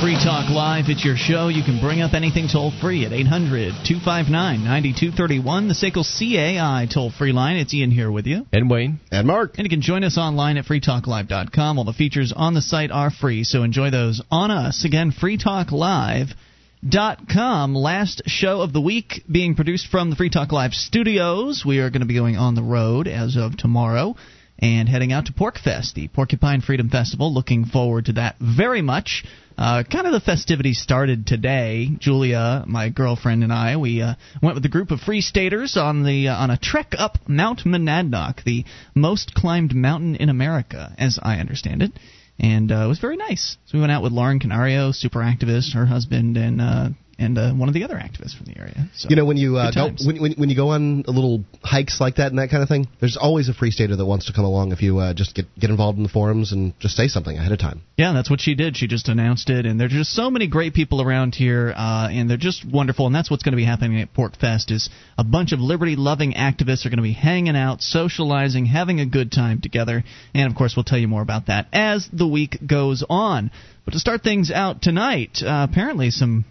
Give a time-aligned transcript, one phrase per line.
[0.00, 0.84] Free Talk Live.
[0.88, 1.48] It's your show.
[1.48, 5.68] You can bring up anything toll free at 800 259 9231.
[5.68, 7.56] The SACL CAI toll free line.
[7.56, 8.44] It's Ian here with you.
[8.52, 9.00] And Wayne.
[9.10, 9.54] And Mark.
[9.56, 11.78] And you can join us online at freetalklive.com.
[11.78, 14.84] All the features on the site are free, so enjoy those on us.
[14.84, 17.74] Again, freetalklive.com.
[17.74, 21.64] Last show of the week being produced from the Free Talk Live studios.
[21.66, 24.14] We are going to be going on the road as of tomorrow
[24.58, 27.32] and heading out to PorcFest, the Porcupine Freedom Festival.
[27.32, 29.24] Looking forward to that very much.
[29.58, 31.88] Uh, kind of the festivities started today.
[31.98, 36.04] Julia, my girlfriend, and I we uh, went with a group of free staters on
[36.04, 38.64] the uh, on a trek up Mount Monadnock, the
[38.94, 41.92] most climbed mountain in America, as I understand it,
[42.38, 43.56] and uh, it was very nice.
[43.66, 46.88] So we went out with Lauren Canario, super activist, her husband, and uh,
[47.18, 48.88] and uh, one of the other activists from the area.
[48.94, 52.00] So, you know, when you uh, go when, when when you go on little hikes
[52.00, 54.32] like that and that kind of thing, there's always a free stater that wants to
[54.32, 57.08] come along if you uh, just get get involved in the forums and just say
[57.08, 57.82] something ahead of time.
[57.96, 58.76] Yeah, that's what she did.
[58.76, 62.28] She just announced it, and there's just so many great people around here, uh, and
[62.28, 63.06] they're just wonderful.
[63.06, 66.84] And that's what's going to be happening at PorcFest is a bunch of liberty-loving activists
[66.84, 70.04] are going to be hanging out, socializing, having a good time together.
[70.34, 73.50] And of course, we'll tell you more about that as the week goes on.
[73.86, 76.44] But to start things out tonight, uh, apparently some.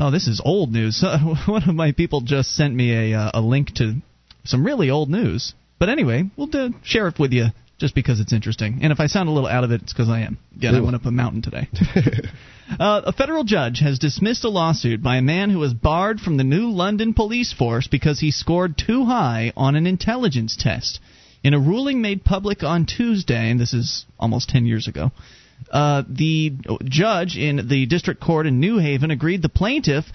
[0.00, 1.04] Oh, this is old news.
[1.46, 3.96] One of my people just sent me a, uh, a link to
[4.44, 5.54] some really old news.
[5.80, 7.46] But anyway, we'll do, share it with you
[7.78, 8.78] just because it's interesting.
[8.82, 10.38] And if I sound a little out of it, it's because I am.
[10.56, 11.68] Again, I went up a mountain today.
[12.78, 16.36] uh, a federal judge has dismissed a lawsuit by a man who was barred from
[16.36, 21.00] the new London police force because he scored too high on an intelligence test.
[21.42, 25.12] In a ruling made public on Tuesday, and this is almost 10 years ago,
[25.70, 26.52] uh, the
[26.84, 30.06] judge in the district court in New Haven agreed the plaintiff,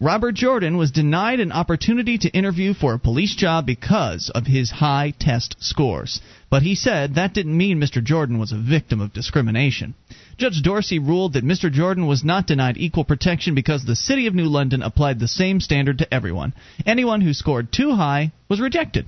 [0.00, 4.70] Robert Jordan, was denied an opportunity to interview for a police job because of his
[4.70, 6.20] high test scores.
[6.48, 8.02] But he said that didn't mean Mr.
[8.02, 9.94] Jordan was a victim of discrimination.
[10.38, 11.70] Judge Dorsey ruled that Mr.
[11.70, 15.60] Jordan was not denied equal protection because the City of New London applied the same
[15.60, 16.54] standard to everyone.
[16.86, 19.06] Anyone who scored too high was rejected.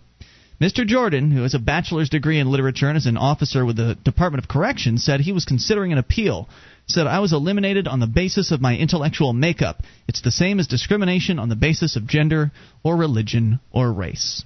[0.63, 0.87] Mr.
[0.87, 4.45] Jordan, who has a bachelor's degree in literature and is an officer with the Department
[4.45, 6.49] of Corrections, said he was considering an appeal.
[6.87, 9.83] Said I was eliminated on the basis of my intellectual makeup.
[10.07, 12.53] It's the same as discrimination on the basis of gender
[12.85, 14.45] or religion or race.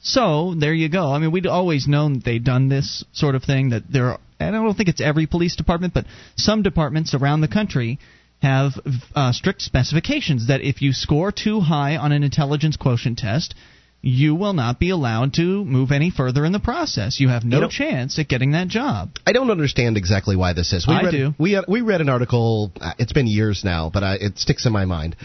[0.00, 1.12] So there you go.
[1.12, 3.68] I mean, we'd always known they'd done this sort of thing.
[3.68, 6.06] That there, are, and I don't think it's every police department, but
[6.36, 7.98] some departments around the country
[8.40, 8.72] have
[9.14, 13.54] uh, strict specifications that if you score too high on an intelligence quotient test,
[14.00, 17.18] you will not be allowed to move any further in the process.
[17.18, 19.10] You have no You know- chance at getting that job.
[19.26, 20.86] I don't understand exactly why this is.
[20.86, 21.34] We I read, do.
[21.38, 22.72] We uh, we read an article.
[22.80, 25.16] Uh, it's been years now, but uh, it sticks in my mind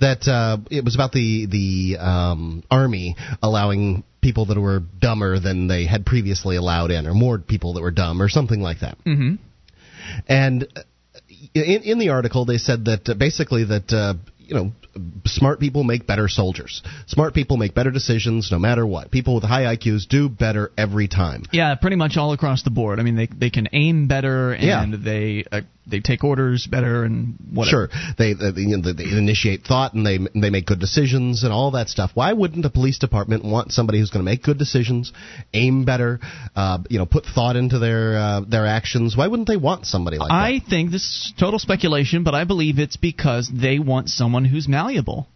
[0.00, 5.66] that uh, it was about the the um, army allowing people that were dumber than
[5.66, 8.96] they had previously allowed in, or more people that were dumb, or something like that.
[9.04, 9.36] Mm-hmm.
[10.28, 10.68] And
[11.54, 14.14] in, in the article, they said that uh, basically that uh,
[14.50, 14.72] you know
[15.24, 16.82] smart people make better soldiers.
[17.06, 19.10] Smart people make better decisions no matter what.
[19.10, 21.44] People with high IQs do better every time.
[21.52, 22.98] Yeah, pretty much all across the board.
[22.98, 24.98] I mean, they they can aim better and Yeah.
[24.98, 27.88] they uh, they take orders better and whatever.
[27.90, 31.52] Sure, they they, you know, they initiate thought and they they make good decisions and
[31.52, 32.10] all that stuff.
[32.14, 35.12] Why wouldn't a police department want somebody who's going to make good decisions,
[35.52, 36.20] aim better,
[36.54, 39.16] uh, you know, put thought into their uh, their actions?
[39.16, 40.34] Why wouldn't they want somebody like that?
[40.34, 44.68] I think this is total speculation, but I believe it's because they want someone who's
[44.68, 45.26] malleable.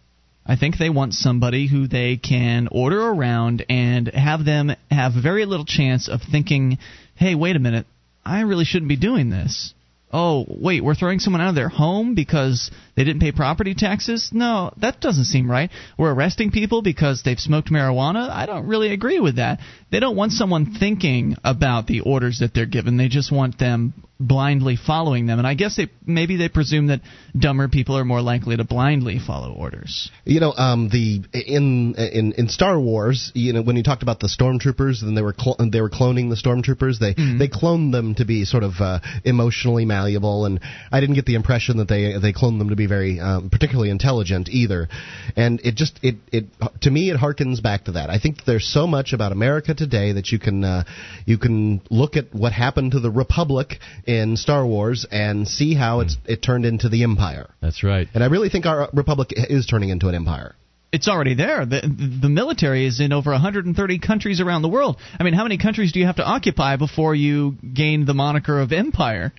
[0.45, 5.45] I think they want somebody who they can order around and have them have very
[5.45, 6.77] little chance of thinking,
[7.15, 7.87] "Hey, wait a minute,
[8.23, 9.73] I really shouldn't be doing this."
[10.11, 14.29] Oh, wait, we're throwing someone out of their home because they didn't pay property taxes?
[14.31, 15.69] No, that doesn't seem right.
[15.97, 18.29] We're arresting people because they've smoked marijuana?
[18.29, 19.59] I don't really agree with that.
[19.91, 22.97] They don't want someone thinking about the orders that they're given.
[22.97, 25.39] They just want them blindly following them.
[25.39, 27.01] And I guess they maybe they presume that
[27.37, 30.09] dumber people are more likely to blindly follow orders.
[30.23, 34.19] You know, um, the in in in Star Wars, you know, when you talked about
[34.19, 38.15] the stormtroopers and they were cl- they were cloning the stormtroopers, they they cloned them
[38.15, 40.59] to be sort of uh, emotionally malleable, and
[40.91, 43.89] I didn't get the impression that they they cloned them to be very um, particularly
[43.89, 44.87] intelligent either.
[45.35, 46.45] And it just it it
[46.81, 48.09] to me it harkens back to that.
[48.09, 50.83] I think there's so much about America today that you can uh,
[51.25, 56.01] you can look at what happened to the Republic in Star Wars and see how
[56.01, 57.49] it's it turned into the Empire.
[57.61, 58.07] That's right.
[58.13, 60.55] And I really think our Republic is turning into an empire.
[60.95, 61.65] It's already there.
[61.65, 61.81] The,
[62.21, 64.95] the military is in over 130 countries around the world.
[65.19, 68.61] I mean, how many countries do you have to occupy before you gain the moniker
[68.61, 69.33] of empire?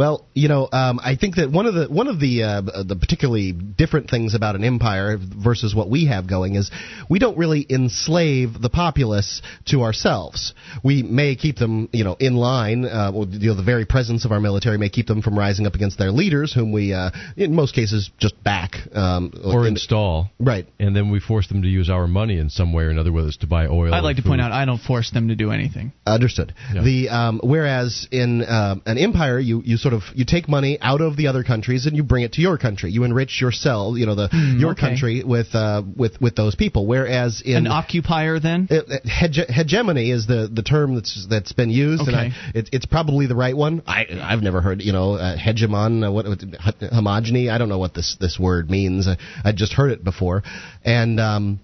[0.00, 2.96] Well, you know, um, I think that one of the one of the uh, the
[2.96, 6.70] particularly different things about an empire versus what we have going is
[7.10, 10.54] we don't really enslave the populace to ourselves.
[10.82, 12.86] We may keep them, you know, in line.
[12.86, 15.74] Uh, you know, the very presence of our military may keep them from rising up
[15.74, 20.30] against their leaders, whom we, uh, in most cases, just back um, or in, install.
[20.38, 23.12] Right, and then we force them to use our money in some way or another,
[23.12, 23.92] whether it's to buy oil.
[23.92, 24.28] I'd like to food.
[24.28, 25.92] point out I don't force them to do anything.
[26.06, 26.54] Understood.
[26.72, 26.84] Yeah.
[26.84, 31.00] The um, whereas in um, an empire, you you sort of you take money out
[31.00, 32.90] of the other countries and you bring it to your country.
[32.90, 34.80] You enrich yourself, you know, the mm, your okay.
[34.80, 36.86] country with uh, with with those people.
[36.86, 42.02] Whereas in an occupier, then hege- hegemony is the, the term that's that's been used,
[42.02, 42.12] okay.
[42.12, 43.82] and I, it, it's probably the right one.
[43.86, 47.50] I I've never heard you know uh, hegemon, uh, what, what homogeny.
[47.50, 49.08] I don't know what this this word means.
[49.08, 50.42] I, I just heard it before,
[50.84, 51.20] and.
[51.20, 51.60] Um,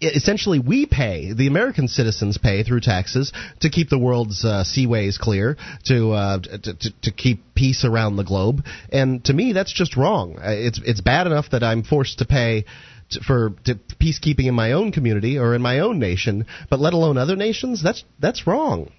[0.00, 5.18] essentially we pay the American citizens pay through taxes to keep the world's uh, seaways
[5.18, 8.64] clear to, uh, to, to to keep peace around the globe.
[8.90, 10.38] And to me that's just wrong.
[10.40, 12.64] It's it's bad enough that I'm forced to pay
[13.26, 13.50] for
[14.00, 17.82] peacekeeping in my own community or in my own nation but let alone other nations
[17.82, 18.90] that's that's wrong.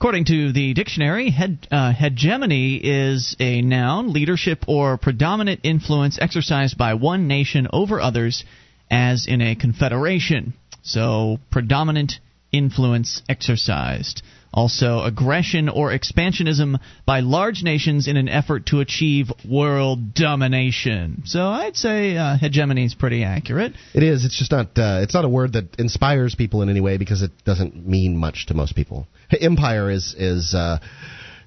[0.00, 1.34] According to the dictionary,
[1.72, 8.44] uh, hegemony is a noun, leadership or predominant influence exercised by one nation over others
[8.90, 10.54] as in a confederation.
[10.82, 12.14] So, predominant
[12.52, 14.22] influence exercised.
[14.52, 21.22] Also, aggression or expansionism by large nations in an effort to achieve world domination.
[21.26, 23.74] So, I'd say uh, hegemony is pretty accurate.
[23.92, 24.24] It is.
[24.24, 24.68] It's just not.
[24.78, 28.16] Uh, it's not a word that inspires people in any way because it doesn't mean
[28.16, 29.06] much to most people.
[29.40, 30.54] Empire is is.
[30.54, 30.78] Uh,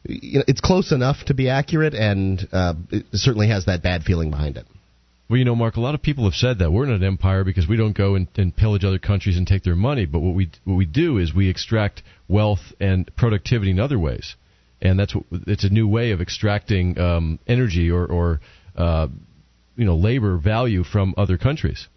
[0.03, 4.03] you know, it's close enough to be accurate, and uh, it certainly has that bad
[4.03, 4.65] feeling behind it.
[5.31, 7.45] Well, you know, Mark, a lot of people have said that we're not an empire
[7.45, 10.05] because we don't go and, and, pillage other countries and take their money.
[10.05, 14.35] But what we what we do is we extract wealth and productivity in other ways,
[14.81, 18.41] and that's what, it's a new way of extracting um, energy or, or
[18.75, 19.07] uh,
[19.77, 21.87] you know labor value from other countries.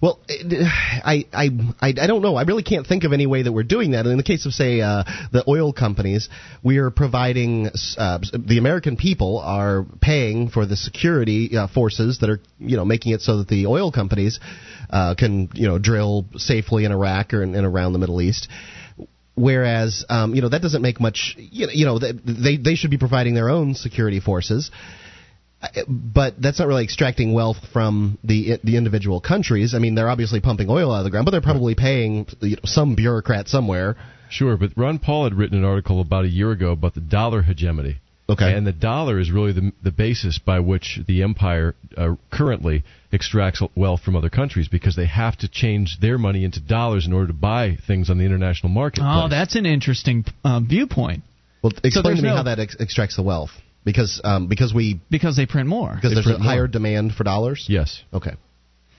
[0.00, 1.48] Well, I, I,
[1.80, 2.36] I, don't know.
[2.36, 4.06] I really can't think of any way that we're doing that.
[4.06, 6.28] In the case of, say, uh, the oil companies,
[6.62, 12.30] we are providing uh, the American people are paying for the security uh, forces that
[12.30, 14.40] are, you know, making it so that the oil companies
[14.90, 18.48] uh, can, you know, drill safely in Iraq or in, in around the Middle East
[19.34, 22.90] whereas um, you know that doesn't make much you know, you know they they should
[22.90, 24.72] be providing their own security forces
[25.88, 29.74] but that's not really extracting wealth from the the individual countries.
[29.74, 32.56] I mean, they're obviously pumping oil out of the ground, but they're probably paying you
[32.56, 33.96] know, some bureaucrat somewhere.
[34.30, 37.42] Sure, but Ron Paul had written an article about a year ago about the dollar
[37.42, 37.96] hegemony.
[38.30, 38.52] Okay.
[38.52, 43.62] And the dollar is really the the basis by which the empire uh, currently extracts
[43.74, 47.28] wealth from other countries because they have to change their money into dollars in order
[47.28, 49.02] to buy things on the international market.
[49.02, 51.24] Oh, that's an interesting uh, viewpoint.
[51.62, 53.50] Well, explain so to me no, how that ex- extracts the wealth
[53.92, 56.68] because um, because we because they print more because there's a higher more.
[56.68, 57.64] demand for dollars.
[57.68, 58.02] Yes.
[58.12, 58.32] Okay.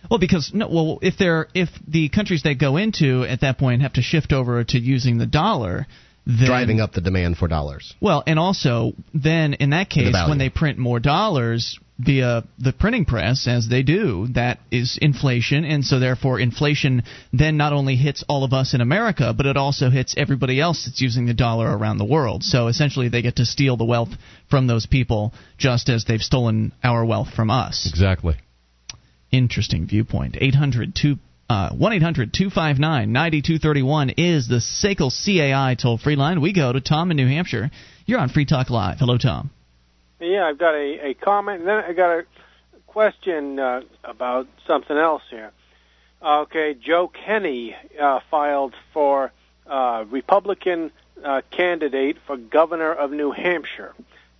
[0.09, 3.83] Well, because no, well, if they're if the countries they go into at that point
[3.83, 5.86] have to shift over to using the dollar,
[6.30, 7.96] then, driving up the demand for dollars.
[8.00, 12.72] Well, and also then in that case, the when they print more dollars via the
[12.72, 17.04] printing press, as they do, that is inflation, and so therefore inflation
[17.34, 20.86] then not only hits all of us in America, but it also hits everybody else
[20.86, 22.44] that's using the dollar around the world.
[22.44, 24.10] So essentially, they get to steal the wealth
[24.52, 27.88] from those people, just as they've stolen our wealth from us.
[27.90, 28.36] Exactly.
[29.32, 30.38] Interesting viewpoint.
[30.40, 31.16] 800 uh,
[31.50, 36.42] 1 800 259 9231 is the SACL CAI toll free line.
[36.42, 37.72] We go to Tom in New Hampshire.
[38.06, 39.00] You're on Free Talk Live.
[39.00, 39.50] Hello, Tom.
[40.20, 42.25] Yeah, I've got a, a comment, and then I got a
[42.86, 45.51] question uh, about something else here.
[46.22, 49.32] Okay, Joe Kenney uh, filed for
[49.65, 50.91] uh, Republican
[51.24, 53.94] uh, candidate for governor of New Hampshire.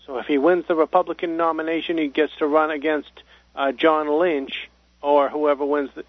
[0.06, 3.12] So if he wins the Republican nomination, he gets to run against
[3.56, 4.70] uh, John Lynch
[5.02, 5.90] or whoever wins.
[5.96, 6.04] The,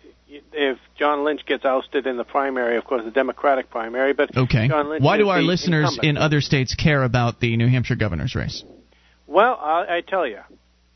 [0.52, 4.12] if John Lynch gets ousted in the primary, of course, the Democratic primary.
[4.12, 6.08] But okay, why do our listeners incumbent.
[6.08, 8.64] in other states care about the New Hampshire governor's race?
[9.26, 10.40] Well, I, I tell you,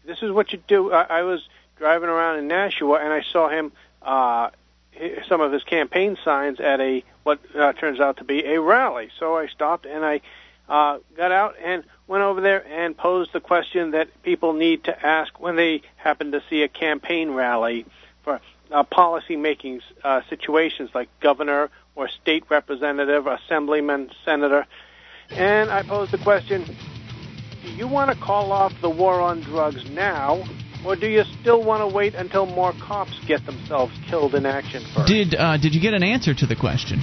[0.07, 0.93] this is what you do.
[0.93, 3.73] I, I was driving around in Nashua and I saw him,
[4.03, 4.51] uh,
[5.29, 9.11] some of his campaign signs at a what uh, turns out to be a rally.
[9.19, 10.21] So I stopped and I
[10.69, 15.07] uh, got out and went over there and posed the question that people need to
[15.07, 17.87] ask when they happen to see a campaign rally
[18.23, 18.41] for
[18.71, 24.67] uh, policy making uh, situations like governor or state representative, assemblyman, senator.
[25.31, 26.65] And I posed the question
[27.63, 30.45] do you want to call off the war on drugs now,
[30.85, 34.85] or do you still want to wait until more cops get themselves killed in action
[34.95, 35.09] first?
[35.09, 37.01] Did uh, Did you get an answer to the question?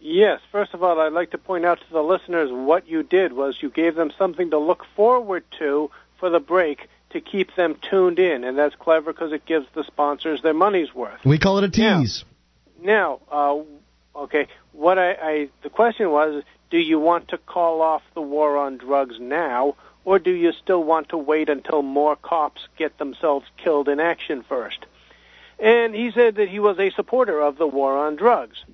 [0.00, 0.40] Yes.
[0.50, 3.58] First of all, I'd like to point out to the listeners what you did was
[3.60, 8.18] you gave them something to look forward to for the break to keep them tuned
[8.18, 11.20] in, and that's clever because it gives the sponsors their money's worth.
[11.26, 12.24] We call it a tease.
[12.82, 13.66] Now, now
[14.14, 18.22] uh, okay, what I, I the question was, do you want to call off the
[18.22, 22.98] war on drugs now, or do you still want to wait until more cops get
[22.98, 24.84] themselves killed in action first?
[25.58, 28.64] And he said that he was a supporter of the war on drugs.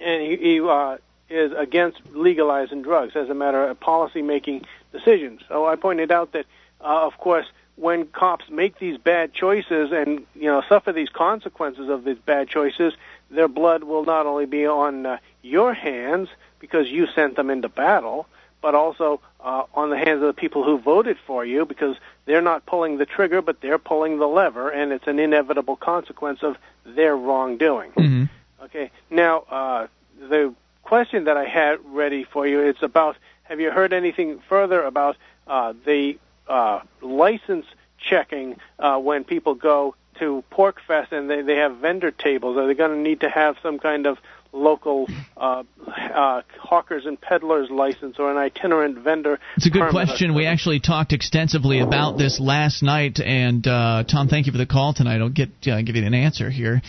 [0.00, 5.40] And he, he uh, is against legalizing drugs as a matter of policy making decisions.
[5.48, 6.46] So I pointed out that,
[6.80, 11.88] uh, of course, when cops make these bad choices and you know suffer these consequences
[11.88, 12.92] of these bad choices,
[13.30, 16.28] their blood will not only be on uh, your hands
[16.58, 18.26] because you sent them into battle,
[18.60, 22.42] but also uh, on the hands of the people who voted for you because they're
[22.42, 26.56] not pulling the trigger, but they're pulling the lever, and it's an inevitable consequence of
[26.84, 27.92] their wrongdoing.
[27.92, 28.24] Mm-hmm.
[28.64, 28.90] Okay.
[29.10, 29.86] Now, uh,
[30.18, 34.82] the question that I had ready for you it's about: Have you heard anything further
[34.82, 37.66] about uh, the uh, license
[37.98, 42.56] checking uh, when people go to PorcFest and they, they have vendor tables?
[42.56, 44.18] Are they going to need to have some kind of
[44.52, 49.38] local uh, uh, hawkers and peddlers license or an itinerant vendor.
[49.56, 50.34] It's a good question.
[50.34, 54.66] We actually talked extensively about this last night, and uh, Tom, thank you for the
[54.66, 55.20] call tonight.
[55.20, 56.80] I'll get uh, give you an answer here.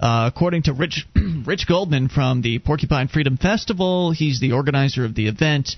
[0.00, 1.06] Uh, according to Rich
[1.46, 5.76] Rich Goldman from the Porcupine Freedom Festival, he's the organizer of the event.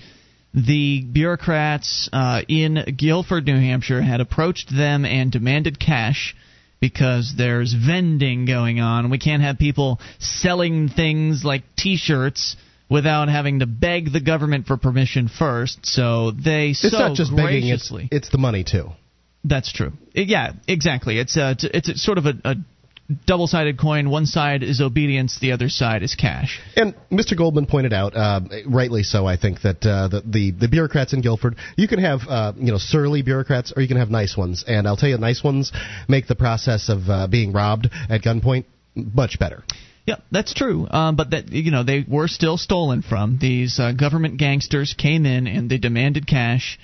[0.53, 6.35] The bureaucrats uh, in Guilford, New Hampshire, had approached them and demanded cash
[6.79, 9.09] because there's vending going on.
[9.09, 12.55] We can't have people selling things like T-shirts
[12.89, 15.79] without having to beg the government for permission first.
[15.83, 18.03] So they it's so not just graciously.
[18.03, 18.91] Begging, it's, it's the money too.
[19.43, 19.93] That's true.
[20.13, 21.19] Yeah, exactly.
[21.19, 22.55] It's a it's a, sort of a, a
[23.25, 24.09] double sided coin.
[24.09, 26.59] One side is obedience, the other side is cash.
[26.75, 27.37] And Mr.
[27.37, 31.21] Goldman pointed out, uh, rightly so, I think, that uh, the, the, the bureaucrats in
[31.21, 34.63] Guilford, you can have uh, you know surly bureaucrats or you can have nice ones.
[34.67, 35.71] And I'll tell you, nice ones
[36.07, 39.63] make the process of uh, being robbed at gunpoint much better.
[40.05, 40.87] Yeah, that's true.
[40.89, 43.37] Um, but that you know they were still stolen from.
[43.39, 46.79] These uh, government gangsters came in and they demanded cash.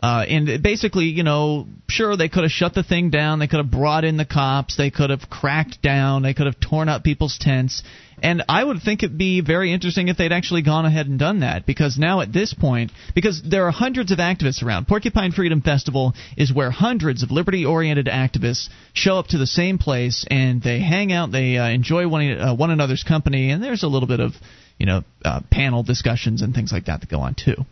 [0.00, 3.58] Uh, and basically, you know, sure they could have shut the thing down, they could
[3.58, 7.02] have brought in the cops, they could have cracked down, they could have torn up
[7.02, 7.82] people's tents,
[8.22, 11.40] and I would think it'd be very interesting if they'd actually gone ahead and done
[11.40, 15.62] that, because now at this point, because there are hundreds of activists around, Porcupine Freedom
[15.62, 20.78] Festival is where hundreds of liberty-oriented activists show up to the same place and they
[20.78, 24.20] hang out, they uh, enjoy one, uh, one another's company, and there's a little bit
[24.20, 24.32] of,
[24.78, 27.64] you know, uh, panel discussions and things like that that go on too.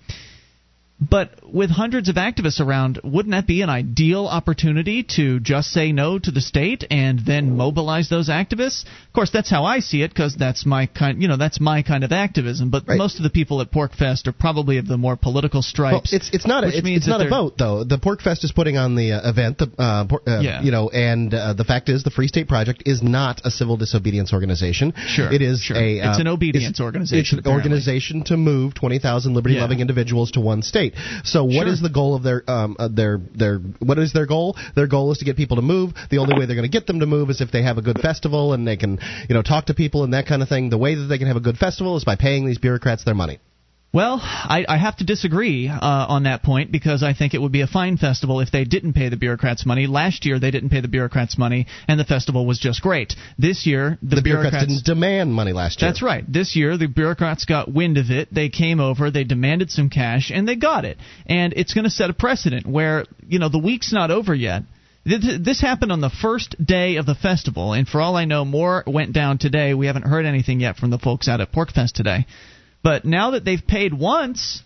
[0.98, 5.92] But with hundreds of activists around, wouldn't that be an ideal opportunity to just say
[5.92, 8.84] no to the state and then mobilize those activists?
[8.84, 11.82] Of course, that's how I see it because that's my kind, you know, that's my
[11.82, 12.70] kind of activism.
[12.70, 12.96] But right.
[12.96, 16.12] most of the people at PorcFest are probably of the more political stripes.
[16.12, 17.84] Well, it's it's not a, it's, it's not a vote though.
[17.84, 20.62] The PorcFest is putting on the uh, event, the uh, uh, yeah.
[20.62, 23.76] you know, and uh, the fact is the Free State Project is not a civil
[23.76, 24.94] disobedience organization.
[25.08, 25.76] Sure, it is sure.
[25.76, 27.38] a it's an uh, obedience it's, organization.
[27.38, 29.82] It's an organization to move twenty thousand liberty-loving yeah.
[29.82, 30.85] individuals to one state.
[31.24, 31.68] So what sure.
[31.68, 34.56] is the goal of their um, uh, their their what is their goal?
[34.74, 35.92] Their goal is to get people to move.
[36.10, 37.82] The only way they're going to get them to move is if they have a
[37.82, 40.70] good festival and they can you know talk to people and that kind of thing.
[40.70, 43.14] The way that they can have a good festival is by paying these bureaucrats their
[43.14, 43.38] money.
[43.92, 47.52] Well, I, I have to disagree uh, on that point because I think it would
[47.52, 49.86] be a fine festival if they didn't pay the bureaucrats money.
[49.86, 53.14] Last year they didn't pay the bureaucrats money, and the festival was just great.
[53.38, 55.88] This year the, the bureaucrats, didn't demand money last year.
[55.88, 56.30] That's right.
[56.30, 58.28] This year the bureaucrats got wind of it.
[58.30, 60.98] They came over, they demanded some cash, and they got it.
[61.24, 64.62] And it's going to set a precedent where you know the week's not over yet.
[65.06, 68.82] This happened on the first day of the festival, and for all I know, more
[68.86, 69.72] went down today.
[69.72, 72.26] We haven't heard anything yet from the folks out at PorcFest today.
[72.86, 74.62] But now that they've paid once,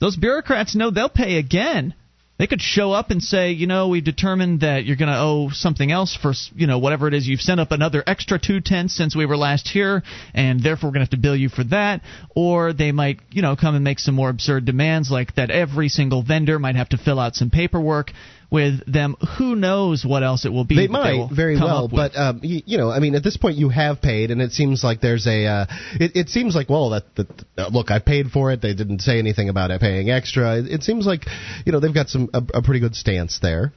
[0.00, 1.92] those bureaucrats know they'll pay again.
[2.38, 5.50] They could show up and say, you know, we've determined that you're going to owe
[5.52, 7.28] something else for, you know, whatever it is.
[7.28, 10.02] You've sent up another extra two tenths since we were last here,
[10.32, 12.00] and therefore we're going to have to bill you for that.
[12.34, 15.90] Or they might, you know, come and make some more absurd demands, like that every
[15.90, 18.12] single vendor might have to fill out some paperwork
[18.50, 19.16] with them.
[19.38, 20.76] Who knows what else it will be?
[20.76, 23.56] They might they very well, but um, you, you, know, I mean, at this point
[23.56, 25.46] you have paid, and it seems like there's a.
[25.46, 28.60] Uh, it, it seems like well, that, that uh, look, I paid for it.
[28.60, 30.58] They didn't say anything about it paying extra.
[30.58, 31.26] It, it seems like
[31.64, 33.72] you know they've got some a, a pretty good stance there.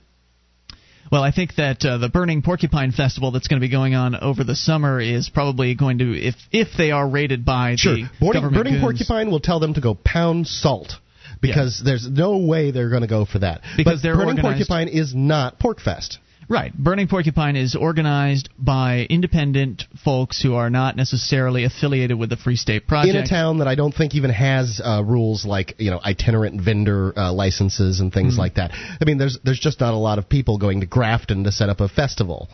[1.12, 4.16] Well, I think that uh, the Burning Porcupine Festival that's going to be going on
[4.16, 7.98] over the summer is probably going to, if if they are rated by sure.
[7.98, 10.94] the Burning, government Burning Porcupine will tell them to go pound salt
[11.44, 11.92] because yeah.
[11.92, 13.62] there's no way they're going to go for that.
[13.78, 14.68] Because but Burning organized.
[14.68, 16.18] Porcupine is not PorcFest.
[16.50, 16.74] Right.
[16.74, 22.56] Burning Porcupine is organized by independent folks who are not necessarily affiliated with the Free
[22.56, 23.16] State Project.
[23.16, 26.62] In a town that I don't think even has uh, rules like you know itinerant
[26.62, 28.42] vendor uh, licenses and things mm-hmm.
[28.42, 28.72] like that.
[28.74, 31.70] I mean, there's there's just not a lot of people going to Grafton to set
[31.70, 32.50] up a festival.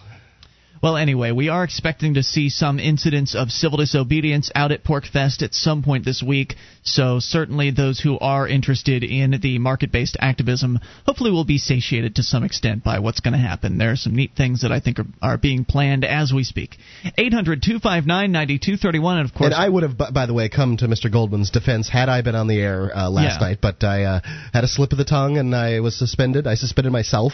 [0.82, 5.42] Well, anyway, we are expecting to see some incidents of civil disobedience out at PorcFest
[5.42, 6.56] at some point this week.
[6.84, 12.24] So certainly those who are interested in the market-based activism hopefully will be satiated to
[12.24, 13.78] some extent by what's going to happen.
[13.78, 16.78] There are some neat things that I think are, are being planned as we speak.
[17.18, 21.12] 800-259-9231 and of course And I would have by the way come to Mr.
[21.12, 23.48] Goldman's defense had I been on the air uh, last yeah.
[23.48, 24.22] night, but I uh,
[24.54, 26.48] had a slip of the tongue and I was suspended.
[26.48, 27.34] I suspended myself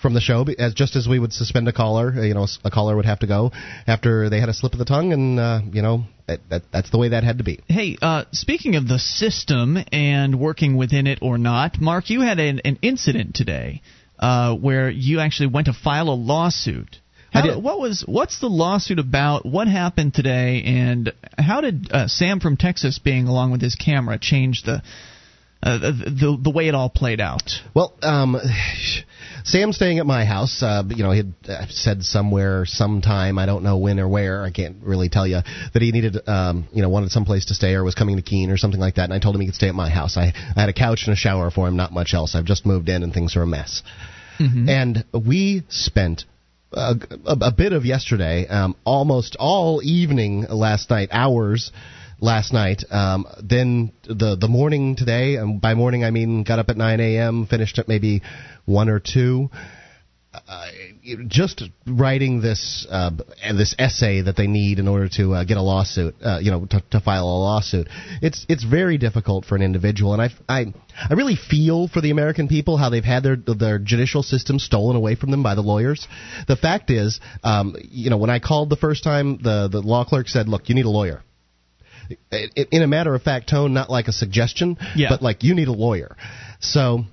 [0.00, 2.94] from the show as just as we would suspend a caller, you know, a caller
[2.94, 3.50] would have to go
[3.86, 6.90] after they had a slip of the tongue, and uh, you know that, that, that's
[6.90, 7.60] the way that had to be.
[7.68, 12.38] Hey, uh, speaking of the system and working within it or not, Mark, you had
[12.38, 13.80] an, an incident today
[14.18, 16.98] uh, where you actually went to file a lawsuit.
[17.32, 19.44] How, what was what's the lawsuit about?
[19.44, 24.18] What happened today, and how did uh, Sam from Texas, being along with his camera,
[24.18, 24.82] change the
[25.62, 27.50] uh, the the way it all played out?
[27.74, 28.36] Well, um,
[29.46, 30.60] Sam's staying at my house.
[30.60, 34.42] Uh, you know, he had uh, said somewhere, sometime, I don't know when or where,
[34.42, 35.40] I can't really tell you,
[35.72, 38.22] that he needed, um, you know, wanted some place to stay or was coming to
[38.22, 39.04] Keene or something like that.
[39.04, 40.16] And I told him he could stay at my house.
[40.16, 42.34] I, I had a couch and a shower for him, not much else.
[42.34, 43.84] I've just moved in and things are a mess.
[44.40, 44.68] Mm-hmm.
[44.68, 46.24] And we spent
[46.72, 51.70] a, a, a, bit of yesterday, um, almost all evening last night, hours
[52.20, 52.84] last night.
[52.90, 57.00] Um, then the the morning today, and by morning I mean got up at 9
[57.00, 58.22] a.m., finished at maybe
[58.64, 59.50] one or two.
[60.46, 60.66] Uh,
[61.28, 63.10] just writing this uh,
[63.56, 66.66] this essay that they need in order to uh, get a lawsuit, uh, you know,
[66.66, 67.88] to, to, file a lawsuit.
[68.20, 70.74] It's it's very difficult for an individual, and I, I
[71.08, 74.94] I really feel for the American people how they've had their their judicial system stolen
[74.94, 76.06] away from them by the lawyers.
[76.48, 80.04] The fact is, um, you know, when I called the first time, the the law
[80.04, 81.22] clerk said, "Look, you need a lawyer."
[82.70, 85.08] In a matter of fact tone, not like a suggestion, yeah.
[85.08, 86.16] but like you need a lawyer.
[86.60, 87.04] So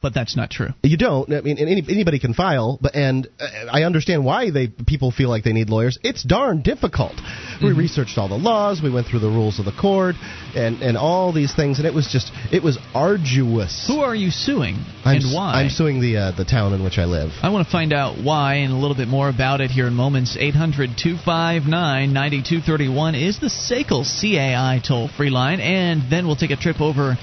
[0.00, 0.68] but that's not true.
[0.82, 1.32] You don't.
[1.32, 5.28] I mean, any, anybody can file, but and uh, I understand why they people feel
[5.28, 5.98] like they need lawyers.
[6.02, 7.14] It's darn difficult.
[7.14, 7.66] Mm-hmm.
[7.66, 10.14] We researched all the laws, we went through the rules of the court,
[10.54, 13.86] and and all these things, and it was just it was arduous.
[13.88, 15.54] Who are you suing I'm, and why?
[15.54, 17.32] I'm suing the uh, the town in which I live.
[17.42, 19.94] I want to find out why and a little bit more about it here in
[19.94, 20.36] moments.
[20.36, 27.16] 800-259-9231 is the SACL CAI toll free line, and then we'll take a trip over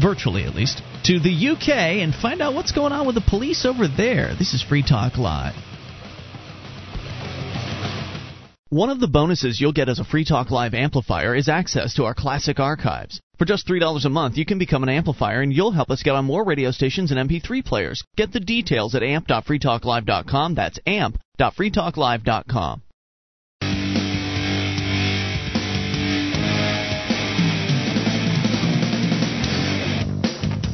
[0.00, 1.68] virtually at least, to the UK
[2.02, 4.34] and find out what's going on with the police over there.
[4.36, 5.54] This is Free Talk Live.
[8.70, 12.04] One of the bonuses you'll get as a Free Talk Live amplifier is access to
[12.04, 13.20] our classic archives.
[13.38, 16.16] For just $3 a month, you can become an amplifier and you'll help us get
[16.16, 18.02] on more radio stations and MP3 players.
[18.16, 20.54] Get the details at amp.freetalklive.com.
[20.56, 22.82] That's amp.freetalklive.com.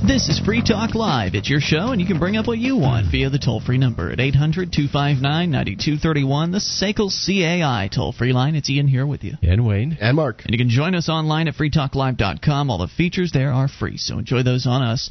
[0.04, 1.36] This is Free Talk Live.
[1.36, 3.78] It's your show, and you can bring up what you want via the toll free
[3.78, 8.56] number at 800 259 9231, the SACL CAI toll free line.
[8.56, 9.34] It's Ian here with you.
[9.42, 9.96] And Wayne.
[10.00, 10.42] And Mark.
[10.44, 12.68] And you can join us online at freetalklive.com.
[12.68, 15.08] All the features there are free, so enjoy those on us.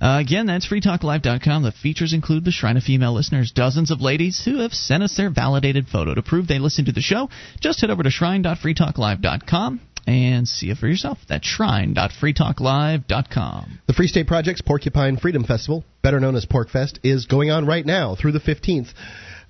[0.00, 1.62] Uh, again, that's freetalklive.com.
[1.62, 5.16] The features include the Shrine of Female Listeners, dozens of ladies who have sent us
[5.16, 7.30] their validated photo to prove they listen to the show.
[7.60, 11.18] Just head over to shrine.freetalklive.com and see it for yourself.
[11.28, 13.78] That's shrine.freetalklive.com.
[13.86, 17.86] The Free State Project's Porcupine Freedom Festival, better known as PorcFest, is going on right
[17.86, 18.88] now through the 15th.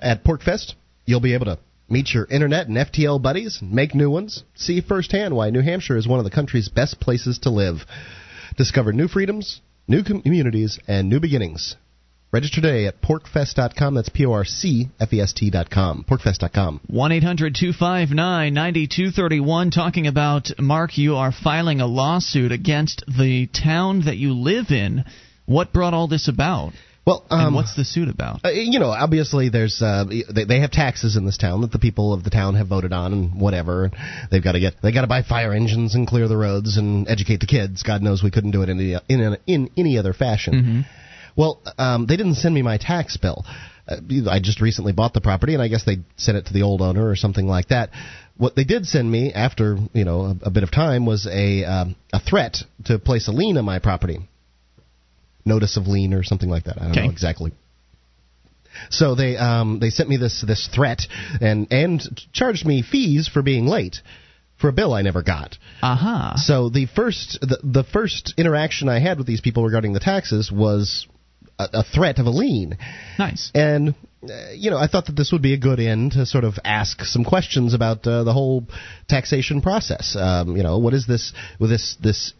[0.01, 4.43] At PorcFest, you'll be able to meet your internet and FTL buddies, make new ones,
[4.55, 7.85] see firsthand why New Hampshire is one of the country's best places to live.
[8.57, 11.77] Discover new freedoms, new communities, and new beginnings.
[12.33, 13.95] Register today at porcfest.com.
[13.95, 16.07] That's P O R C F E S T.com.
[16.09, 16.81] Porcfest.com.
[16.87, 19.71] 1 800 259 9231.
[19.71, 25.05] Talking about, Mark, you are filing a lawsuit against the town that you live in.
[25.45, 26.73] What brought all this about?
[27.07, 28.43] Well, um, and what's the suit about?
[28.45, 31.81] Uh, you know, obviously, there's uh, they, they have taxes in this town that the
[31.81, 33.91] people of the town have voted on, and whatever.
[34.31, 37.07] They've got to get they got to buy fire engines and clear the roads and
[37.09, 37.83] educate the kids.
[37.83, 40.55] God knows we couldn't do it in any, in, in any other fashion.
[40.55, 41.02] Mm-hmm.
[41.37, 43.45] Well, um, they didn't send me my tax bill.
[43.89, 43.97] Uh,
[44.31, 46.81] I just recently bought the property, and I guess they sent it to the old
[46.83, 47.91] owner or something like that.
[48.37, 51.65] What they did send me after you know a, a bit of time was a
[51.65, 54.21] um, a threat to place a lien on my property,
[55.45, 56.77] notice of lien or something like that.
[56.81, 57.05] I don't Okay.
[57.07, 57.53] know exactly.
[58.91, 61.03] So they um, they sent me this this threat
[61.41, 63.97] and and charged me fees for being late
[64.59, 65.59] for a bill I never got.
[65.83, 66.35] Aha.
[66.37, 70.51] So the first the, the first interaction I had with these people regarding the taxes
[70.51, 71.07] was
[71.73, 72.77] a, a threat of a lien,
[73.19, 73.51] Nice.
[73.55, 76.45] and uh, you know I thought that this would be a good end to sort
[76.45, 78.65] of ask some questions about uh, the whole
[79.09, 80.17] taxation process.
[80.19, 82.35] Um, you know, what is this with this this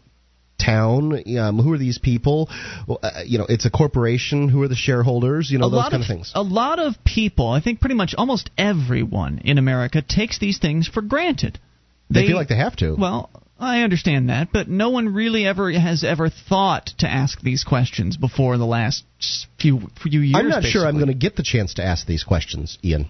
[0.63, 1.23] town?
[1.37, 2.49] Um, who are these people?
[2.87, 4.49] Uh, you know, it's a corporation.
[4.49, 5.51] Who are the shareholders?
[5.51, 6.31] You know, a those lot kind of, of things.
[6.35, 10.87] A lot of people, I think pretty much almost everyone in America takes these things
[10.87, 11.59] for granted.
[12.09, 12.95] They feel like they have to.
[12.95, 13.29] Well,
[13.63, 18.17] I understand that, but no one really ever has ever thought to ask these questions
[18.17, 19.03] before the last
[19.59, 20.35] few few years.
[20.37, 23.09] I'm not sure I'm going to get the chance to ask these questions, Ian.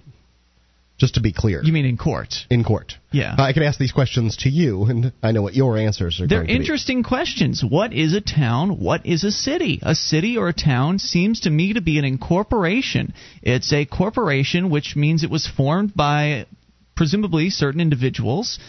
[1.00, 1.64] Just to be clear.
[1.64, 2.36] You mean in court?
[2.52, 2.94] in court.
[3.12, 3.36] Yeah.
[3.38, 6.40] I can ask these questions to you, and I know what your answers are They're
[6.40, 6.60] going to be.
[6.60, 7.64] interesting questions.
[7.68, 8.80] What is a town?
[8.80, 9.80] What is a city?
[9.82, 13.14] A city or a town seems to me to be an incorporation.
[13.42, 16.46] It's a corporation, which means it was formed by
[16.96, 18.60] presumably certain individuals.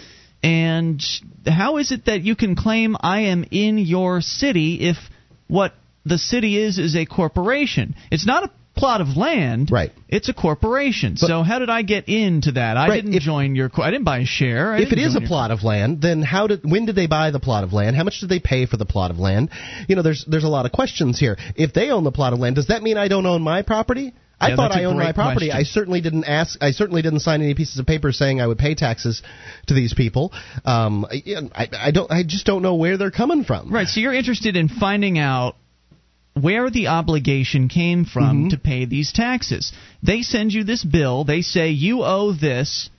[0.45, 1.03] And
[1.47, 4.97] how is it that you can claim I am in your city if
[5.49, 5.73] what
[6.05, 7.95] the city is is a corporation?
[8.11, 9.71] It's not a plot of land.
[9.73, 9.93] Right.
[10.09, 11.17] It's a corporation.
[11.17, 12.77] so how did I get into that?
[12.77, 13.71] I Right, didn't if- join your.
[13.81, 14.75] I didn't buy a share.
[14.75, 17.07] I If it is a your- plot of land, then how did when did they
[17.07, 17.97] buy the plot of land?
[17.97, 19.49] How much did they pay for the plot of land?
[19.89, 21.39] You know, there's there's a lot of questions here.
[21.57, 24.13] If they own the plot of land, does that mean I don't own my property?
[24.41, 25.47] I Yeah, thought I owned my property.
[25.47, 25.57] question.
[25.61, 26.59] I certainly didn't ask.
[26.63, 29.23] I certainly didn't sign any pieces of paper saying I would pay taxes
[29.69, 30.33] to these people.
[30.65, 31.23] Um, I,
[31.55, 32.11] I, I don't.
[32.11, 33.73] I just don't know where they're coming from.
[33.73, 33.87] Right.
[33.89, 35.57] So you're interested in finding out
[36.41, 38.49] where the obligation came from Mm-hmm.
[38.49, 39.73] to pay these taxes.
[40.03, 41.25] They send you this bill.
[41.25, 42.91] They say you owe this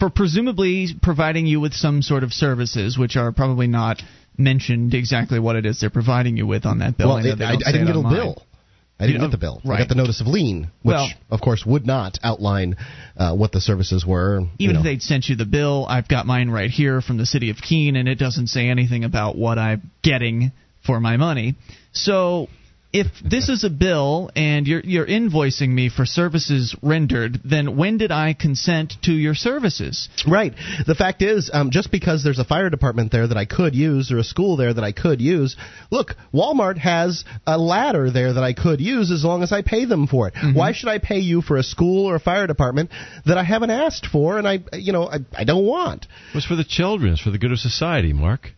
[0.00, 4.02] for presumably providing you with some sort of services, which are probably not
[4.36, 7.08] mentioned exactly what it is they're providing you with on that bill.
[7.08, 8.42] Well, I, know it- they I, I didn't get a bill.
[9.00, 9.60] I didn't You- get the bill.
[9.64, 9.76] Right.
[9.76, 12.76] I got the notice of lien, which, Well- of course, would not outline
[13.16, 14.40] uh, what the services were.
[14.40, 14.80] you Even know.
[14.80, 17.56] if they'd sent you the bill, I've got mine right here from the city of
[17.56, 20.52] Keene, and it doesn't say anything about what I'm getting
[20.86, 21.54] for my money.
[21.92, 22.48] So
[22.92, 27.98] if this is a bill and you're you're invoicing me for services rendered, then when
[27.98, 30.08] did I consent to your services?
[30.26, 30.54] Right.
[30.86, 34.10] The fact is, um, just because there's a fire department there that I could use
[34.10, 35.56] or a school there that I could use,
[35.90, 39.84] look, Walmart has a ladder there that I could use as long as I pay
[39.84, 40.34] them for it.
[40.54, 42.90] Why should I pay you for a school or a fire department
[43.24, 46.06] that I haven't asked for and I, you know, I, I don't want?
[46.30, 47.12] It was for the children.
[47.12, 48.52] It's for the good of society, Mark.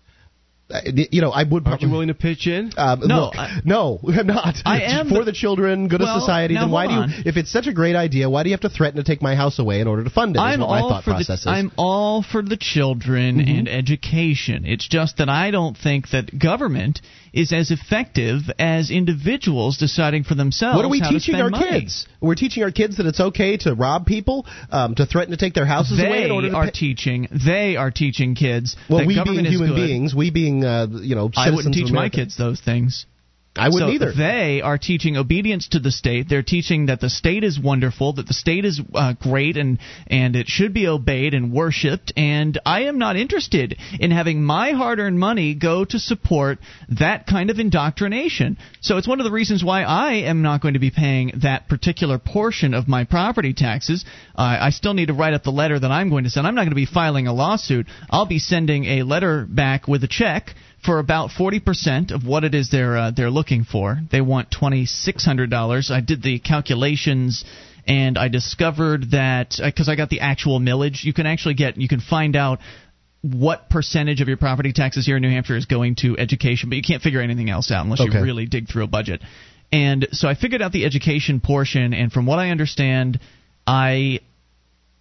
[0.73, 0.81] Uh,
[1.11, 1.67] you know, I would.
[1.67, 2.73] Aren't you willing to pitch in?
[2.77, 4.57] Um, No, look, I- no, I'm not.
[4.65, 6.55] I am for the- children, good Well, of society.
[6.55, 6.99] Then why do you?
[7.01, 7.13] on.
[7.27, 9.35] If it's such a great idea, why do you have to threaten to take my
[9.35, 10.39] house away in order to fund it?
[10.39, 11.41] is I'm what my all thought for process the is.
[11.57, 11.69] Mm-hmm.
[11.69, 14.65] I'm all for the children and education.
[14.67, 17.01] It's just that I don't think that government
[17.33, 20.77] is as effective as individuals deciding for themselves.
[20.77, 21.81] What are we teaching our money.
[21.81, 22.07] kids?
[22.21, 25.55] We're teaching our kids that it's okay to rob people, um, to threaten to take
[25.55, 27.29] their houses away They in order to are pay- teaching.
[27.31, 29.77] They are teaching kids well, that we being human good.
[29.77, 33.07] beings, we being uh, you know, I wouldn't teach my kids those things.
[33.55, 34.13] I wouldn't so either.
[34.17, 36.27] They are teaching obedience to the state.
[36.29, 40.35] They're teaching that the state is wonderful, that the state is uh, great, and and
[40.37, 42.15] it should be obeyed and worshipped.
[42.17, 46.61] And I am not interested in having my hard-earned money go to support
[46.99, 48.57] that kind of indoctrination.
[48.81, 51.69] So it's one of the reasons why I am not going to be paying that
[51.69, 54.07] particular portion of my property taxes.
[54.35, 56.47] Uh, I still need to write up the letter that I'm going to send.
[56.47, 57.87] I'm not going to be filing a lawsuit.
[58.09, 62.55] I'll be sending a letter back with a check for about 40% of what it
[62.55, 63.99] is they're uh, they're looking for.
[64.11, 65.91] They want $2600.
[65.91, 67.45] I did the calculations
[67.87, 71.89] and I discovered that because I got the actual millage, you can actually get you
[71.89, 72.61] can find out
[73.23, 76.77] what percentage of your property taxes here in New Hampshire is going to education, but
[76.77, 78.19] you can't figure anything else out unless Okay.
[78.19, 79.23] you really dig through a budget.
[79.71, 83.21] And so I figured out the education portion, and from what I understand,
[83.67, 84.19] I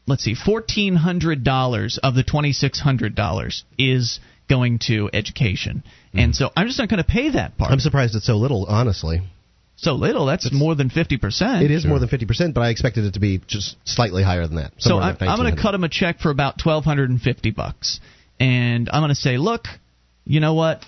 [0.08, 4.20] let's see, fourteen hundred dollars of the twenty six hundred dollars is
[4.52, 5.84] going to education,
[6.14, 6.36] and mm.
[6.36, 7.72] so I'm just not going to pay that part.
[7.72, 9.22] I'm surprised it's so little, honestly.
[9.78, 10.26] so little.
[10.26, 11.64] That's more than fifty percent.
[11.64, 14.58] It is more than 50%, but I expected it to be just slightly higher than
[14.58, 14.74] that.
[14.78, 17.52] So I'm, I'm going to cut him a check for about twelve hundred and fifty
[17.52, 18.02] bucks,
[18.40, 19.66] and I'm going to say, look,
[20.26, 20.84] you know what?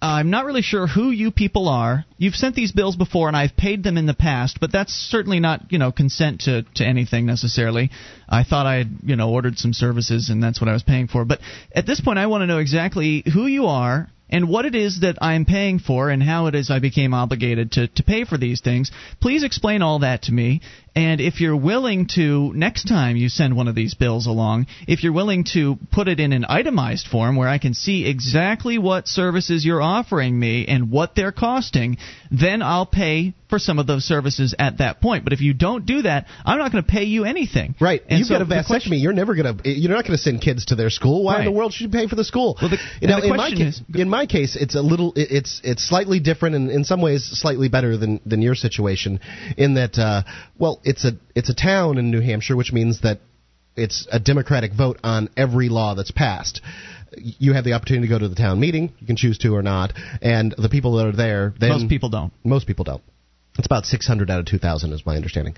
[0.00, 2.04] I'm not really sure who you people are.
[2.18, 5.40] You've sent these bills before, and I've paid them in the past, but that's certainly
[5.40, 7.90] not, you know, consent to to anything necessarily.
[8.28, 11.08] I thought I had, you know, ordered some services, and that's what I was paying
[11.08, 11.24] for.
[11.24, 11.40] But
[11.74, 15.00] at this point, I want to know exactly who you are and what it is
[15.00, 18.36] that I'm paying for and how it is I became obligated to, to pay for
[18.36, 18.90] these things.
[19.20, 20.60] Please explain all that to me.
[20.96, 25.02] And if you're willing to, next time you send one of these bills along, if
[25.02, 29.06] you're willing to put it in an itemized form where I can see exactly what
[29.06, 31.98] services you're offering me and what they're costing,
[32.30, 35.24] then I'll pay for some of those services at that point.
[35.24, 37.74] But if you don't do that, I'm not going to pay you anything.
[37.80, 38.66] Right, And you've so got a vasectomy.
[38.66, 39.56] Question, you're never gonna.
[39.64, 41.24] You're not gonna send kids to their school.
[41.24, 42.56] Why in the world should you pay for the school?
[42.60, 45.12] Well, the- you and the in my is- in my case, it's a little.
[45.16, 49.20] it- It's it's slightly different and in some ways slightly better than than your situation,
[49.56, 50.22] in that uh,
[50.58, 53.20] well, it's a it's a town in New Hampshire, which means that
[53.76, 56.60] it's a democratic vote on every law that's passed.
[57.16, 58.92] You have the opportunity to go to the town meeting.
[58.98, 61.54] You can choose to or not, and the people that are there.
[61.60, 62.32] Then, Most people don't.
[62.44, 63.02] most people don't.
[63.58, 65.54] It's about 600 out of 2,000, is my understanding.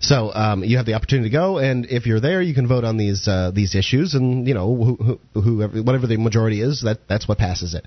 [0.00, 2.84] So um, you have the opportunity to go, and if you're there, you can vote
[2.84, 6.82] on these uh, these issues, and you know who, who, whoever, whatever the majority is,
[6.82, 7.84] that that's what passes it.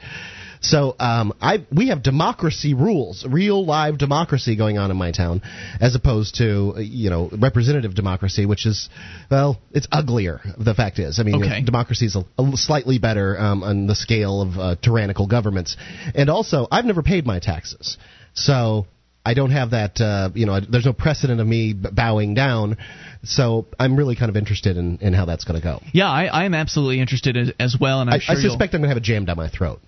[0.61, 5.41] So um, I we have democracy rules, real live democracy going on in my town,
[5.79, 8.89] as opposed to you know representative democracy, which is
[9.29, 10.41] well, it's uglier.
[10.57, 11.61] The fact is, I mean, Okay.
[11.61, 15.77] democracy is a, a slightly better um, on the scale of uh, tyrannical governments,
[16.15, 17.97] and also I've never paid my taxes,
[18.33, 18.85] so.
[19.27, 22.77] I don't have that, uh, you know, I- there's no precedent of me bowing down,
[23.23, 25.81] so I'm really kind of interested in, in how that's going to go.
[25.91, 28.73] Yeah, I, I am absolutely interested as, as well, and I'm I, sure I suspect
[28.73, 29.81] I'm going to have it jammed down my throat.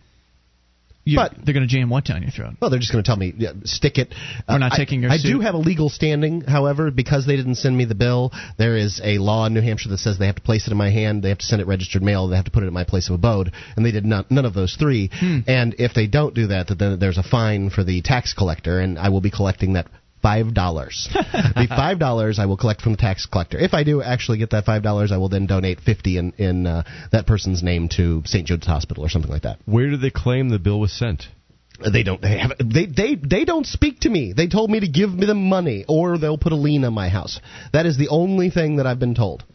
[1.09, 2.53] You, but- they're going to jam what down your throat?
[2.61, 4.13] Well, they're just going to tell me, yeah, stick it.
[4.47, 5.31] Uh, We're not I- taking your I suit.
[5.31, 8.31] do have a legal standing, however, because they didn't send me the bill.
[8.57, 10.77] There is a law in New Hampshire that says they have to place it in
[10.77, 12.73] my hand, they have to send it registered mail, they have to put it at
[12.73, 15.09] my place of abode, and they did not, none of those three.
[15.19, 15.39] Hmm.
[15.47, 18.97] And if they don't do that, then there's a fine for the tax collector, and
[18.99, 19.87] I will be collecting that.
[20.21, 21.07] Five dollars.
[21.13, 23.57] the five dollars I will collect from the tax collector.
[23.57, 26.67] If I do actually get that five dollars, I will then donate fifty in in
[26.67, 28.45] uh, that person's name to St.
[28.45, 29.59] Jude's Hospital or something like that.
[29.65, 31.27] Where do they claim the bill was sent?
[31.79, 32.21] They don't.
[32.21, 32.51] They have.
[32.59, 34.33] They they they don't speak to me.
[34.33, 37.07] They told me to give me them money, or they'll put a lien on my
[37.07, 37.39] house.
[37.71, 39.45] That is the only thing that I've been told.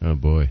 [0.00, 0.50] Oh boy,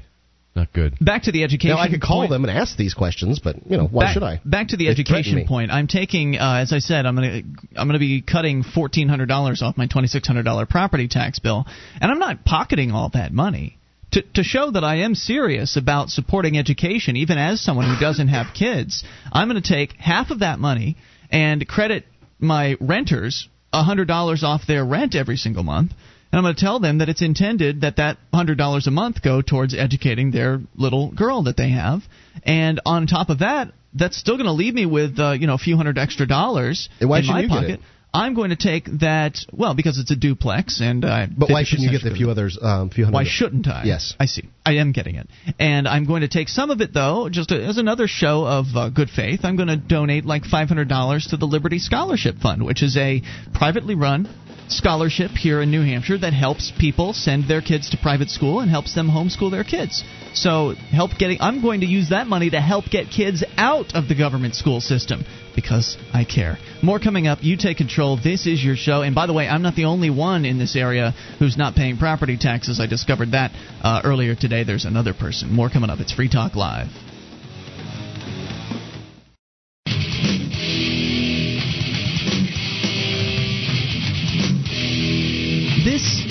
[0.56, 0.96] not good.
[1.02, 1.76] Back to the education.
[1.76, 2.32] Now I could call point.
[2.32, 4.39] them and ask these questions, but you know why back, should I?
[4.46, 5.72] Back to the They education point.
[5.72, 7.42] I'm taking, uh, as I said, I'm gonna
[7.76, 11.39] I'm gonna be cutting fourteen hundred dollars off my twenty six hundred dollar property tax
[11.39, 11.66] bill,
[12.00, 13.78] and I'm not pocketing all that money.
[14.12, 18.28] To, to show that I am serious about supporting education, even as someone who doesn't
[18.28, 20.98] have kids, I'm going to take half of that money
[21.32, 22.06] and credit
[22.38, 25.94] my renters $100 off their rent every single month.
[26.34, 29.43] And I'm going to tell them that it's intended that that $100 a month go
[29.43, 32.02] towards educating their little girl that they have.
[32.41, 35.54] And on top of that, that's still going to leave me with uh, you know
[35.54, 37.82] a few hundred extra dollars why in my pocket.
[38.15, 41.91] I'm going to take that well because it's a duplex and uh, But why shouldn't
[41.91, 42.60] you get the few others?
[42.62, 43.15] Um, few hundred.
[43.15, 43.84] why shouldn't I?
[43.86, 44.13] Yes.
[44.19, 44.50] I see.
[44.65, 45.28] I am getting it,
[45.60, 48.89] and I'm going to take some of it though, just as another show of uh,
[48.89, 49.41] good faith.
[49.43, 53.22] I'm going to donate like $500 to the Liberty Scholarship Fund, which is a
[53.54, 54.28] privately run
[54.67, 58.69] scholarship here in New Hampshire that helps people send their kids to private school and
[58.69, 60.04] helps them homeschool their kids.
[60.34, 61.39] So help getting.
[61.41, 64.82] I'm going to use that money to help get kids out of the government school
[64.82, 66.58] system because I care.
[66.82, 67.39] More coming up.
[67.41, 68.17] You take control.
[68.17, 69.02] This is your show.
[69.02, 71.97] And by the way, I'm not the only one in this area who's not paying
[71.97, 72.80] property taxes.
[72.80, 74.63] I discovered that uh, earlier today.
[74.63, 75.52] There's another person.
[75.54, 75.99] More coming up.
[75.99, 76.88] It's Free Talk Live.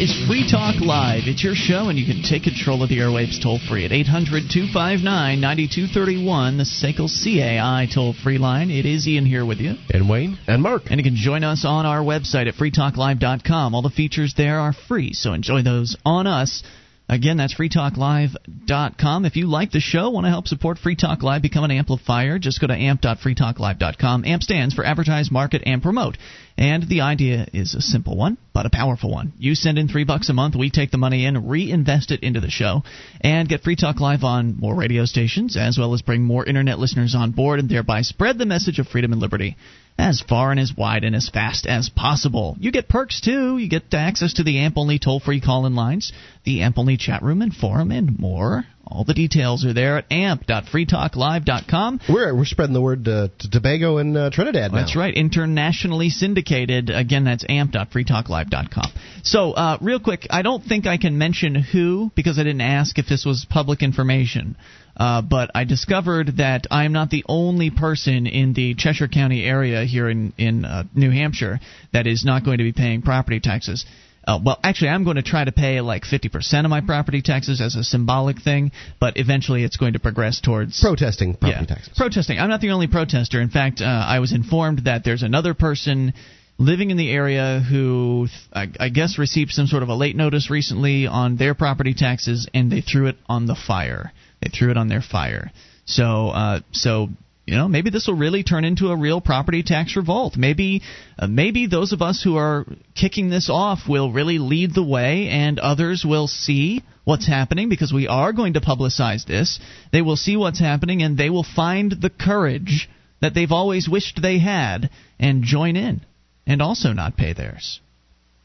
[0.02, 1.30] Is Free Talk Live.
[1.30, 4.50] It's your show, and you can take control of the airwaves toll free at 800
[4.50, 8.68] 259 9231, the SACL CAI toll free line.
[8.72, 9.74] It is Ian here with you.
[9.90, 10.38] And Wayne?
[10.48, 10.90] And Mark.
[10.90, 13.76] And you can join us on our website at freetalklive.com.
[13.76, 16.64] All the features there are free, so enjoy those on us.
[17.08, 19.24] Again, that's freetalklive.com.
[19.24, 22.38] If you like the show, want to help support Free Talk Live, become an amplifier,
[22.38, 24.24] just go to amp.freetalklive.com.
[24.24, 26.16] AMP stands for Advertise, Market, and Promote.
[26.56, 29.32] And the idea is a simple one, but a powerful one.
[29.38, 32.40] You send in three bucks a month, we take the money in, reinvest it into
[32.40, 32.82] the show,
[33.20, 36.78] and get Free Talk Live on more radio stations, as well as bring more internet
[36.78, 39.56] listeners on board, and thereby spread the message of freedom and liberty
[39.98, 42.56] as far and as wide and as fast as possible.
[42.58, 43.58] You get perks too.
[43.58, 46.12] You get access to the AMP only toll free call in lines,
[46.44, 48.64] the AMP only chat room and forum, and more.
[48.92, 52.00] All the details are there at amp.freetalklive.com.
[52.08, 54.78] We're we're spreading the word to, to Tobago and uh, Trinidad now.
[54.78, 56.90] That's right, internationally syndicated.
[56.90, 58.92] Again, that's amp.freetalklive.com.
[59.22, 62.98] So, uh, real quick, I don't think I can mention who because I didn't ask
[62.98, 64.56] if this was public information.
[64.94, 69.42] Uh, but I discovered that I am not the only person in the Cheshire County
[69.42, 71.60] area here in in uh, New Hampshire
[71.92, 73.86] that is not going to be paying property taxes.
[74.24, 77.60] Uh, well, actually, I'm going to try to pay like 50% of my property taxes
[77.60, 81.94] as a symbolic thing, but eventually it's going to progress towards protesting property yeah, taxes.
[81.96, 82.38] Protesting.
[82.38, 83.40] I'm not the only protester.
[83.40, 86.14] In fact, uh, I was informed that there's another person
[86.58, 90.50] living in the area who I, I guess received some sort of a late notice
[90.50, 94.12] recently on their property taxes, and they threw it on the fire.
[94.40, 95.50] They threw it on their fire.
[95.84, 97.08] So, uh, so
[97.52, 100.38] you know, maybe this will really turn into a real property tax revolt.
[100.38, 100.80] Maybe,
[101.18, 105.28] uh, maybe those of us who are kicking this off will really lead the way,
[105.28, 109.60] and others will see what's happening because we are going to publicize this.
[109.92, 112.88] They will see what's happening, and they will find the courage
[113.20, 114.88] that they've always wished they had
[115.20, 116.00] and join in,
[116.46, 117.80] and also not pay theirs.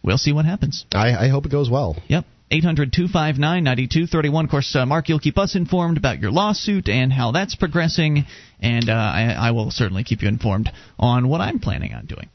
[0.04, 0.86] We'll see what happens.
[0.92, 1.96] I, I hope it goes well.
[2.10, 2.26] Yep.
[2.50, 4.46] 800 259 9231.
[4.46, 8.26] Of course, uh, Mark, you'll keep us informed about your lawsuit and how that's progressing,
[8.62, 12.30] and uh, I, I, will certainly keep you informed on what I'm planning on doing.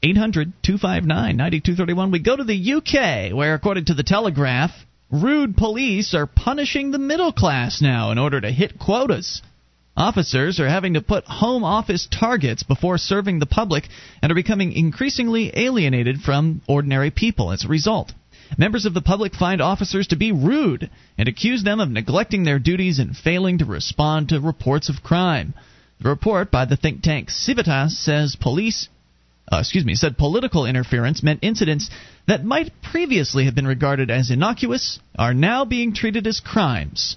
[0.00, 2.10] 800 259 9231.
[2.12, 4.70] We go to the UK, where, according to the Telegraph,
[5.10, 9.42] rude police are punishing the middle class now in order to hit quotas.
[9.96, 13.88] Officers are having to put home office targets before serving the public
[14.22, 18.12] and are becoming increasingly alienated from ordinary people as a result.
[18.56, 22.58] Members of the public find officers to be rude and accuse them of neglecting their
[22.58, 25.54] duties and failing to respond to reports of crime.
[26.00, 28.88] The report by the think tank Civitas says police
[29.50, 31.90] uh, excuse me, said political interference meant incidents
[32.26, 37.16] that might previously have been regarded as innocuous are now being treated as crimes.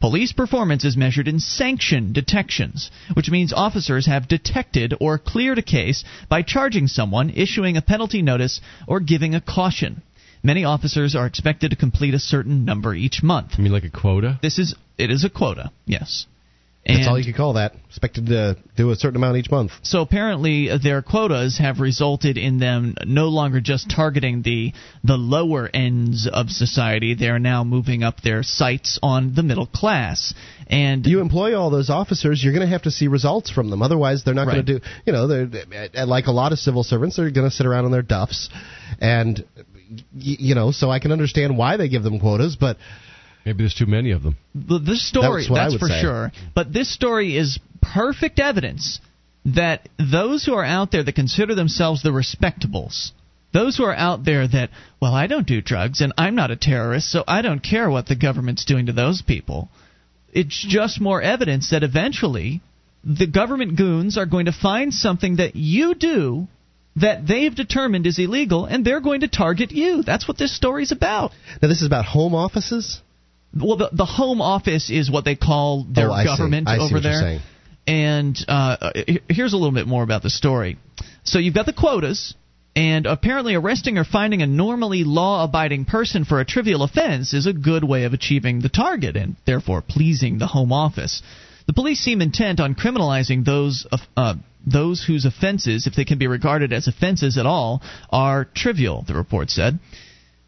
[0.00, 5.62] Police performance is measured in sanction detections, which means officers have detected or cleared a
[5.62, 10.02] case by charging someone, issuing a penalty notice, or giving a caution.
[10.42, 13.52] Many officers are expected to complete a certain number each month.
[13.56, 14.38] You mean like a quota?
[14.42, 15.70] This is it is a quota.
[15.86, 16.26] Yes.
[16.84, 17.74] And That's all you could call that.
[17.88, 19.70] Expected to do a certain amount each month.
[19.84, 24.72] So apparently, uh, their quotas have resulted in them no longer just targeting the
[25.04, 27.14] the lower ends of society.
[27.14, 30.34] They are now moving up their sights on the middle class.
[30.66, 33.80] And you employ all those officers, you're going to have to see results from them.
[33.80, 34.54] Otherwise, they're not right.
[34.54, 34.84] going to do.
[35.06, 37.16] You know, they're like a lot of civil servants.
[37.16, 38.48] They're going to sit around on their duffs,
[39.00, 39.44] and
[40.14, 42.76] you know, so I can understand why they give them quotas, but
[43.44, 44.36] maybe there's too many of them.
[44.54, 46.00] This story, that's, that's for say.
[46.00, 46.32] sure.
[46.54, 49.00] But this story is perfect evidence
[49.44, 53.10] that those who are out there that consider themselves the respectables,
[53.52, 56.56] those who are out there that, well, I don't do drugs and I'm not a
[56.56, 59.68] terrorist, so I don't care what the government's doing to those people.
[60.32, 62.62] It's just more evidence that eventually
[63.04, 66.46] the government goons are going to find something that you do
[66.96, 70.02] that they've determined is illegal, and they're going to target you.
[70.02, 71.32] That's what this story's about.
[71.60, 73.00] Now, this is about home offices.
[73.54, 77.40] Well, the the home office is what they call their oh, government over there.
[77.86, 78.92] And uh,
[79.28, 80.78] here's a little bit more about the story.
[81.24, 82.34] So you've got the quotas,
[82.74, 87.46] and apparently arresting or finding a normally law abiding person for a trivial offense is
[87.46, 91.22] a good way of achieving the target and therefore pleasing the Home Office.
[91.66, 94.34] The police seem intent on criminalizing those uh,
[94.66, 99.14] those whose offenses, if they can be regarded as offenses at all, are trivial, the
[99.14, 99.78] report said.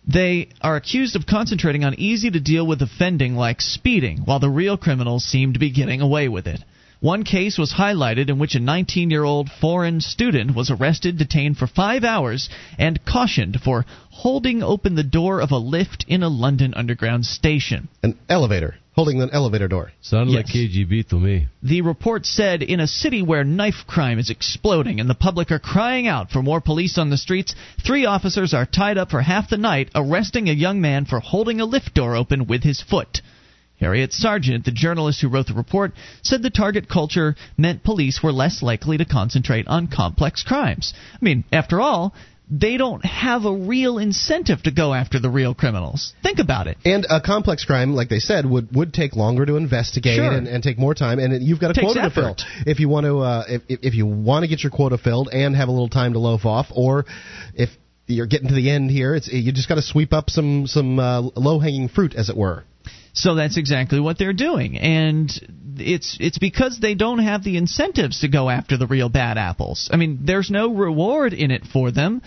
[0.06, 4.50] They are accused of concentrating on easy to deal with offending like speeding, while the
[4.50, 6.62] real criminals seem to be getting away with it.
[7.04, 11.58] One case was highlighted in which a 19 year old foreign student was arrested, detained
[11.58, 16.30] for five hours, and cautioned for holding open the door of a lift in a
[16.30, 17.88] London Underground station.
[18.02, 19.92] An elevator holding an elevator door.
[20.00, 20.46] Sounded yes.
[20.46, 21.48] like KGB to me.
[21.62, 25.58] The report said in a city where knife crime is exploding and the public are
[25.58, 29.50] crying out for more police on the streets, three officers are tied up for half
[29.50, 33.20] the night arresting a young man for holding a lift door open with his foot.
[33.80, 38.32] Harriet Sergeant, the journalist who wrote the report, said the target culture meant police were
[38.32, 40.94] less likely to concentrate on complex crimes.
[41.14, 42.14] I mean, after all,
[42.50, 46.12] they don't have a real incentive to go after the real criminals.
[46.22, 46.76] Think about it.
[46.84, 50.30] And a complex crime, like they said, would, would take longer to investigate Sure.
[50.30, 51.18] and, and take more time.
[51.18, 52.38] And you've got a Takes quota effort.
[52.38, 52.62] to fill.
[52.66, 55.30] If you want to, uh, if, if if you want to get your quota filled
[55.32, 57.06] and have a little time to loaf off, or
[57.54, 57.70] if
[58.06, 60.98] you're getting to the end here, it's you just got to sweep up some some
[60.98, 62.62] uh, low hanging fruit, as it were.
[63.14, 65.30] So that's exactly what they're doing, and
[65.78, 69.88] it's it's because they don't have the incentives to go after the real bad apples.
[69.92, 72.22] I mean, there's no reward in it for them.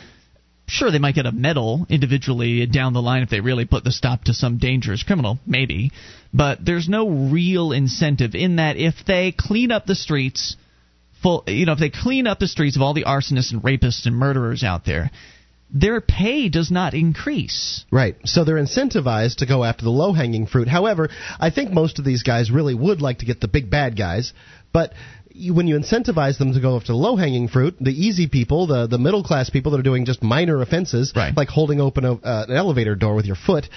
[0.70, 3.92] Sure, they might get a medal individually down the line if they really put the
[3.92, 5.92] stop to some dangerous criminal, maybe.
[6.34, 10.56] But there's no real incentive in that if they clean up the streets,
[11.22, 14.06] full, you know, if they clean up the streets of all the arsonists and rapists
[14.06, 15.10] and murderers out there,
[15.70, 17.86] their pay does not increase.
[17.92, 18.16] Right.
[18.26, 20.68] So they're incentivized to go after the low hanging fruit.
[20.68, 21.10] However,
[21.40, 24.34] I think most of these guys really would like to get the big bad guys,
[24.72, 24.94] but
[25.52, 28.88] when you incentivize them to go after the low hanging fruit, the easy people, the
[28.88, 31.36] the middle class people that are doing just minor offenses, Right.
[31.36, 33.68] like holding open a, uh, an elevator door with your foot,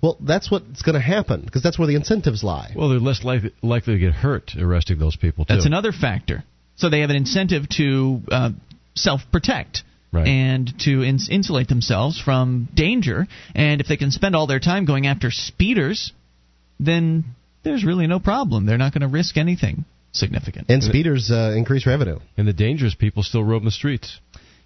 [0.00, 2.72] well, that's what's going to happen because that's where the incentives lie.
[2.74, 5.54] Well, they're less likely, likely to get hurt arresting those people too.
[5.54, 6.44] That's another factor.
[6.76, 8.50] So they have an incentive to uh,
[8.94, 9.82] self protect.
[10.12, 10.26] Right.
[10.26, 14.84] And to ins- insulate themselves from danger, and if they can spend all their time
[14.84, 16.12] going after speeders,
[16.78, 17.24] then
[17.62, 18.66] there's really no problem.
[18.66, 20.66] They're not going to risk anything significant.
[20.68, 22.18] And speeders uh, increase revenue.
[22.36, 24.20] and the dangerous people still roam the streets.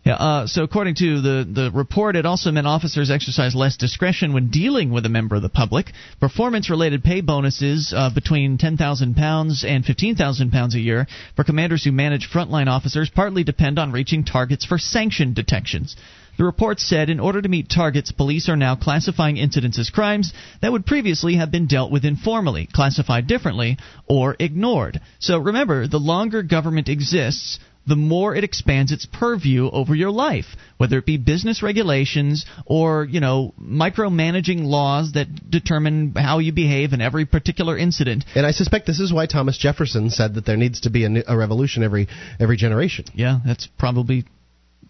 [0.06, 4.32] Yeah, uh, so according to the, the report, it also meant officers exercise less discretion
[4.32, 5.90] when dealing with a member of the public.
[6.20, 12.30] Performance related pay bonuses uh, between £10,000 and £15,000 a year for commanders who manage
[12.32, 15.96] frontline officers partly depend on reaching targets for sanction detections.
[16.38, 20.32] The report said in order to meet targets, police are now classifying incidents as crimes
[20.62, 23.76] that would previously have been dealt with informally, classified differently,
[24.06, 25.00] or ignored.
[25.18, 30.46] So remember, the longer government exists, the more it expands its purview over your life,
[30.76, 36.92] whether it be business regulations or, you know, micromanaging laws that determine how you behave
[36.92, 38.24] in every particular incident.
[38.34, 41.08] And I suspect this is why Thomas Jefferson said that there needs to be a,
[41.08, 42.08] new- a revolution every
[42.40, 43.04] every generation.
[43.14, 44.24] Yeah, that's probably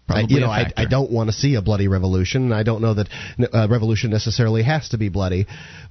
[0.09, 0.71] I, probably you know, a I.
[0.75, 2.43] I don't want to see a bloody revolution.
[2.45, 3.09] and I don't know that
[3.53, 5.45] uh, revolution necessarily has to be bloody,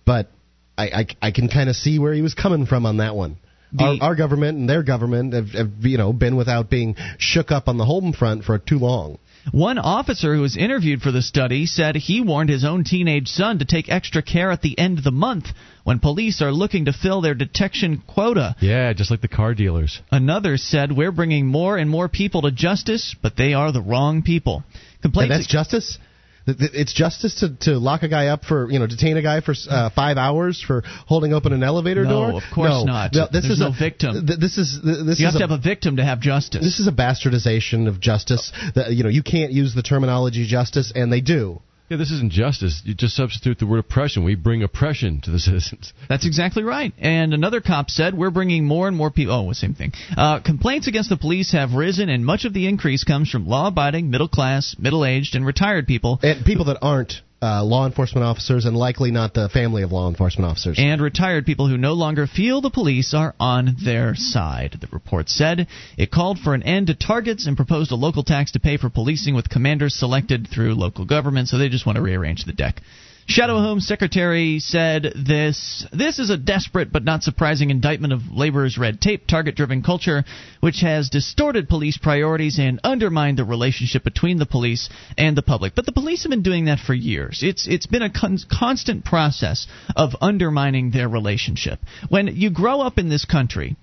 [0.05, 0.31] but
[0.77, 3.37] I, I, I can kind of see where he was coming from on that one.
[3.79, 7.68] Our, our government and their government have, have, you know, been without being shook up
[7.68, 9.18] on the home front for too long.
[9.53, 13.61] One officer who was interviewed for the study said he warned his own teenage son
[13.61, 15.47] to take extra care at the end of the month
[15.85, 18.57] when police are looking to fill their detection quota.
[18.61, 20.01] Yeah, just like the car dealers.
[20.11, 24.22] Another said, We're bringing more and more people to justice, but they are the wrong
[24.22, 24.64] people.
[25.03, 25.37] And Complaints.
[25.37, 25.99] that's justice.
[26.47, 29.55] It's justice to, to lock a guy up for you know detain a guy for
[29.68, 32.28] uh, five hours for holding open an elevator No, door.
[32.30, 33.12] No, of course no, not.
[33.14, 34.26] No, this There's is no a victim.
[34.26, 36.62] th- this is th- this you is have to have a victim to have justice.
[36.62, 38.53] This is a bastardization of justice.
[38.74, 41.61] That you know you can't use the terminology justice, and they do.
[41.89, 42.82] Yeah, this isn't justice.
[42.84, 44.24] You just substitute the word oppression.
[44.24, 45.93] We bring oppression to the citizens.
[46.09, 46.93] That's exactly right.
[46.99, 49.34] And another cop said, We're bringing more and more people.
[49.34, 49.93] Oh, same thing.
[50.16, 53.68] Uh, complaints against the police have risen, and much of the increase comes from law
[53.68, 56.18] abiding, middle class, middle aged, and retired people.
[56.22, 57.14] And people that aren't
[57.47, 60.78] uh, law enforcement officers, and likely not the family of law enforcement officers.
[60.80, 64.76] and retired people who no longer feel the police are on their side.
[64.80, 68.53] The report said it called for an end to targets and proposed a local tax
[68.53, 72.03] to pay for policing with commanders selected through local government, so they just want to
[72.03, 72.82] rearrange the deck.
[73.29, 78.79] Shadow Home Secretary said this this is a desperate but not surprising indictment of labor's
[78.79, 80.24] red tape, target driven culture,
[80.61, 85.74] which has distorted police priorities and undermined the relationship between the police and the public.
[85.74, 87.41] But the police have been doing that for years.
[87.43, 89.66] It's it's been a con- constant process
[89.97, 91.81] of undermining their relationship.
[92.09, 93.74] When you grow up in this country,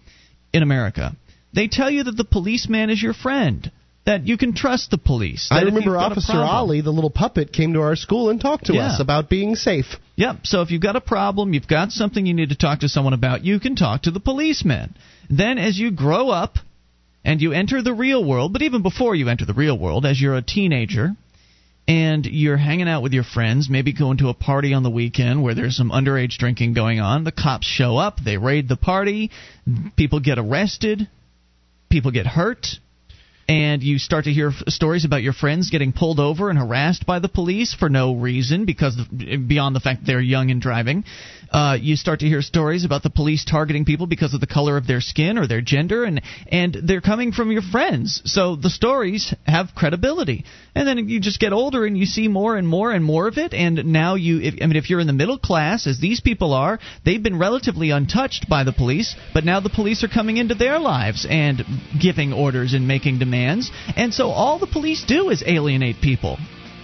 [0.54, 1.18] in America,
[1.52, 3.70] they tell you that the policeman is your friend.
[4.06, 5.48] That you can trust the police.
[5.50, 8.40] I remember you've got a Officer Ollie, the little puppet, came to our school and
[8.40, 8.88] talked to Yeah.
[8.88, 9.96] us about being safe.
[10.18, 10.40] Yep.
[10.44, 13.14] So if you've got a problem, you've got something you need to talk to someone
[13.14, 14.94] about, you can talk to the policeman.
[15.30, 16.58] Then as you grow up
[17.24, 20.20] and you enter the real world, but even before you enter the real world, as
[20.20, 21.16] you're a teenager
[21.88, 25.42] and you're hanging out with your friends, maybe going to a party on the weekend
[25.42, 29.32] where there's some underage drinking going on, the cops show up, they raid the party,
[29.96, 31.08] people get arrested,
[31.90, 32.68] people get hurt,
[33.48, 37.06] and you start to hear f- stories about your friends getting pulled over and harassed
[37.06, 41.04] by the police for no reason because of, beyond the fact they're young and driving.
[41.52, 44.76] Uh, you start to hear stories about the police targeting people because of the color
[44.76, 48.24] of their skin or their gender, and and they're coming from your friends.
[48.26, 50.46] So the stories have credibility.
[50.76, 53.38] And then you just get older and you see more and more and more of
[53.38, 53.54] it.
[53.54, 56.54] And now you, if, I mean, if you're in the middle class, as these people
[56.54, 60.56] are, they've been relatively untouched by the police, but now the police are coming into
[60.56, 61.62] their lives and
[62.02, 63.33] giving orders and making demands.
[63.34, 66.38] And so all the police do is alienate people.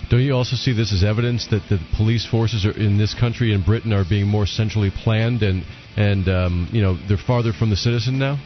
[0.10, 3.54] Don't you also see this as evidence that the police forces are in this country
[3.54, 5.64] in Britain are being more centrally planned and
[5.95, 8.39] and um, you know they're farther from the citizen now?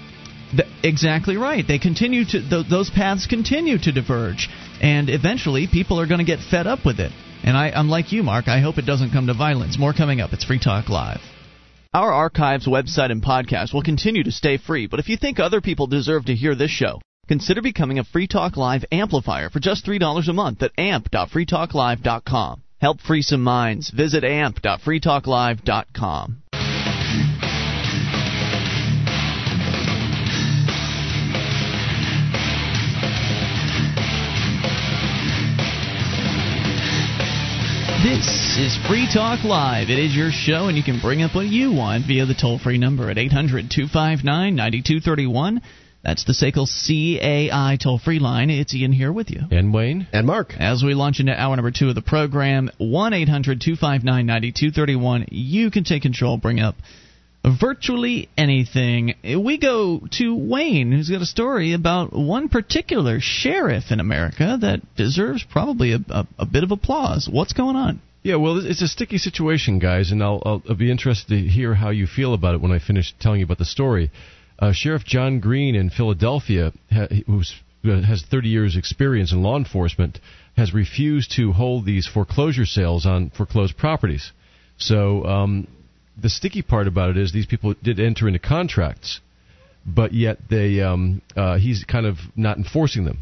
[0.55, 1.65] The, exactly right.
[1.65, 4.49] They continue to th- those paths continue to diverge,
[4.81, 7.11] and eventually people are going to get fed up with it.
[7.43, 8.47] And I, I'm like you, Mark.
[8.47, 9.79] I hope it doesn't come to violence.
[9.79, 10.33] More coming up.
[10.33, 11.21] It's Free Talk Live.
[11.93, 15.61] Our archives, website, and podcast will continue to stay free, but if you think other
[15.61, 19.85] people deserve to hear this show, Consider becoming a Free Talk Live amplifier for just
[19.85, 22.63] $3 a month at amp.freetalklive.com.
[22.81, 23.91] Help free some minds.
[23.91, 26.39] Visit amp.freetalklive.com.
[38.03, 39.89] This is Free Talk Live.
[39.89, 42.59] It is your show, and you can bring up what you want via the toll
[42.59, 45.61] free number at 800 259 9231.
[46.03, 48.49] That's the SACL CAI toll free line.
[48.49, 49.41] It's Ian here with you.
[49.51, 50.07] And Wayne.
[50.11, 50.53] And Mark.
[50.59, 55.27] As we launch into hour number two of the program, 1 800 259 9231.
[55.31, 56.75] You can take control, bring up
[57.45, 59.15] virtually anything.
[59.23, 64.81] We go to Wayne, who's got a story about one particular sheriff in America that
[64.95, 67.29] deserves probably a, a, a bit of applause.
[67.31, 68.01] What's going on?
[68.23, 71.73] Yeah, well, it's a sticky situation, guys, and I'll, I'll, I'll be interested to hear
[71.73, 74.11] how you feel about it when I finish telling you about the story.
[74.63, 77.41] Uh, Sheriff John Green in Philadelphia, who
[77.83, 80.21] uh, has 30 years' experience in law enforcement,
[80.55, 84.31] has refused to hold these foreclosure sales on foreclosed properties.
[84.77, 85.67] So um,
[86.17, 89.19] the sticky part about it is these people did enter into contracts,
[89.85, 93.17] but yet they um, uh, he's kind of not enforcing them.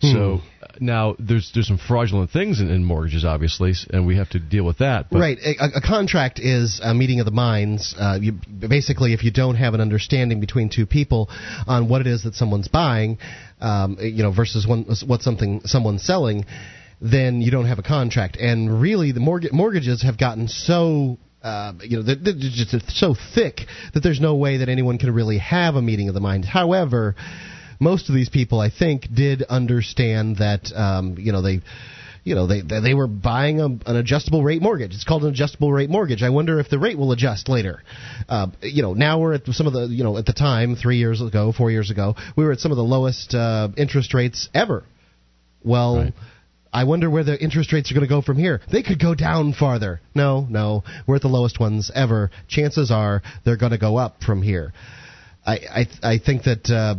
[0.00, 0.12] Hmm.
[0.12, 4.28] So uh, now there's there's some fraudulent things in, in, mortgages, obviously, and we have
[4.30, 5.08] to deal with that.
[5.10, 5.38] But right.
[5.38, 7.94] A, a, contract is a meeting of the minds.
[7.98, 11.30] Uh, you, basically, if you don't have an understanding between two people
[11.66, 13.18] on what it is that someone's buying,
[13.60, 16.44] um, you know, versus one, what something someone's selling,
[17.00, 18.36] then you don't have a contract.
[18.36, 23.14] And really, the mortgage, mortgages have gotten so uh, you know, they're, they're just so
[23.34, 23.60] thick
[23.94, 26.46] that there's no way that anyone can really have a meeting of the minds.
[26.46, 27.14] However,
[27.80, 31.60] most of these people, I think, did understand that um, you know they
[32.24, 34.94] you know they they were buying a, an adjustable rate mortgage.
[34.94, 36.22] It's called an adjustable rate mortgage.
[36.22, 37.82] I wonder if the rate will adjust later.
[38.28, 40.96] Uh, you know, now we're at some of the you know at the time three
[40.96, 44.48] years ago, four years ago, we were at some of the lowest uh, interest rates
[44.52, 44.84] ever.
[45.64, 45.96] Well.
[45.96, 46.14] Right.
[46.72, 48.60] I wonder where the interest rates are going to go from here.
[48.70, 50.02] They could go down farther.
[50.14, 52.30] No, no, we're at the lowest ones ever.
[52.48, 54.74] Chances are they're going to go up from here.
[55.46, 56.96] I I, I think that uh,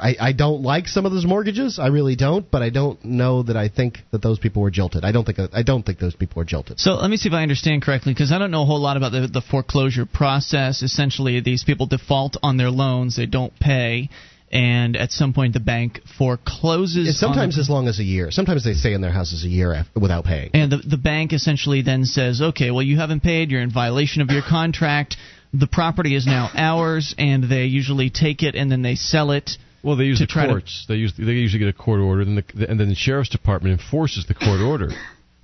[0.00, 1.78] I I don't like some of those mortgages.
[1.78, 5.04] I really don't, but I don't know that I think that those people were jilted.
[5.04, 6.78] I don't think I don't think those people were jilted.
[6.78, 8.96] So let me see if I understand correctly, because I don't know a whole lot
[8.96, 10.82] about the the foreclosure process.
[10.82, 14.10] Essentially, these people default on their loans, they don't pay
[14.52, 17.08] and at some point the bank forecloses.
[17.08, 18.30] It's sometimes as long as a year.
[18.30, 20.50] Sometimes they stay in their houses a year after, without paying.
[20.52, 24.20] And the the bank essentially then says, okay, well you haven't paid, you're in violation
[24.20, 25.16] of your contract
[25.52, 29.50] the property is now ours, and they usually take it and then they sell it.
[29.82, 30.86] Well, they use the courts.
[30.86, 30.92] To...
[30.92, 33.80] They use they usually get a court order, then the, and then the sheriff's department
[33.80, 34.90] enforces the court order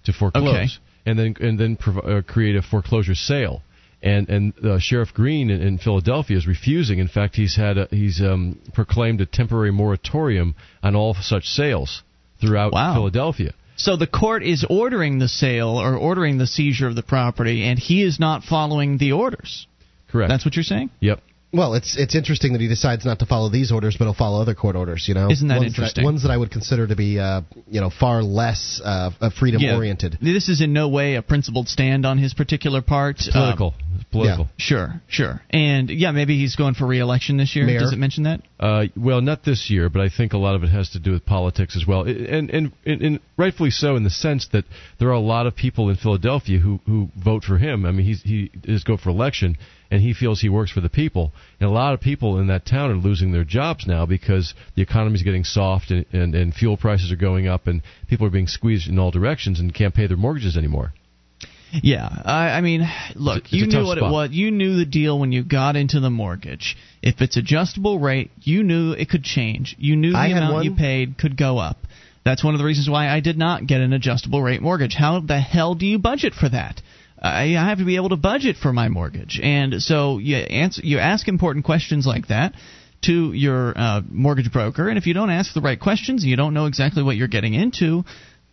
[0.04, 0.66] to foreclose, okay.
[1.06, 3.62] and then and then prov- uh, create a foreclosure sale.
[4.00, 7.00] And and uh, Sheriff Green in, in, Philadelphia is refusing.
[7.00, 10.54] In fact, he's had a, he's um, proclaimed a temporary moratorium
[10.84, 12.04] on all such sales
[12.40, 12.94] throughout wow.
[12.94, 13.54] Philadelphia.
[13.74, 17.76] So the court is ordering the sale or ordering the seizure of the property, and
[17.76, 19.66] he is not following the orders.
[20.10, 20.30] Correct.
[20.30, 20.90] That's what you're saying?
[21.00, 21.20] Yep.
[21.50, 24.42] Well, it's it's interesting that he decides not to follow these orders, but he'll follow
[24.42, 25.08] other court orders.
[25.08, 26.04] You know, isn't that ones interesting?
[26.04, 29.62] That, ones that I would consider to be, uh, you know, far less uh, freedom
[29.64, 30.18] oriented.
[30.20, 30.34] Yeah.
[30.34, 33.16] This is in no way a principled stand on his particular part.
[33.16, 33.68] It's political.
[33.68, 34.44] Um, political.
[34.44, 34.50] Yeah.
[34.58, 35.40] Sure, sure.
[35.48, 37.64] And yeah, maybe he's going for re-election this year.
[37.64, 37.80] Mayor.
[37.80, 38.42] Does it mention that?
[38.60, 41.12] Uh, well, not this year, but I think a lot of it has to do
[41.12, 44.66] with politics as well, and, and and, and rightfully so in the sense that
[44.98, 47.86] there are a lot of people in Philadelphia who who vote for him.
[47.86, 49.56] I mean, he's, he is go for election
[49.90, 51.32] and he feels he works for the people.
[51.60, 54.82] And a lot of people in that town are losing their jobs now because the
[54.82, 58.30] economy is getting soft and, and, and fuel prices are going up and people are
[58.30, 60.92] being squeezed in all directions and can't pay their mortgages anymore.
[61.70, 64.10] Yeah, I, I mean, look, it's you knew what spot.
[64.10, 64.30] it was.
[64.30, 66.76] You knew the deal when you got into the mortgage.
[67.02, 69.76] If it's adjustable rate, you knew it could change.
[69.78, 71.76] You knew the I amount you paid could go up.
[72.24, 74.94] That's one of the reasons why I did not get an adjustable rate mortgage.
[74.94, 76.80] How the hell do you budget for that?
[77.20, 79.40] I have to be able to budget for my mortgage.
[79.42, 82.54] And so you answer, you ask important questions like that
[83.02, 86.36] to your uh, mortgage broker, and if you don't ask the right questions and you
[86.36, 88.04] don't know exactly what you're getting into,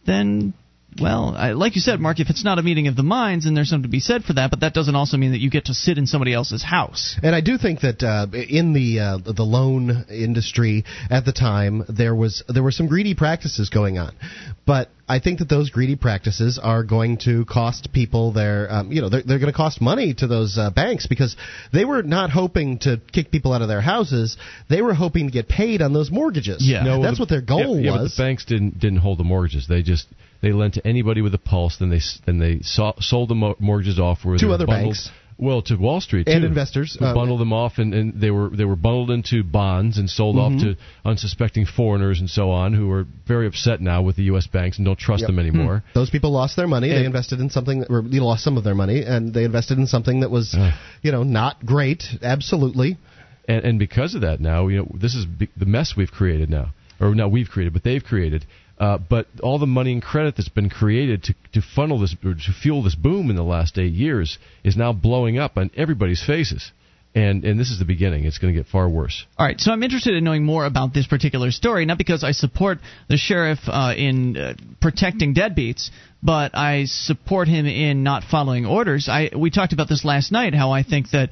[0.06, 0.54] then
[1.00, 3.56] well, I, like you said, Mark, if it's not a meeting of the minds, and
[3.56, 5.66] there's something to be said for that, but that doesn't also mean that you get
[5.66, 7.20] to sit in somebody else's house.
[7.22, 11.84] And I do think that uh, in the uh, the loan industry at the time,
[11.90, 14.16] there was there were some greedy practices going on,
[14.66, 19.02] but I think that those greedy practices are going to cost people their, um, you
[19.02, 21.36] know, they're, they're going to cost money to those uh, banks because
[21.72, 24.36] they were not hoping to kick people out of their houses.
[24.68, 26.68] They were hoping to get paid on those mortgages.
[26.68, 27.84] Yeah, no, that's the, what their goal yeah, was.
[27.84, 29.68] Yeah, but the banks didn't didn't hold the mortgages.
[29.68, 30.08] They just
[30.42, 31.78] they lent to anybody with a pulse.
[31.78, 35.10] Then they then they saw, sold the mo- mortgages off where Two other bundled, banks.
[35.38, 36.48] Well, to Wall Street and too.
[36.48, 40.10] investors uh, bundled them off, and, and they were they were bundled into bonds and
[40.10, 40.56] sold mm-hmm.
[40.56, 44.48] off to unsuspecting foreigners and so on, who are very upset now with the U.S.
[44.48, 45.28] banks and don't trust yep.
[45.28, 45.80] them anymore.
[45.80, 46.00] Hmm.
[46.00, 46.90] Those people lost their money.
[46.90, 49.78] And they invested in something, or they lost some of their money, and they invested
[49.78, 50.72] in something that was, uh,
[51.02, 52.04] you know, not great.
[52.22, 52.98] Absolutely.
[53.48, 55.26] And, and because of that, now you know this is
[55.58, 58.46] the mess we've created now, or not we've created, but they've created
[58.78, 62.34] uh, but all the money and credit that's been created to, to funnel this or
[62.34, 66.24] to fuel this boom in the last eight years is now blowing up on everybody's
[66.24, 66.72] faces.
[67.14, 68.26] And, and this is the beginning.
[68.26, 69.26] It's going to get far worse.
[69.38, 72.34] All right, so I'm interested in knowing more about this particular story, not because I
[72.34, 78.66] support the sheriff uh, in uh, protecting deadbeats, but I support him in not following
[78.66, 79.08] orders.
[79.10, 80.54] I we talked about this last night.
[80.54, 81.30] How I think that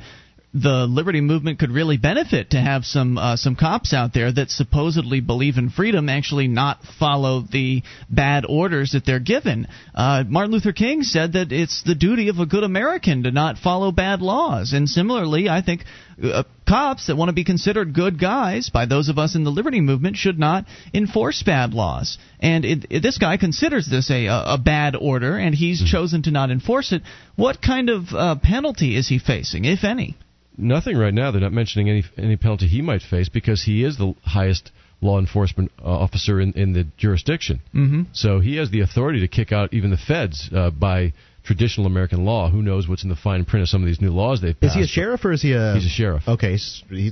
[0.54, 4.51] the liberty movement could really benefit to have some uh, some cops out there that
[4.51, 9.68] supposedly believe in freedom actually not follow the bad orders that they're given.
[9.95, 13.58] Uh, Martin Luther King said that it's the duty of a good American to not
[13.58, 15.86] follow bad laws, and similarly, I think
[16.24, 19.49] uh, cops that want to be considered good guys by those of us in the
[19.49, 22.20] liberty movement should not enforce bad laws.
[22.39, 25.91] And it, it, this guy considers this a, a bad order, and he's mm-hmm.
[25.91, 27.01] chosen to not enforce it.
[27.36, 30.16] What kind of uh, penalty is he facing, if any?
[30.58, 31.32] Nothing right now.
[31.32, 35.20] They're not mentioning any any penalty he might face because he is the highest law
[35.20, 37.62] enforcement uh, officer in, in the jurisdiction.
[37.74, 38.04] Mm-hmm.
[38.14, 42.24] So he has the authority to kick out even the feds uh, by traditional American
[42.24, 42.49] law.
[42.49, 44.72] Who knows what's in the fine print of some of these new laws they've passed?
[44.72, 45.74] Is he a sheriff or is he a?
[45.74, 46.24] He's a sheriff.
[46.28, 46.58] Okay,
[46.89, 47.12] he,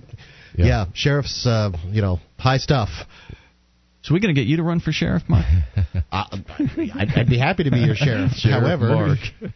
[0.56, 0.66] yeah.
[0.66, 0.86] yeah.
[0.94, 2.89] sheriff's uh, you know high stuff.
[4.04, 5.45] So we're going to get you to run for sheriff, Mark?
[6.12, 6.24] uh,
[6.58, 8.32] I'd, I'd, be happy to be your sheriff.
[8.36, 9.20] sheriff however, Mark.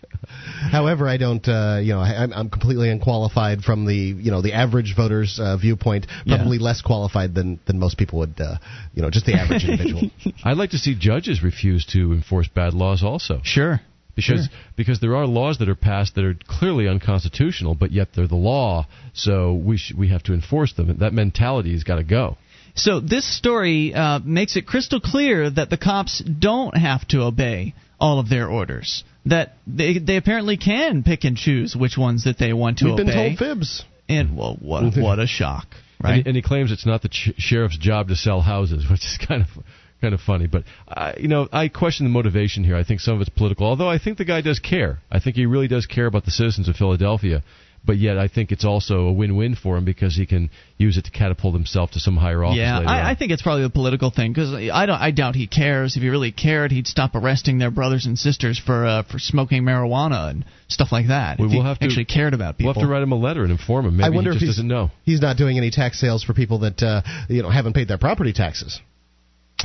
[0.71, 1.45] however, I don't.
[1.47, 5.57] Uh, you know, I, am completely unqualified from the you know the average voter's uh,
[5.57, 6.05] viewpoint.
[6.27, 6.63] Probably yeah.
[6.63, 8.39] less qualified than than most people would.
[8.39, 8.57] Uh,
[8.93, 10.11] you know, just the average individual.
[10.43, 13.03] I'd like to see judges refuse to enforce bad laws.
[13.03, 13.81] Also, sure.
[14.15, 14.59] Because sure.
[14.77, 18.35] because there are laws that are passed that are clearly unconstitutional, but yet they're the
[18.35, 20.95] law, so we sh- we have to enforce them.
[20.99, 22.37] That mentality has got to go.
[22.75, 27.73] So this story uh, makes it crystal clear that the cops don't have to obey
[27.99, 29.03] all of their orders.
[29.25, 32.93] That they they apparently can pick and choose which ones that they want to We've
[32.93, 33.03] obey.
[33.03, 33.83] We've been told fibs.
[34.07, 35.67] And well, what what a shock,
[36.03, 36.17] right?
[36.17, 39.01] And he, and he claims it's not the ch- sheriff's job to sell houses, which
[39.01, 39.63] is kind of
[40.01, 40.45] kind of funny.
[40.45, 42.75] But uh, you know, I question the motivation here.
[42.75, 44.99] I think some of it's political, although I think the guy does care.
[45.09, 47.41] I think he really does care about the citizens of Philadelphia
[47.85, 51.05] but yet I think it's also a win-win for him because he can use it
[51.05, 52.57] to catapult himself to some higher office.
[52.57, 54.99] Yeah, I, I, think it's probably a political thing because I don't.
[54.99, 55.95] I doubt he cares.
[55.95, 59.63] If he really cared, he'd stop arresting their brothers and sisters for uh, for smoking
[59.63, 61.39] marijuana and stuff like that.
[61.39, 62.73] We if will he have to, actually cared about people.
[62.73, 63.97] We'll have to write him a letter and inform him.
[63.97, 64.91] Maybe I wonder he just if doesn't know.
[65.03, 67.97] He's not doing any tax sales for people that uh, you know haven't paid their
[67.97, 68.79] property taxes.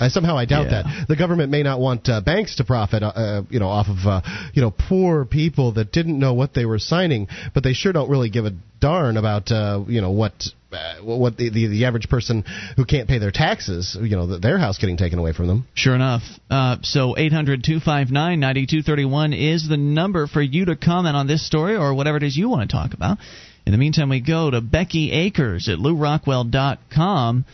[0.01, 0.83] I somehow I doubt yeah.
[0.83, 3.89] that the government may not want uh, banks to profit, uh, uh, you know, off
[3.89, 4.21] of uh,
[4.55, 8.11] you know poor people that didn't know what they were signing, but they sure don't
[8.11, 10.33] really give a darn about uh, you know what
[10.73, 12.45] uh, what the, the, the average person
[12.77, 15.67] who can't pay their taxes, you know, their house getting taken away from them.
[15.75, 16.23] Sure enough.
[16.49, 22.19] Uh, so 800-259-9231 is the number for you to comment on this story or whatever
[22.19, 23.19] it is you want to talk about.
[23.67, 27.45] In the meantime, we go to Becky Akers at LewRockwell.com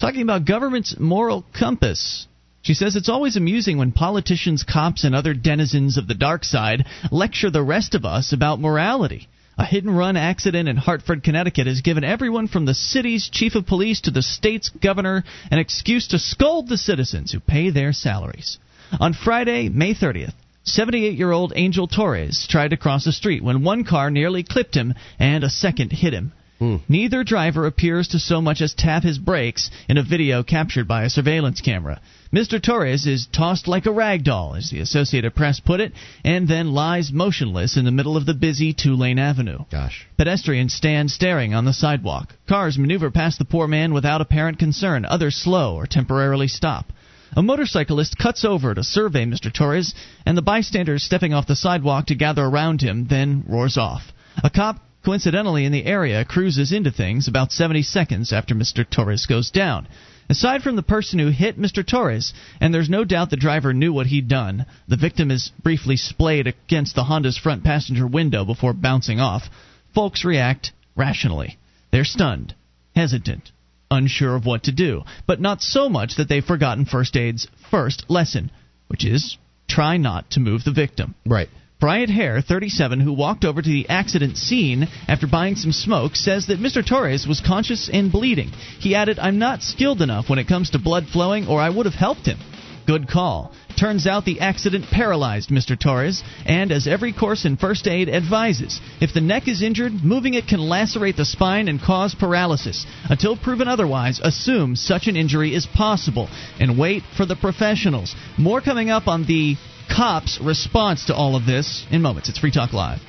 [0.00, 2.26] talking about government's moral compass.
[2.62, 6.86] She says it's always amusing when politicians, cops, and other denizens of the dark side
[7.10, 9.28] lecture the rest of us about morality.
[9.58, 13.54] A hit and run accident in Hartford, Connecticut has given everyone from the city's chief
[13.54, 17.92] of police to the state's governor an excuse to scold the citizens who pay their
[17.92, 18.58] salaries.
[18.98, 20.32] On Friday, May 30th,
[20.64, 24.74] 78 year old Angel Torres tried to cross the street when one car nearly clipped
[24.74, 26.32] him and a second hit him.
[26.60, 26.76] Hmm.
[26.90, 31.04] Neither driver appears to so much as tap his brakes in a video captured by
[31.04, 32.02] a surveillance camera.
[32.34, 32.62] Mr.
[32.62, 36.72] Torres is tossed like a rag doll, as the Associated Press put it, and then
[36.72, 39.60] lies motionless in the middle of the busy two lane avenue.
[39.70, 40.06] Gosh.
[40.18, 42.34] Pedestrians stand staring on the sidewalk.
[42.46, 45.06] Cars maneuver past the poor man without apparent concern.
[45.06, 46.92] Others slow or temporarily stop.
[47.34, 49.50] A motorcyclist cuts over to survey Mr.
[49.50, 49.94] Torres,
[50.26, 54.02] and the bystanders stepping off the sidewalk to gather around him then roars off.
[54.44, 58.88] A cop coincidentally in the area cruises into things about 70 seconds after Mr.
[58.88, 59.88] Torres goes down.
[60.28, 61.84] Aside from the person who hit Mr.
[61.84, 65.96] Torres, and there's no doubt the driver knew what he'd done, the victim is briefly
[65.96, 69.50] splayed against the Honda's front passenger window before bouncing off.
[69.92, 71.58] Folks react rationally.
[71.90, 72.54] They're stunned,
[72.94, 73.50] hesitant,
[73.90, 78.08] unsure of what to do, but not so much that they've forgotten first aid's first
[78.08, 78.52] lesson,
[78.86, 79.36] which is
[79.68, 81.16] try not to move the victim.
[81.26, 81.48] Right.
[81.80, 86.46] Bryant Hare, 37, who walked over to the accident scene after buying some smoke, says
[86.48, 86.86] that Mr.
[86.86, 88.50] Torres was conscious and bleeding.
[88.78, 91.86] He added, I'm not skilled enough when it comes to blood flowing, or I would
[91.86, 92.38] have helped him.
[92.86, 93.52] Good call.
[93.78, 95.78] Turns out the accident paralyzed Mr.
[95.78, 100.34] Torres, and as every course in first aid advises, if the neck is injured, moving
[100.34, 102.84] it can lacerate the spine and cause paralysis.
[103.08, 106.28] Until proven otherwise, assume such an injury is possible
[106.58, 108.14] and wait for the professionals.
[108.36, 109.56] More coming up on the
[109.94, 112.28] cops' response to all of this in moments.
[112.28, 113.00] It's Free Talk Live.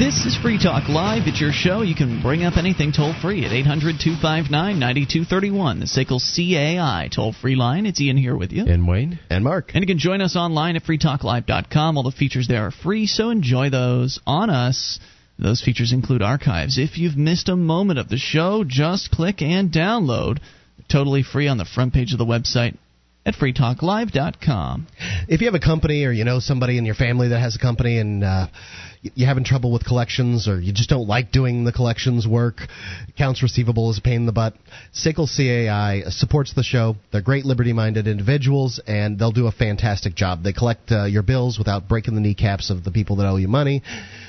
[0.00, 1.24] This is Free Talk Live.
[1.26, 1.82] It's your show.
[1.82, 5.80] You can bring up anything toll free at 800 259 9231.
[5.80, 7.84] The SACL CAI toll free line.
[7.84, 8.64] It's Ian here with you.
[8.64, 9.18] And Wayne.
[9.28, 9.72] And Mark.
[9.74, 11.98] And you can join us online at freetalklive.com.
[11.98, 14.98] All the features there are free, so enjoy those on us.
[15.38, 16.78] Those features include archives.
[16.78, 20.38] If you've missed a moment of the show, just click and download
[20.90, 22.76] totally free on the front page of the website
[23.24, 24.86] at freetalklive.com.
[25.28, 27.58] If you have a company or you know somebody in your family that has a
[27.58, 28.46] company and uh,
[29.02, 32.60] you're having trouble with collections or you just don't like doing the collections work,
[33.08, 34.54] accounts receivable is a pain in the butt.
[34.94, 36.96] SACL CAI supports the show.
[37.10, 40.42] They're great liberty minded individuals and they'll do a fantastic job.
[40.42, 43.48] They collect uh, your bills without breaking the kneecaps of the people that owe you
[43.48, 43.82] money.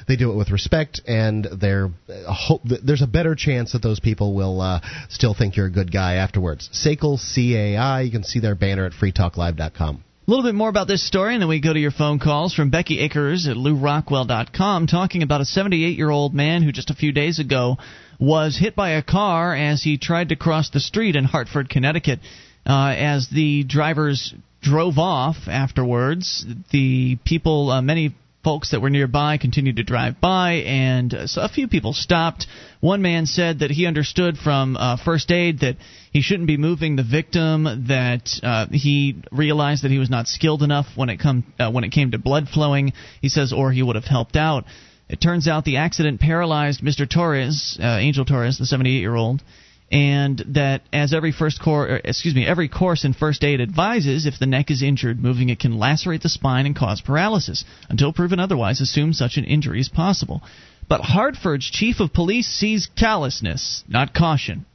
[0.08, 1.90] They do it with respect and they're
[2.28, 5.92] hope, there's a better chance that those people will uh, still think you're a good
[5.92, 6.70] guy afterwards.
[6.74, 10.04] SACL CAI, you can see their banner at freetalklive.com.
[10.28, 12.54] A little bit more about this story, and then we go to your phone calls
[12.54, 16.96] from Becky Akers at LewRockwell.com talking about a 78 year old man who just a
[16.96, 17.78] few days ago
[18.20, 22.20] was hit by a car as he tried to cross the street in Hartford, Connecticut.
[22.68, 28.14] Uh, as the drivers drove off afterwards, the people, uh, many
[28.44, 32.48] folks that were nearby continued to drive by, and uh, so a few people stopped.
[32.80, 35.78] One man said that he understood from uh, first aid that
[36.12, 37.64] he shouldn't be moving the victim.
[37.88, 41.84] That uh, he realized that he was not skilled enough when it come uh, when
[41.84, 42.94] it came to blood flowing.
[43.22, 44.66] He says, or he would have helped out.
[45.10, 47.10] It turns out the accident paralyzed Mr.
[47.10, 49.44] Torres, uh, Angel Torres, the 78-year-old
[49.92, 54.26] and that as every first course, er, excuse me, every course in first aid advises,
[54.26, 57.66] if the neck is injured, moving it can lacerate the spine and cause paralysis.
[57.90, 60.42] Until proven otherwise, assume such an injury is possible.
[60.88, 64.66] But Hartford's chief of police sees callousness, not caution.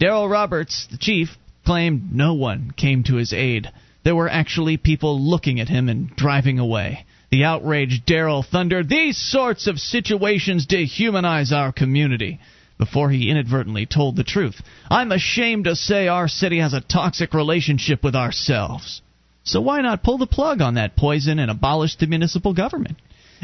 [0.00, 3.70] Daryl Roberts, the chief, claimed no one came to his aid.
[4.02, 7.06] There were actually people looking at him and driving away.
[7.30, 12.40] The outraged Daryl thundered, These sorts of situations dehumanize our community
[12.78, 14.60] before he inadvertently told the truth.
[14.90, 19.00] I'm ashamed to say our city has a toxic relationship with ourselves.
[19.44, 22.96] So why not pull the plug on that poison and abolish the municipal government?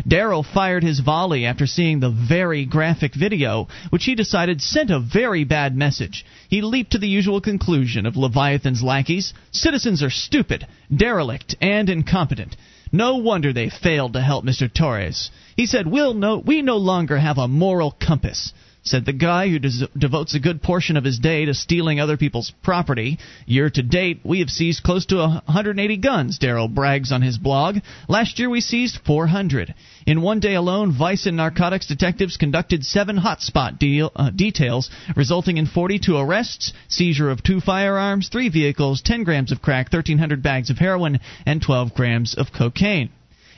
[0.08, 4.98] Daryl fired his volley after seeing the very graphic video, which he decided sent a
[4.98, 6.24] very bad message.
[6.48, 12.56] He leaped to the usual conclusion of Leviathan's lackeys citizens are stupid, derelict, and incompetent.
[12.92, 14.72] No wonder they failed to help Mr.
[14.72, 15.30] Torres.
[15.54, 18.52] He said, we'll no, We no longer have a moral compass
[18.82, 22.16] said the guy who des- devotes a good portion of his day to stealing other
[22.16, 23.18] people's property.
[23.46, 27.78] Year to date, we have seized close to 180 guns, Daryl brags on his blog.
[28.08, 29.74] Last year, we seized 400.
[30.06, 35.58] In one day alone, Vice and narcotics detectives conducted seven hotspot deal, uh, details, resulting
[35.58, 40.70] in 42 arrests, seizure of two firearms, three vehicles, 10 grams of crack, 1,300 bags
[40.70, 43.10] of heroin, and 12 grams of cocaine.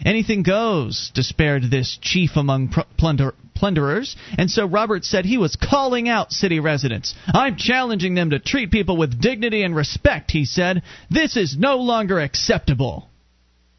[0.05, 6.09] Anything goes, despaired this chief among plunder- plunderers, and so Roberts said he was calling
[6.09, 7.15] out city residents.
[7.33, 10.83] I'm challenging them to treat people with dignity and respect, he said.
[11.11, 13.09] This is no longer acceptable.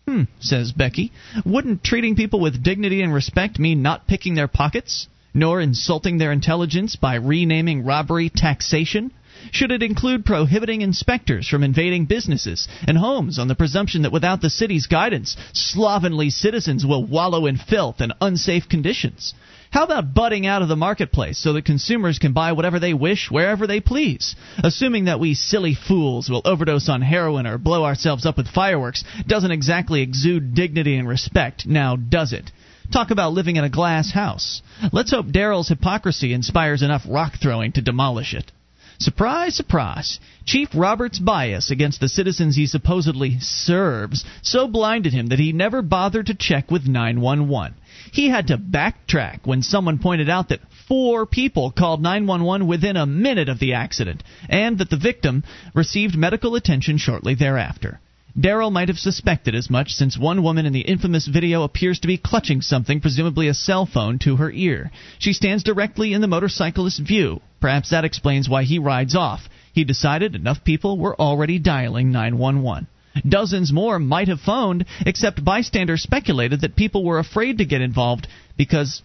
[0.07, 1.11] Hmm, says Becky.
[1.45, 5.07] Wouldn't treating people with dignity and respect mean not picking their pockets?
[5.34, 9.11] Nor insulting their intelligence by renaming robbery taxation?
[9.51, 14.41] Should it include prohibiting inspectors from invading businesses and homes on the presumption that without
[14.41, 19.34] the city's guidance, slovenly citizens will wallow in filth and unsafe conditions?
[19.74, 23.32] How about butting out of the marketplace so that consumers can buy whatever they wish
[23.32, 24.36] wherever they please?
[24.63, 29.03] Assuming that we silly fools will overdose on heroin or blow ourselves up with fireworks
[29.26, 32.51] doesn't exactly exude dignity and respect, now does it?
[32.91, 34.61] Talk about living in a glass house.
[34.91, 38.51] Let's hope Daryl's hypocrisy inspires enough rock throwing to demolish it.
[38.99, 40.19] Surprise, surprise.
[40.45, 45.82] Chief Roberts' bias against the citizens he supposedly serves so blinded him that he never
[45.82, 47.74] bothered to check with 911.
[48.14, 53.07] He had to backtrack when someone pointed out that four people called 911 within a
[53.07, 55.43] minute of the accident, and that the victim
[55.74, 57.99] received medical attention shortly thereafter.
[58.39, 62.07] Daryl might have suspected as much since one woman in the infamous video appears to
[62.07, 64.91] be clutching something, presumably a cell phone, to her ear.
[65.18, 67.41] She stands directly in the motorcyclist's view.
[67.59, 69.49] Perhaps that explains why he rides off.
[69.74, 72.86] He decided enough people were already dialing 911.
[73.28, 78.28] Dozens more might have phoned, except bystanders speculated that people were afraid to get involved
[78.57, 79.01] because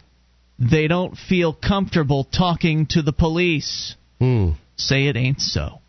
[0.59, 3.95] they don't feel comfortable talking to the police.
[4.19, 4.51] Hmm.
[4.77, 5.81] Say it ain't so.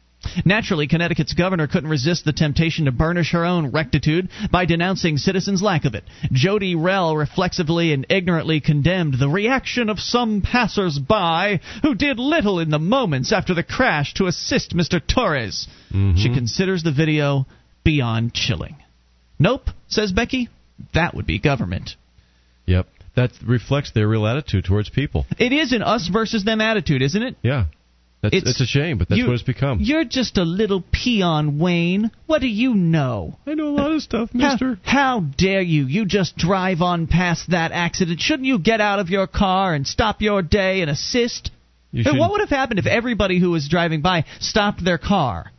[0.46, 5.62] Naturally, Connecticut's governor couldn't resist the temptation to burnish her own rectitude by denouncing citizens'
[5.62, 6.04] lack of it.
[6.32, 12.70] Jodi Rell reflexively and ignorantly condemned the reaction of some passers-by who did little in
[12.70, 15.02] the moments after the crash to assist Mr.
[15.06, 15.68] Torres.
[15.92, 16.18] Mm-hmm.
[16.18, 17.48] She considers the video
[17.94, 18.76] beyond chilling.
[19.40, 20.50] Nope, says Becky.
[20.94, 21.96] That would be government.
[22.68, 22.86] Yep.
[23.16, 25.26] That reflects their real attitude towards people.
[25.40, 27.36] It is an us versus them attitude, isn't it?
[27.42, 27.66] Yeah.
[28.22, 29.80] That's, It's- it's a shame, but that's You- what it's become.
[29.82, 32.12] You're just a little peon, Wayne.
[32.28, 33.38] What do you know?
[33.48, 34.78] I know a lot of stuff, mister.
[34.84, 35.86] how dare you?
[35.88, 38.20] You just drive on past that accident.
[38.22, 41.50] Shouldn't you get out of your car and stop your day and assist?
[41.92, 45.52] You And what would have happened if everybody who was driving by stopped their car?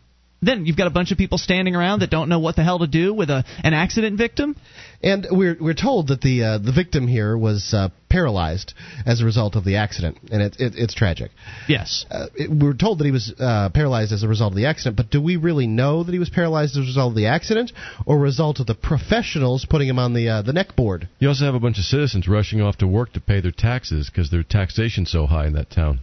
[0.43, 2.78] Then you've got a bunch of people standing around that don't know what the hell
[2.78, 4.57] to do with a an accident victim.
[5.03, 8.74] And we're we're told that the uh, the victim here was uh, paralyzed
[9.07, 11.30] as a result of the accident, and it, it, it's tragic.
[11.68, 12.05] Yes.
[12.11, 14.97] Uh, it, we're told that he was uh, paralyzed as a result of the accident,
[14.97, 17.72] but do we really know that he was paralyzed as a result of the accident,
[18.07, 21.09] or a result of the professionals putting him on the uh, the neck board?
[21.18, 24.11] You also have a bunch of citizens rushing off to work to pay their taxes
[24.11, 26.01] because their taxation's so high in that town.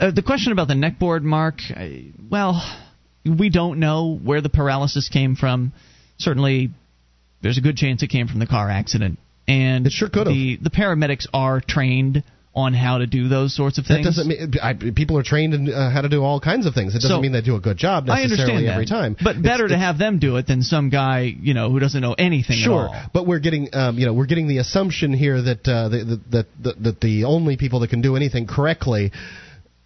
[0.00, 1.56] Uh, the question about the neckboard, Mark.
[1.70, 2.60] I, well,
[3.24, 5.72] we don't know where the paralysis came from.
[6.18, 6.70] Certainly,
[7.42, 9.18] there's a good chance it came from the car accident.
[9.48, 10.34] And It sure could have.
[10.34, 12.22] the the paramedics are trained
[12.54, 14.04] on how to do those sorts of things.
[14.04, 16.74] That doesn't mean I, people are trained in uh, how to do all kinds of
[16.74, 16.94] things.
[16.94, 19.16] It doesn't So- mean they do a good job necessarily every time.
[19.22, 22.00] but It's- better to have them do it than some guy you know who doesn't
[22.00, 25.66] know anything Sure, but we're getting um, you know we're getting the assumption here that
[25.66, 26.46] uh, that that
[26.82, 29.12] that the only people that can do anything correctly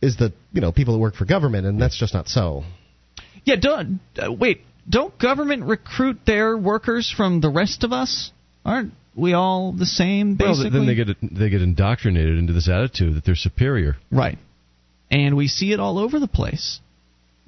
[0.04, 2.64] is the you know people that work for government, and that's just not so.
[3.44, 4.62] Yeah, don't uh, wait.
[4.88, 8.30] Don't government recruit their workers from the rest of us?
[8.64, 10.36] Aren't we all the same?
[10.36, 13.96] Basically, th- then they get they get indoctrinated into this attitude that they're superior.
[14.10, 14.38] Right.
[15.10, 16.80] And we see it all over the place.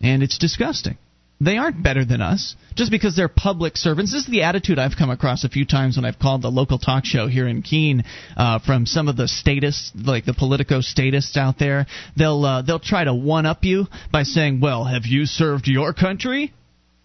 [0.00, 0.98] And it's disgusting.
[1.40, 4.12] They aren't better than us just because they're public servants.
[4.12, 6.78] This is the attitude I've come across a few times when I've called the local
[6.78, 8.04] talk show here in Keene
[8.36, 11.86] uh, from some of the statists, like the Politico statists out there.
[12.16, 15.92] They'll uh, they'll try to one up you by saying, "Well, have you served your
[15.92, 16.54] country?"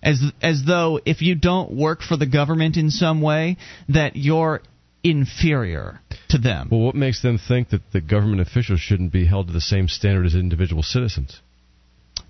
[0.02, 3.58] As as though if you don't work for the government in some way,
[3.90, 4.62] that you're
[5.04, 6.70] inferior to them.
[6.72, 9.88] Well, what makes them think that the government officials shouldn't be held to the same
[9.88, 11.42] standard as individual citizens?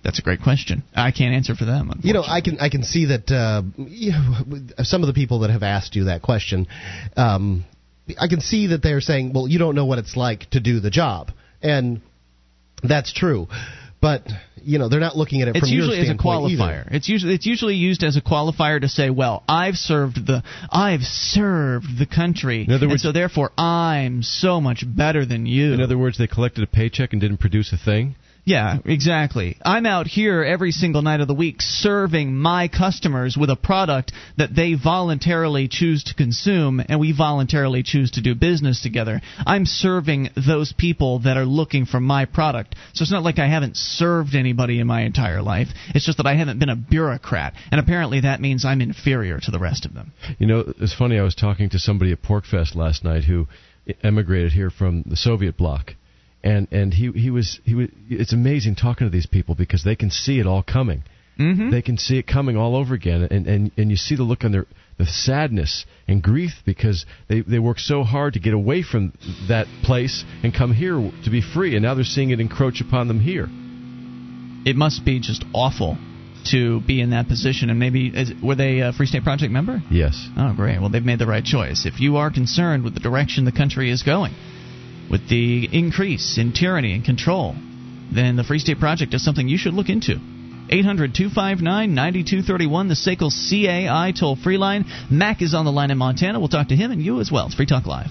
[0.03, 0.83] That's a great question.
[0.95, 1.91] I can't answer for them.
[2.01, 5.39] You know, I can I can see that uh, you know, some of the people
[5.39, 6.67] that have asked you that question,
[7.15, 7.65] um,
[8.19, 10.79] I can see that they're saying, well, you don't know what it's like to do
[10.79, 11.31] the job,
[11.61, 12.01] and
[12.83, 13.47] that's true.
[14.01, 14.27] But
[14.63, 16.63] you know, they're not looking at it it's from your usually as a standpoint either.
[16.63, 16.87] qualifier.
[16.91, 21.03] It's usually it's usually used as a qualifier to say, well, I've served the I've
[21.03, 25.73] served the country, In other and words- so therefore I'm so much better than you.
[25.73, 28.15] In other words, they collected a paycheck and didn't produce a thing.
[28.43, 29.57] Yeah, exactly.
[29.63, 34.13] I'm out here every single night of the week serving my customers with a product
[34.37, 39.21] that they voluntarily choose to consume and we voluntarily choose to do business together.
[39.45, 42.75] I'm serving those people that are looking for my product.
[42.93, 45.67] So it's not like I haven't served anybody in my entire life.
[45.93, 47.53] It's just that I haven't been a bureaucrat.
[47.71, 50.13] And apparently that means I'm inferior to the rest of them.
[50.39, 51.19] You know, it's funny.
[51.19, 53.47] I was talking to somebody at PorcFest last night who
[54.03, 55.95] emigrated here from the Soviet bloc,
[56.43, 57.89] and and he he was he was.
[58.09, 61.03] It's amazing talking to these people because they can see it all coming.
[61.39, 61.71] Mm-hmm.
[61.71, 64.43] They can see it coming all over again, and and and you see the look
[64.43, 64.65] on their
[64.97, 69.13] the sadness and grief because they they work so hard to get away from
[69.47, 73.07] that place and come here to be free, and now they're seeing it encroach upon
[73.07, 73.47] them here.
[74.63, 75.97] It must be just awful
[76.51, 77.69] to be in that position.
[77.69, 79.81] And maybe is, were they a Free State Project member?
[79.89, 80.27] Yes.
[80.37, 80.79] Oh, great.
[80.79, 81.85] Well, they've made the right choice.
[81.85, 84.33] If you are concerned with the direction the country is going,
[85.11, 87.53] with the increase in tyranny and control,
[88.13, 90.19] then the Free State Project is something you should look into.
[90.69, 94.85] 800 259 9231, the SACL CAI toll free line.
[95.09, 96.39] Mac is on the line in Montana.
[96.39, 97.47] We'll talk to him and you as well.
[97.47, 98.07] It's Free Talk Live.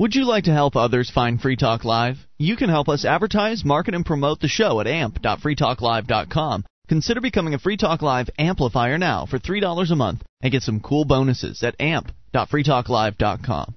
[0.00, 2.16] Would you like to help others find Free Talk Live?
[2.38, 6.64] You can help us advertise, market, and promote the show at amp.freetalklive.com.
[6.88, 10.80] Consider becoming a Free Talk Live amplifier now for $3 a month and get some
[10.80, 13.76] cool bonuses at amp.freetalklive.com.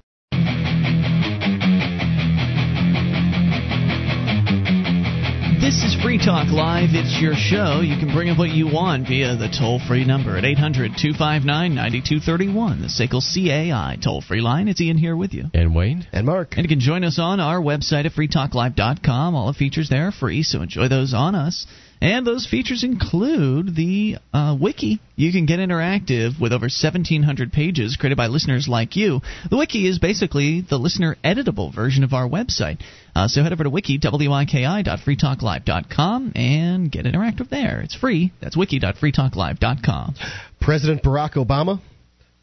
[5.65, 6.89] This is Free Talk Live.
[6.91, 7.81] It's your show.
[7.81, 11.73] You can bring up what you want via the toll free number at 800 259
[11.73, 14.67] 9231, the SACL CAI toll free line.
[14.67, 15.45] It's Ian here with you.
[15.55, 16.05] And Wayne.
[16.13, 16.49] And Mark.
[16.51, 19.33] And you can join us on our website at freetalklive.com.
[19.33, 21.65] All the features there are free, so enjoy those on us.
[22.01, 24.99] And those features include the uh, wiki.
[25.15, 29.21] You can get interactive with over 1,700 pages created by listeners like you.
[29.49, 32.81] The wiki is basically the listener editable version of our website.
[33.15, 37.81] Uh, so head over to wiki, wiki.freetalklive.com, and get interactive there.
[37.81, 38.33] It's free.
[38.41, 40.15] That's wiki.freetalklive.com.
[40.59, 41.79] President Barack Obama,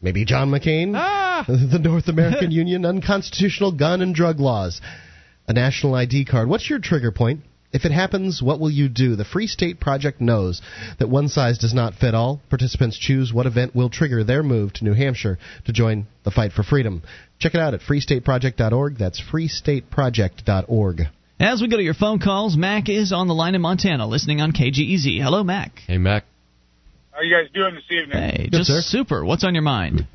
[0.01, 1.45] maybe John McCain, Ah!
[1.47, 4.81] the North American Union, unconstitutional gun and drug laws,
[5.47, 6.49] a national ID card.
[6.49, 7.41] What's your trigger point?
[7.73, 9.15] If it happens, what will you do?
[9.15, 10.61] The Free State Project knows
[10.99, 12.39] that one size does not fit all.
[12.49, 16.51] Participants choose what event will trigger their move to New Hampshire to join the fight
[16.53, 17.01] for freedom.
[17.39, 18.97] Check it out at freestateproject.org.
[18.97, 21.01] That's freestateproject.org.
[21.39, 24.39] As we go to your phone calls, Mac is on the line in Montana listening
[24.39, 25.21] on KGEZ.
[25.21, 25.79] Hello, Mac.
[25.87, 26.25] Hey, Mac.
[27.11, 28.17] How are you guys doing this evening?
[28.17, 28.81] Hey, Good, just sir.
[28.81, 29.25] super.
[29.25, 30.07] What's on your mind?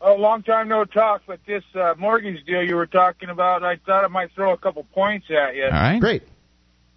[0.00, 3.76] Oh, long time no talk, but this uh, mortgage deal you were talking about, I
[3.76, 5.64] thought I might throw a couple points at you.
[5.64, 6.00] All right.
[6.00, 6.22] Great.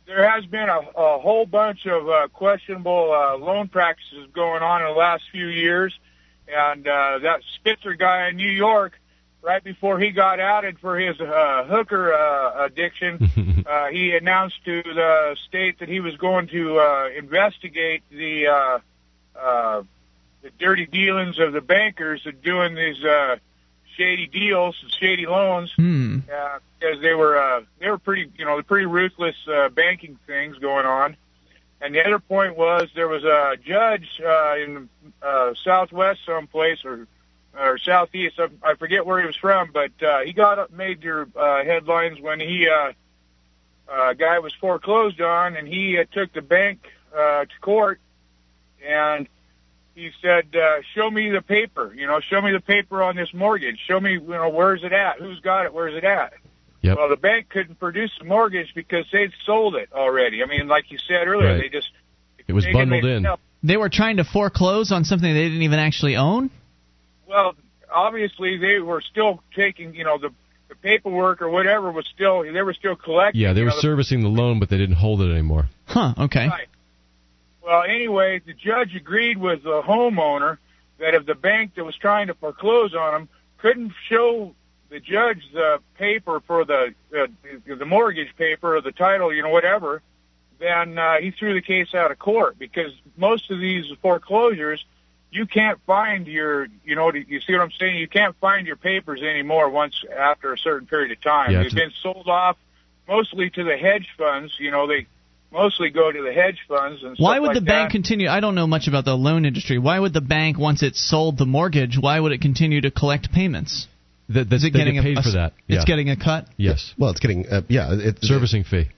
[0.09, 4.81] There has been a, a whole bunch of uh, questionable uh, loan practices going on
[4.81, 5.93] in the last few years,
[6.47, 8.99] and uh, that Spitzer guy in New York,
[9.43, 14.81] right before he got outed for his uh, hooker uh, addiction, uh, he announced to
[14.81, 18.79] the state that he was going to uh, investigate the uh,
[19.39, 19.83] uh,
[20.41, 23.35] the dirty dealings of the bankers of doing these uh,
[23.95, 26.08] shady deals, and shady loans, Hmm.
[26.31, 30.17] Uh, because they were uh, they were pretty you know the pretty ruthless uh, banking
[30.27, 31.15] things going on.
[31.81, 34.89] And the other point was there was a judge uh, in
[35.21, 37.07] uh, Southwest someplace or
[37.57, 38.39] or Southeast.
[38.39, 42.19] I, I forget where he was from, but uh, he got up major uh, headlines
[42.19, 42.93] when he uh,
[43.87, 47.99] uh, guy was foreclosed on, and he uh, took the bank uh, to court,
[48.85, 49.27] and
[49.99, 51.93] he said, uh, "Show me the paper.
[51.93, 53.77] You know, show me the paper on this mortgage.
[53.87, 55.19] Show me, you know, where's it at?
[55.19, 55.73] Who's got it?
[55.73, 56.33] Where's it at?"
[56.81, 56.97] Yep.
[56.97, 60.41] Well, the bank couldn't produce the mortgage because they'd sold it already.
[60.41, 61.61] I mean, like you said earlier, Right.
[61.63, 61.89] they just
[62.47, 63.23] It was bundled in.
[63.23, 63.39] sell.
[63.63, 66.49] They were trying to foreclose on something they didn't even actually own?
[67.27, 67.55] Well,
[67.91, 70.29] obviously they were still taking, you know, the
[70.69, 73.41] the paperwork or whatever was still they were still collecting.
[73.41, 75.65] Yeah, they you were know, the- servicing the loan, but they didn't hold it anymore.
[75.87, 76.47] Huh, okay.
[76.47, 76.67] Right.
[77.69, 80.57] Well, anyway, the judge agreed with the homeowner
[80.97, 84.55] that if the bank that was trying to foreclose on him couldn't show
[84.89, 87.27] the judge the paper for the uh,
[87.67, 90.01] the mortgage paper or the title, you know, whatever,
[90.57, 94.83] then uh, he threw the case out of court because most of these foreclosures,
[95.29, 97.97] you can't find your, you know, you see what I'm saying?
[97.97, 101.51] You can't find your papers anymore once after a certain period of time.
[101.51, 102.57] Yeah, They've been sold off
[103.07, 104.55] mostly to the hedge funds.
[104.57, 105.05] You know, they
[105.51, 108.29] mostly go to the hedge funds and Why stuff would like the bank continue?
[108.29, 109.77] I don't know much about the loan industry.
[109.77, 113.31] Why would the bank, once it sold the mortgage, why would it continue to collect
[113.31, 113.87] payments?
[114.29, 115.53] That, that, Is it getting get paid a, a- for that.
[115.67, 115.77] Yeah.
[115.77, 116.47] It's getting a cut.
[116.57, 116.93] yes.
[116.97, 118.89] Well, it's getting, uh, yeah, it's Servicing fee.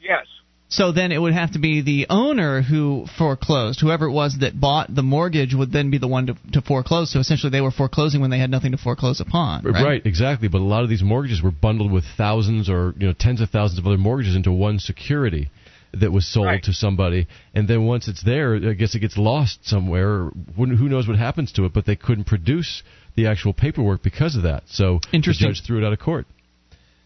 [0.00, 0.26] Yes.
[0.68, 3.80] So then it would have to be the owner who foreclosed.
[3.80, 7.12] Whoever it was that bought the mortgage would then be the one to, to foreclose.
[7.12, 9.64] So essentially, they were foreclosing when they had nothing to foreclose upon.
[9.64, 10.00] Right.
[10.04, 10.48] exactly.
[10.48, 13.50] But a lot of these mortgages were bundled with thousands or you know tens of
[13.50, 15.50] thousands of other mortgages into one security
[15.94, 16.62] that was sold Right.
[16.64, 20.30] to somebody, and then once it's there, I guess it gets lost somewhere.
[20.56, 21.72] Who knows what happens to it?
[21.72, 22.82] But they couldn't produce
[23.14, 24.64] the actual paperwork because of that.
[24.66, 25.48] So Interesting.
[25.48, 26.26] the judge threw it out of court.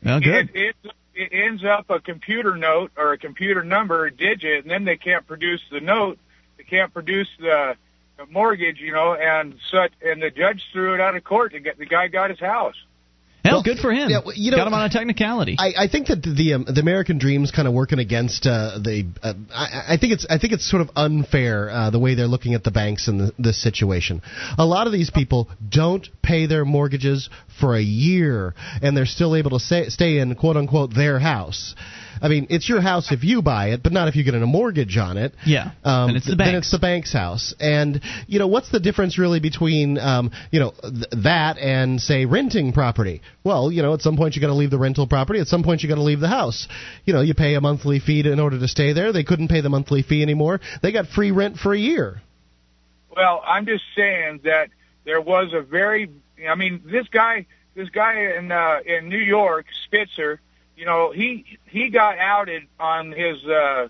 [0.03, 0.51] Now, good.
[0.55, 4.71] It, it, it ends up a computer note or a computer number, a digit, and
[4.71, 6.19] then they can't produce the note.
[6.59, 7.75] They can't produce the,
[8.19, 9.93] the mortgage, you know, and such.
[10.05, 11.53] And the judge threw it out of court.
[11.53, 12.77] To get, the guy got his house.
[13.47, 14.11] Hell, Well, good for him.
[14.11, 15.57] yeah, well, you know- Got him on a technicality.
[15.59, 19.07] I, I think that the um, the American dream's kind of working against uh, the.
[19.23, 22.27] Uh, I, I think it's I think it's sort of unfair uh, the way they're
[22.27, 24.23] looking at the banks in the, this situation.
[24.59, 27.31] A lot of these people don't pay their mortgages
[27.61, 31.75] for a year, and they're still able to say, stay in quote unquote their house.
[32.21, 34.47] I mean, it's your house if you buy it, but not if you get a
[34.47, 35.35] mortgage on it.
[35.45, 36.67] Yeah, um, then it's the th- then bank's.
[36.67, 37.55] it's the bank's house.
[37.61, 42.25] And you know, what's the difference really between um, you know th- that and say
[42.25, 43.23] renting property?
[43.45, 45.41] Well, you know, at some point you got to leave the rental property.
[45.41, 46.69] At some point you got to leave the house.
[47.05, 49.13] You know, you pay a monthly fee to, in order to stay there.
[49.13, 50.61] They couldn't pay the monthly fee anymore.
[50.83, 52.23] They got free rent for a year.
[53.15, 54.69] Well, I'm just saying that
[55.05, 56.11] there was a very.
[56.47, 57.47] I mean, this guy
[57.77, 60.41] this guy in uh, in New York, Spitzer,
[60.77, 63.89] you know, he he got outed on his uh,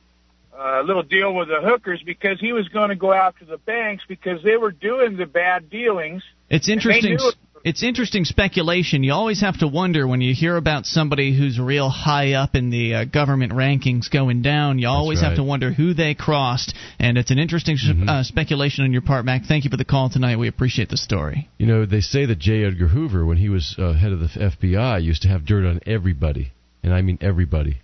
[0.56, 4.04] uh, little deal with the hookers because he was going to go after the banks
[4.08, 6.22] because they were doing the bad dealings.
[6.48, 7.18] It's interesting.
[7.64, 9.02] It's interesting speculation.
[9.02, 12.70] You always have to wonder when you hear about somebody who's real high up in
[12.70, 14.78] the uh, government rankings going down.
[14.78, 15.30] You always right.
[15.30, 18.08] have to wonder who they crossed, and it's an interesting Mm-hmm.
[18.08, 19.42] uh, speculation on your part, Mac.
[19.46, 20.38] Thank you for the call tonight.
[20.38, 21.48] We appreciate the story.
[21.58, 22.64] You know, they say that J.
[22.64, 25.80] Edgar Hoover, when he was uh, head of the FBI, used to have dirt on
[25.86, 26.52] everybody,
[26.86, 27.78] and I mean everybody.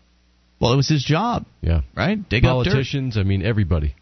[0.61, 1.81] Well, it was his job, Yeah.
[1.95, 2.17] right?
[2.29, 2.71] Dig up dirt.
[2.71, 3.95] Politicians, I mean everybody.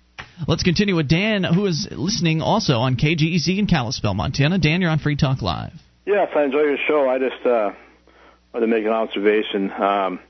[0.47, 4.59] Let's continue with Dan, who is listening also on KGEZ in Kalispell, Montana.
[4.59, 5.73] Dan, you're on Free Talk Live.
[6.07, 7.09] Yes, I enjoy your show.
[7.09, 7.73] I just uh,
[8.53, 10.21] wanted to make an observation, um,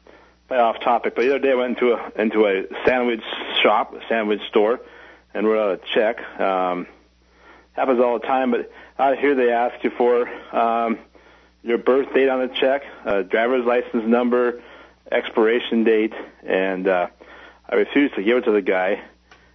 [0.51, 1.15] off topic.
[1.15, 3.23] But the other day I went into a into a sandwich
[3.63, 4.81] shop, a sandwich store,
[5.35, 6.41] and wrote out a check.
[6.41, 6.87] Um,
[7.73, 10.99] happens all the time, but out here they ask you for um,
[11.63, 14.63] your birth date on the check, uh, driver's license number,
[15.11, 17.09] expiration date, and uh,
[17.69, 19.03] I refused to give it to the guy.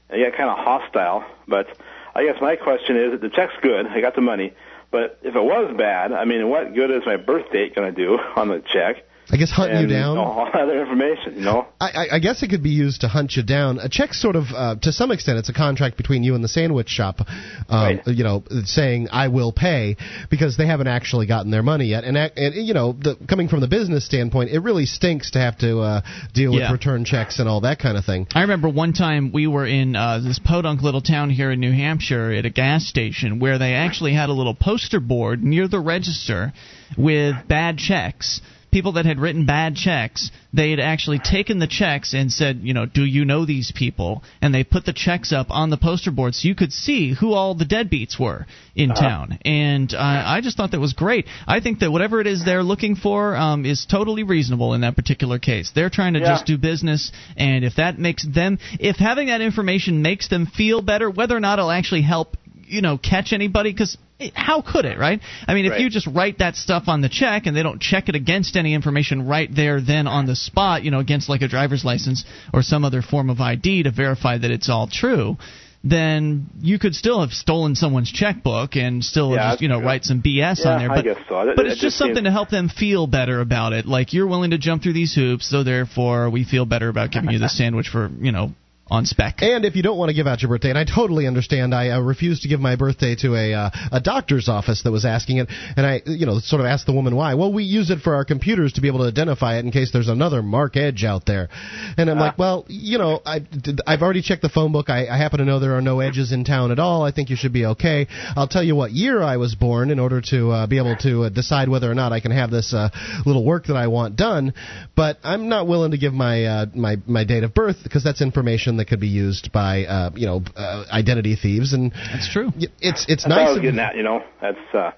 [0.09, 1.67] And he got kind of hostile, but
[2.13, 3.87] I guess my question is, the check's good.
[3.87, 4.53] I got the money.
[4.91, 8.01] But if it was bad, I mean, what good is my birth date going to
[8.01, 9.05] do on the check?
[9.31, 10.17] I guess hunt and you down.
[10.17, 11.67] all other information, you know.
[11.81, 13.79] I, I, I guess it could be used to hunt you down.
[13.79, 16.47] A check, sort of, uh, to some extent, it's a contract between you and the
[16.47, 17.25] sandwich shop, um,
[17.69, 18.01] Right.
[18.07, 19.97] you know, saying I will pay
[20.29, 22.03] because they haven't actually gotten their money yet.
[22.03, 25.57] And, and you know, the, coming from the business standpoint, it really stinks to have
[25.59, 26.01] to uh,
[26.33, 26.71] deal Yeah.
[26.71, 28.27] with return checks and all that kind of thing.
[28.35, 31.73] I remember one time we were in uh, this podunk little town here in New
[31.73, 35.79] Hampshire at a gas station where they actually had a little poster board near the
[35.79, 36.53] register
[36.97, 38.41] with bad checks.
[38.75, 42.73] People that had written bad checks, they had actually taken the checks and said, you
[42.73, 44.21] know, do you know these people?
[44.41, 47.31] And they put the checks up on the poster board so you could see who
[47.31, 48.45] all the deadbeats were
[48.75, 49.39] in town.
[49.45, 51.25] And uh, I just thought that was great.
[51.47, 54.97] I think that whatever it is they're looking for um, is totally reasonable in that
[54.97, 55.71] particular case.
[55.73, 56.33] They're trying to Yeah.
[56.33, 60.81] just do business, and if that makes them, if having that information makes them feel
[60.81, 62.35] better, whether or not it'll actually help,
[62.67, 63.97] you know, catch anybody, because
[64.33, 65.19] how could it, right?
[65.47, 65.81] I mean, if Right.
[65.81, 68.73] you just write that stuff on the check and they don't check it against any
[68.73, 72.61] information right there, then on the spot, you know, against like a driver's license or
[72.61, 75.37] some other form of ID to verify that it's all true.
[75.83, 80.03] Then you could still have stolen someone's checkbook and still Yeah, just you know write
[80.03, 80.89] some BS Yeah, on there.
[80.89, 81.41] But so.
[81.49, 83.85] It- but it it's just just something seems- to help them feel better about it.
[83.85, 87.29] Like you're willing to jump through these hoops, so therefore we feel better about giving
[87.29, 88.53] you the sandwich for you know
[88.87, 89.41] on spec.
[89.41, 91.89] And if you don't want to give out your birthday, and I totally understand, I
[91.89, 95.37] uh, refused to give my birthday to a uh, a doctor's office that was asking
[95.37, 97.33] it, and I, you know, sort of asked the woman why.
[97.33, 99.91] Well, we use it for our computers to be able to identify it in case
[99.91, 101.49] there's another Mark Edge out there.
[101.97, 103.41] And I'm like, well, you know, I,
[103.87, 104.89] I've already checked the phone book.
[104.89, 107.03] I, I happen to know there are no edges in town at all.
[107.03, 108.07] I think you should be okay.
[108.35, 111.23] I'll tell you what year I was born in order to uh, be able to
[111.23, 112.89] uh, decide whether or not I can have this uh,
[113.25, 114.53] little work that I want done.
[114.95, 118.21] But I'm not willing to give my uh, my my date of birth because that's
[118.21, 122.51] information that could be used by uh, you know uh, identity thieves, and That's true.
[122.79, 123.53] it's it's That's what I nice.
[123.55, 124.23] was getting at, you know.
[124.41, 124.91] That's uh,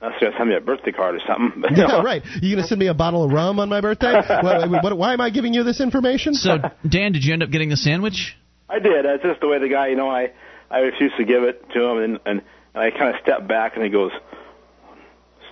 [0.00, 1.60] that's gonna send me a birthday card or something.
[1.60, 2.22] But, you yeah, know, right.
[2.40, 4.12] You gonna send me a bottle of rum on my birthday?
[4.42, 6.34] what, what, why am I giving you this information?
[6.34, 8.36] So Dan, did you end up getting the sandwich?
[8.68, 9.04] I did.
[9.04, 10.08] That's just the way the guy, you know.
[10.08, 10.32] I
[10.70, 12.42] I refused to give it to him, and and,
[12.74, 14.12] and I kind of stepped back, and he goes,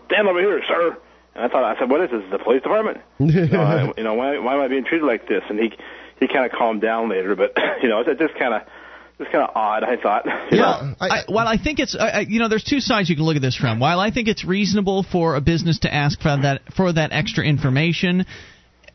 [0.07, 0.97] "Stand over here, sir."
[1.35, 2.23] And I thought, I said, "What is this?
[2.31, 2.99] The police department?
[3.19, 5.73] you know, I, you know why why am I being treated like this?" And he
[6.21, 8.63] he kind of calmed down later, but you know, it's just kind of
[9.19, 9.83] just kind of odd.
[9.85, 10.25] I thought.
[10.53, 13.25] Yeah, I, I, while I think it's, I- you know, there's two sides you can
[13.25, 13.81] look at this from.
[13.81, 17.45] While I think it's reasonable for a business to ask for that for that extra
[17.45, 18.27] information,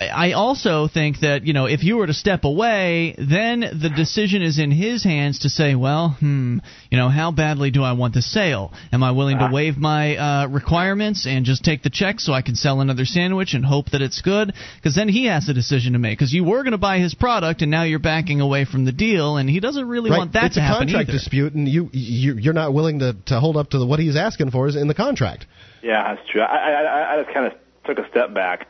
[0.09, 4.41] I also think that you know if you were to step away, then the decision
[4.41, 8.13] is in his hands to say, well, hmm, you know, how badly do I want
[8.13, 8.73] the sale?
[8.91, 12.41] Am I willing to waive my uh, requirements and just take the check so I
[12.41, 14.53] can sell another sandwich and hope that it's good?
[14.75, 16.17] Because then he has a decision to make.
[16.17, 18.91] Because you were going to buy his product and now you're backing away from the
[18.91, 20.17] deal, and he doesn't really right.
[20.17, 21.11] want that it's to a contract either.
[21.11, 24.15] dispute, and you, you you're not willing to, to hold up to the, what he's
[24.15, 25.45] asking for is in the contract.
[25.81, 26.41] Yeah, that's true.
[26.41, 27.53] I I, I I just kind of
[27.85, 28.67] took a step back,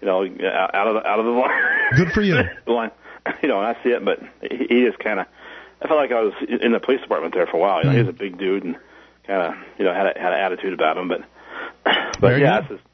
[0.00, 1.62] you know, out of the, out of the line.
[1.96, 2.36] Good for you.
[2.66, 2.90] line,
[3.42, 5.26] you know, and I see it, but he, he just kind of.
[5.80, 7.78] I felt like I was in the police department there for a while.
[7.78, 8.18] You know, he was a mm.
[8.18, 8.76] big dude and
[9.26, 11.20] kind of, you know, had a, had an attitude about him, but.
[12.20, 12.72] But Very yeah, good.
[12.72, 12.87] it's just,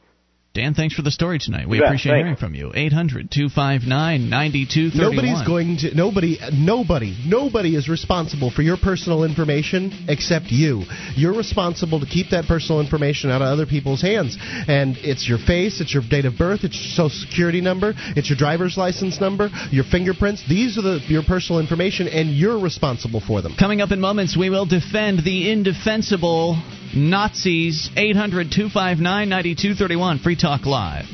[0.54, 1.68] Dan, thanks for the story tonight.
[1.68, 1.88] We You bet.
[1.88, 2.24] appreciate Thanks.
[2.26, 2.70] hearing from you.
[2.72, 5.10] 800 259 9231.
[5.10, 10.84] Nobody's going to nobody nobody nobody is responsible for your personal information except you.
[11.16, 14.38] You're responsible to keep that personal information out of other people's hands.
[14.68, 18.30] And it's your face, it's your date of birth, it's your social security number, it's
[18.30, 20.44] your driver's license number, your fingerprints.
[20.48, 23.56] These are the your personal information and you're responsible for them.
[23.58, 26.62] Coming up in moments, we will defend the indefensible
[26.94, 27.90] Nazis.
[27.96, 30.18] 800 259 9231.
[30.18, 31.06] Free Talk Live.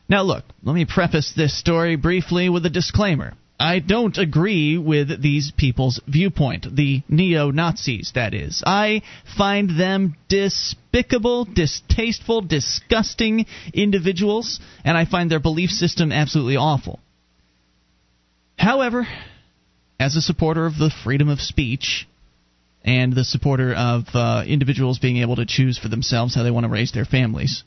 [0.08, 3.34] Now, look, let me preface this story briefly with a disclaimer.
[3.58, 8.62] I don't agree with these people's viewpoint, the neo Nazis, that is.
[8.66, 9.02] I
[9.38, 16.98] find them despicable, distasteful, disgusting individuals, and I find their belief system absolutely awful.
[18.58, 19.06] However,
[20.00, 22.08] as a supporter of the freedom of speech,
[22.84, 26.64] and the supporter of uh, individuals being able to choose for themselves how they want
[26.64, 27.64] to raise their families,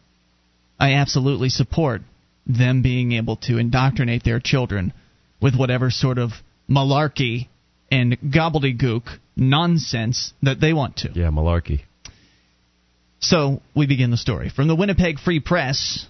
[0.80, 2.02] I absolutely support
[2.46, 4.94] them being able to indoctrinate their children
[5.42, 6.32] with whatever sort of
[6.70, 7.48] malarkey
[7.92, 9.04] and gobbledygook
[9.36, 11.12] nonsense that they want to.
[11.14, 11.82] Yeah, malarkey.
[13.20, 14.50] So we begin the story.
[14.50, 16.06] From the Winnipeg Free Press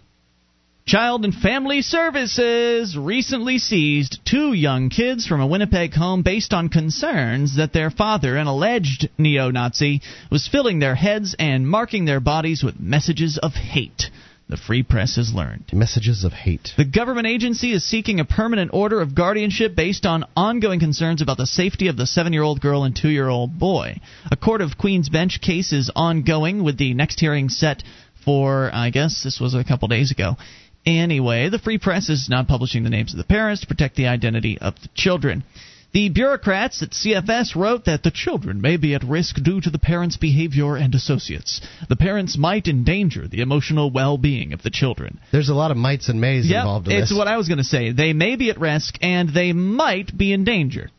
[0.86, 6.70] Child and Family Services recently seized two young kids from a Winnipeg home based on
[6.70, 10.02] concerns that their father, an alleged neo Nazi,
[10.32, 14.10] was filling their heads and marking their bodies with messages of hate
[14.50, 15.66] the Free Press has learned.
[15.74, 16.72] Messages of hate.
[16.78, 21.38] The government agency is seeking a permanent order of guardianship based on ongoing concerns about
[21.38, 24.00] the safety of the seven year old girl and two year old boy.
[24.32, 27.84] A Court of Queen's Bench case is ongoing, with the next hearing set
[28.24, 30.38] for, I guess this was a couple days ago.
[30.86, 34.08] Anyway, the Free Press is not publishing the names of the parents to protect the
[34.08, 35.44] identity of the children.
[35.94, 39.80] The bureaucrats at CFS wrote that the children may be at risk due to the
[39.80, 41.62] parents' behavior and associates.
[41.90, 45.20] The parents might endanger the emotional well being of the children.
[45.32, 47.12] There's a lot of mites and mays yep, involved in it's this.
[47.12, 47.92] It's what I was going to say.
[47.92, 50.92] They may be at risk and they might be in danger.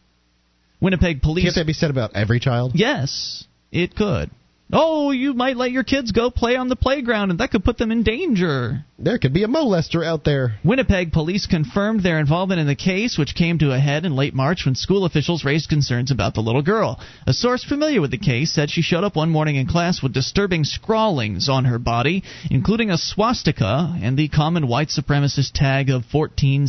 [0.80, 1.44] Winnipeg police.
[1.44, 2.72] Can't that be said about every child?
[2.74, 4.30] Yes, it could.
[4.72, 7.78] Oh, you might let your kids go play on the playground, and that could put
[7.78, 8.84] them in danger.
[9.00, 10.58] There could be a molester out there.
[10.64, 14.34] Winnipeg police confirmed their involvement in the case, which came to a head in late
[14.34, 16.98] March when school officials raised concerns about the little girl.
[17.24, 20.12] A source familiar with the case said she showed up one morning in class with
[20.12, 26.04] disturbing scrawlings on her body, including a swastika and the common white supremacist tag of
[26.06, 26.66] 14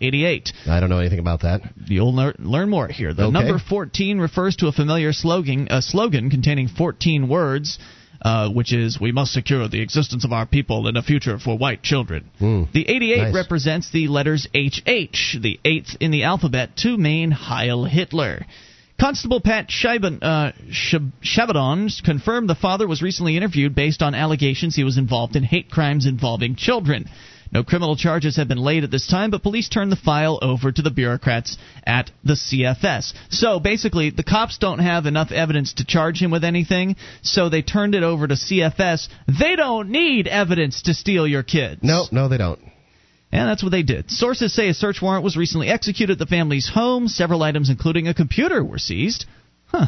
[0.00, 0.52] 88.
[0.68, 1.62] I don't know anything about that.
[1.86, 3.12] You'll lear- learn more here.
[3.12, 3.32] The Okay.
[3.32, 7.80] number 14 refers to a familiar slogan, a slogan containing 14 words.
[8.24, 11.58] Uh, which is, we must secure the existence of our people and a future for
[11.58, 12.30] white children.
[12.40, 12.72] Mm.
[12.72, 13.34] The 88 Nice.
[13.34, 18.46] represents the letters HH, the eighth in the alphabet, to mean Heil Hitler.
[18.98, 20.52] Constable Pat Scheiben, uh,
[21.22, 25.70] Shabadon confirmed the father was recently interviewed based on allegations he was involved in hate
[25.70, 27.06] crimes involving children.
[27.54, 30.72] No criminal charges have been laid at this time, but police turned the file over
[30.72, 31.56] to the bureaucrats
[31.86, 33.14] at the CFS.
[33.30, 37.62] So basically, the cops don't have enough evidence to charge him with anything, so they
[37.62, 39.08] turned it over to CFS.
[39.38, 41.80] They don't need evidence to steal your kids.
[41.84, 42.58] No, no, they don't.
[43.30, 44.10] And that's what they did.
[44.10, 47.06] Sources say a search warrant was recently executed at the family's home.
[47.06, 49.26] Several items, including a computer, were seized.
[49.66, 49.86] Huh.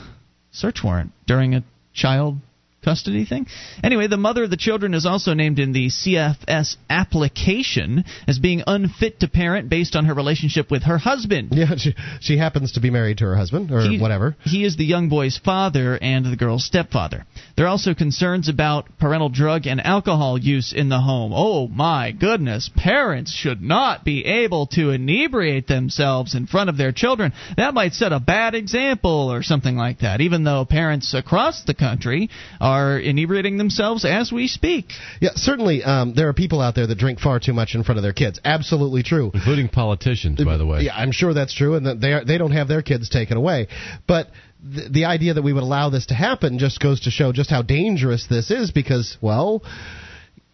[0.52, 2.38] Search warrant during a child
[2.84, 3.46] custody thing?
[3.82, 8.62] Anyway, the mother of the children is also named in the CFS application as being
[8.66, 11.48] unfit to parent based on her relationship with her husband.
[11.52, 14.36] Yeah, she, she happens to be married to her husband, or whatever.
[14.44, 17.24] He is the young boy's father and the girl's stepfather.
[17.56, 21.32] There are also concerns about parental drug and alcohol use in the home.
[21.34, 26.92] Oh my goodness, parents should not be able to inebriate themselves in front of their
[26.92, 27.32] children.
[27.56, 31.74] That might set a bad example or something like that, even though parents across the
[31.74, 32.30] country
[32.66, 34.86] are inebriating themselves as we speak.
[35.20, 37.98] Yeah, certainly um, there are people out there that drink far too much in front
[37.98, 38.40] of their kids.
[38.44, 39.30] Absolutely true.
[39.32, 40.82] including politicians, by the way.
[40.82, 43.68] Yeah, I'm sure that's true, and they are, they don't have their kids taken away.
[44.08, 44.28] But
[44.74, 47.50] th- the idea that we would allow this to happen just goes to show just
[47.50, 48.72] how dangerous this is.
[48.72, 49.62] Because, well,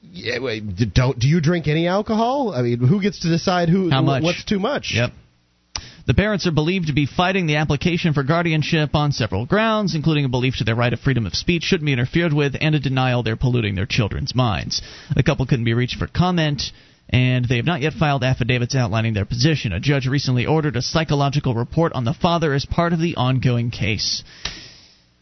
[0.02, 2.52] yeah, wait, don't do you drink any alcohol?
[2.54, 4.22] I mean, who gets to decide who How much?
[4.22, 4.92] what's too much?
[4.94, 5.12] Yep.
[6.04, 10.24] The parents are believed to be fighting the application for guardianship on several grounds, including
[10.24, 12.80] a belief to their right of freedom of speech shouldn't be interfered with and a
[12.80, 14.82] denial they're polluting their children's minds.
[15.14, 16.72] The couple couldn't be reached for comment,
[17.08, 19.72] and they have not yet filed affidavits outlining their position.
[19.72, 23.70] A judge recently ordered a psychological report on the father as part of the ongoing
[23.70, 24.24] case.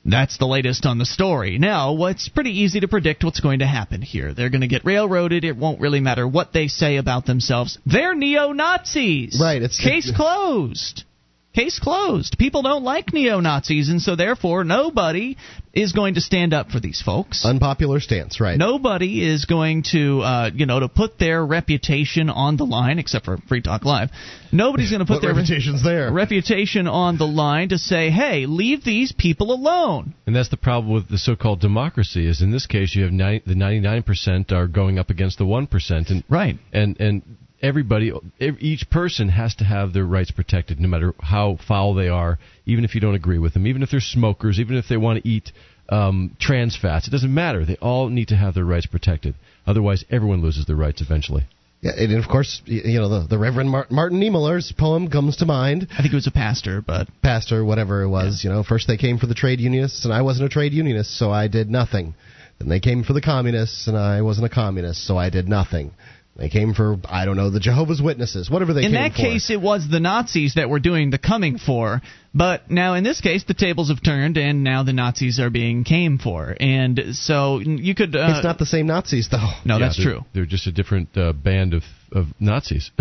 [0.05, 1.59] That's the latest on the story.
[1.59, 4.33] Now, what's pretty easy to predict what's going to happen here.
[4.33, 5.45] They're going to get railroaded.
[5.45, 7.79] It won't really matter what they say about themselves.
[7.85, 9.39] They're neo Nazis.
[9.41, 11.05] Right, it's- case closed.
[11.53, 12.39] Case closed.
[12.39, 15.37] People don't like neo Nazis, and so therefore nobody
[15.73, 17.45] is going to stand up for these folks.
[17.45, 18.57] Unpopular stance, right?
[18.57, 23.25] Nobody is going to, uh, you know, to put their reputation on the line, except
[23.25, 24.11] for Free Talk Live.
[24.53, 26.13] Nobody's going to put What their reputation's there?
[26.13, 30.93] reputation on the line to say, "Hey, leave these people alone." And that's the problem
[30.95, 32.29] with the so-called democracy.
[32.29, 36.11] Is in this case you have 90, the 99% are going up against the 1%,
[36.11, 36.59] and Right.
[36.73, 37.23] and and
[37.63, 42.39] everybody, each person has to have their rights protected, no matter how foul they are,
[42.67, 45.23] even if you don't agree with them, even if they're smokers, even if they want
[45.23, 45.53] to eat
[45.89, 47.09] um, trans fats.
[47.09, 47.65] It doesn't matter.
[47.65, 49.35] They all need to have their rights protected.
[49.67, 51.47] Otherwise, everyone loses their rights eventually.
[51.83, 55.47] Yeah, and of course, you know the, the Reverend Mar- Martin Niemöller's poem comes to
[55.47, 55.89] mind.
[55.93, 58.99] I think it was a pastor, but Pastor, whatever it was, you know, first they
[58.99, 62.15] came for the trade unionists, and I wasn't a trade unionist, so I did nothing.
[62.59, 65.93] Then they came for the communists, and I wasn't a communist, so I did nothing.
[66.41, 68.97] They came for I don't know the Jehovah's Witnesses, whatever they came for.
[68.97, 69.23] in came that for.
[69.23, 72.01] case, it was the Nazis that were doing the coming for.
[72.35, 75.85] But now, in this case, the tables have turned, and now the Nazis are being
[75.85, 76.57] came for.
[76.59, 78.17] And so you could.
[78.17, 79.37] Uh, it's not the same Nazis though.
[79.67, 80.25] No, Yeah, that's they're- true.
[80.33, 82.91] They're just a different uh, band of of Nazis.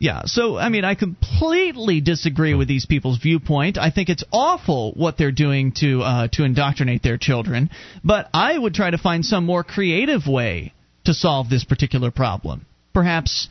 [0.00, 3.78] Yeah, so I mean, I completely disagree with these people's viewpoint.
[3.78, 7.68] I think it's awful what they're doing to uh, to indoctrinate their children,
[8.04, 10.72] but I would try to find some more creative way
[11.06, 12.64] to solve this particular problem.
[12.98, 13.46] Perhaps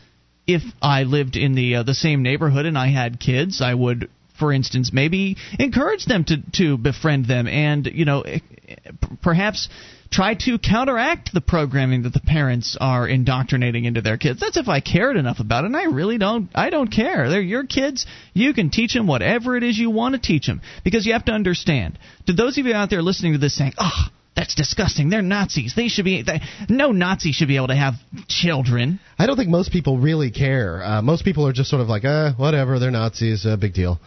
[0.45, 4.09] if I lived in the uh, the same neighborhood and I had kids, I would,
[4.37, 8.75] for instance, maybe encourage them to to befriend them, and you know, eh, eh,
[9.21, 9.69] perhaps
[10.11, 14.41] try to counteract the programming that the parents are indoctrinating into their kids.
[14.41, 16.49] That's if I cared enough about it, and I really don't.
[16.53, 17.29] I don't care.
[17.29, 18.05] They're your kids.
[18.33, 21.23] You can teach them whatever it is you want to teach them, because you have
[21.23, 21.97] to understand.
[22.25, 24.07] To those of you out there listening to this, saying, "Oh."
[24.37, 25.09] That's disgusting.
[25.09, 25.73] They're Nazis.
[25.75, 26.21] They should be.
[26.21, 27.95] They, no Nazi should be able to have
[28.27, 28.99] children.
[29.17, 30.83] I don't think most people really care.
[30.83, 33.99] Uh, most people are just sort of like, uh, whatever, they're Nazis, uh, big deal.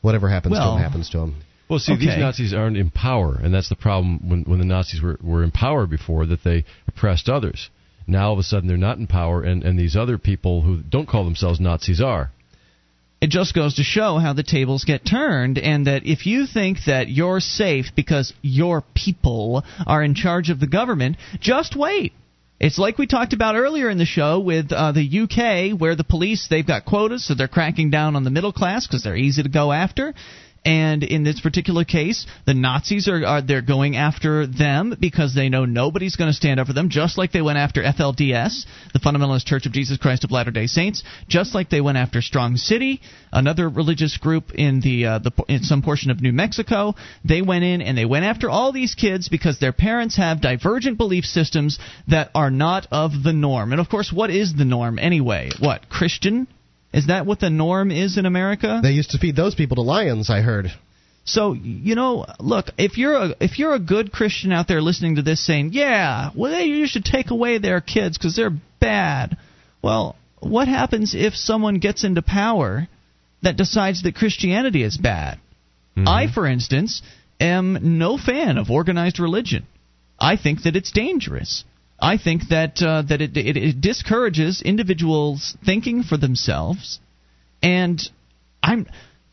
[0.00, 1.42] Whatever happens to them happens to them.
[1.68, 5.02] Well, see, these Nazis aren't in power, and that's the problem when, when the Nazis
[5.02, 7.68] were, were in power before, that they oppressed others.
[8.06, 10.80] Now, all of a sudden, they're not in power, and, and these other people who
[10.80, 12.30] don't call themselves Nazis are.
[13.20, 16.78] It just goes to show how the tables get turned, and that if you think
[16.86, 22.12] that you're safe because your people are in charge of the government, just wait.
[22.58, 26.04] It's like we talked about earlier in the show with uh, the UK, where the
[26.04, 29.42] police they've got quotas, so they're cracking down on the middle class because they're easy
[29.42, 30.14] to go after.
[30.66, 35.48] And in this particular case, the Nazis are, are they're going after them because they
[35.48, 38.98] know nobody's going to stand up for them, just like they went after FLDS, the
[38.98, 43.00] Fundamentalist Church of Jesus Christ of Latter-day Saints, just like they went after Strong City,
[43.30, 46.96] another religious group in the uh, the in some portion of New Mexico.
[47.24, 50.98] They went in and they went after all these kids because their parents have divergent
[50.98, 51.78] belief systems
[52.08, 53.70] that are not of the norm.
[53.70, 55.50] And of course, what is the norm anyway?
[55.60, 56.48] What Christian?
[56.92, 58.80] Is that what the norm is in America?
[58.82, 60.72] They used to feed those people to lions, I heard.
[61.24, 65.16] So you know, look, if you're a if you're a good Christian out there listening
[65.16, 69.36] to this, saying, "Yeah, well, you should take away their kids because they're bad,"
[69.82, 72.88] well, what happens if someone gets into power
[73.42, 75.38] that decides that Christianity is bad?
[75.96, 76.08] Mm-hmm.
[76.08, 77.02] I, for instance,
[77.40, 79.66] am no fan of organized religion.
[80.18, 81.64] I think that it's dangerous.
[81.98, 87.00] I think that uh, that it, it, it discourages individuals thinking for themselves,
[87.62, 88.00] and
[88.62, 88.86] I'm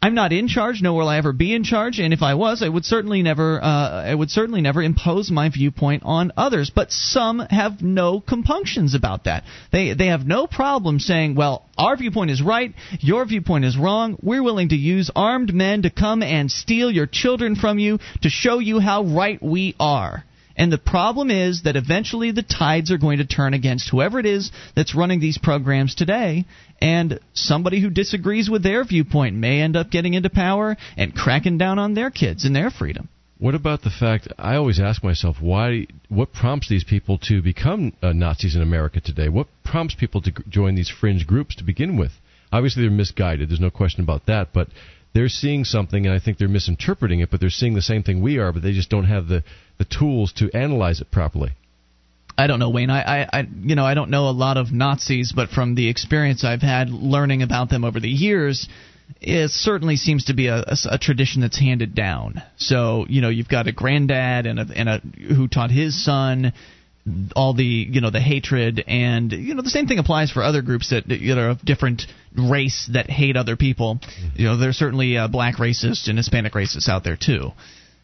[0.04, 2.00] I'm not in charge, nor will I ever be in charge.
[2.00, 5.50] And if I was, I would certainly never uh, I would certainly never impose my
[5.50, 6.70] viewpoint on others.
[6.74, 9.46] But some have no compunctions about that.
[9.72, 14.18] They they have no problem saying, well, our viewpoint is right, your viewpoint is wrong.
[14.22, 18.30] We're willing to use armed men to come and steal your children from you to
[18.30, 20.26] show you how right we are.
[20.56, 24.26] And the problem is that eventually the tides are going to turn against whoever it
[24.26, 26.46] is that's running these programs today,
[26.80, 31.58] and somebody who disagrees with their viewpoint may end up getting into power and cracking
[31.58, 33.10] down on their kids and their freedom.
[33.40, 34.28] What about the fact?
[34.38, 35.88] I always ask myself why.
[36.08, 39.28] What prompts these people to become uh, Nazis in America today?
[39.28, 42.12] What prompts people to g- join these fringe groups to begin with?
[42.54, 43.50] Obviously, they're misguided.
[43.50, 44.54] There's no question about that.
[44.54, 44.70] But
[45.14, 47.30] they're seeing something, and I think they're misinterpreting it.
[47.30, 49.44] But they're seeing the same thing we are, but they just don't have the
[49.78, 51.52] the tools to analyze it properly.
[52.38, 52.90] I don't know, Wayne.
[52.90, 55.88] I, I, I, you know, I don't know a lot of Nazis, but from the
[55.88, 58.68] experience I've had learning about them over the years,
[59.22, 62.42] it certainly seems to be a, a, a tradition that's handed down.
[62.58, 65.00] So, you know, you've got a granddad and a, and a
[65.34, 66.54] who taught his son
[67.36, 70.62] all the you know the hatred and you know the same thing applies for other
[70.62, 72.04] groups that you know of different
[72.38, 74.00] race that hate other people.
[74.36, 77.52] You know there's certainly uh, black racists and hispanic racists out there too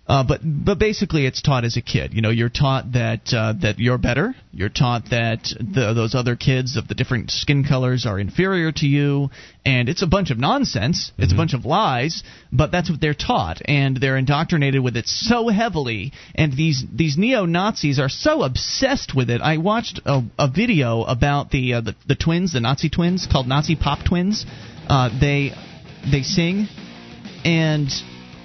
[0.09, 2.15] Uh, but but basically, it's taught as a kid.
[2.15, 4.33] You know, you're taught that uh, that you're better.
[4.51, 8.87] You're taught that the, those other kids of the different skin colors are inferior to
[8.87, 9.29] you,
[9.63, 11.11] and it's a bunch of nonsense.
[11.19, 11.35] It's Mm-hmm.
[11.35, 15.47] a bunch of lies, but that's what they're taught, and they're indoctrinated with it so
[15.49, 16.11] heavily.
[16.33, 19.41] And these these neo Nazis are so obsessed with it.
[19.41, 23.47] I watched a, a video about the, uh, the the twins, the Nazi twins, called
[23.47, 24.43] Nazi Pop Twins.
[24.87, 25.51] Uh, they
[26.11, 26.67] they sing,
[27.45, 27.89] and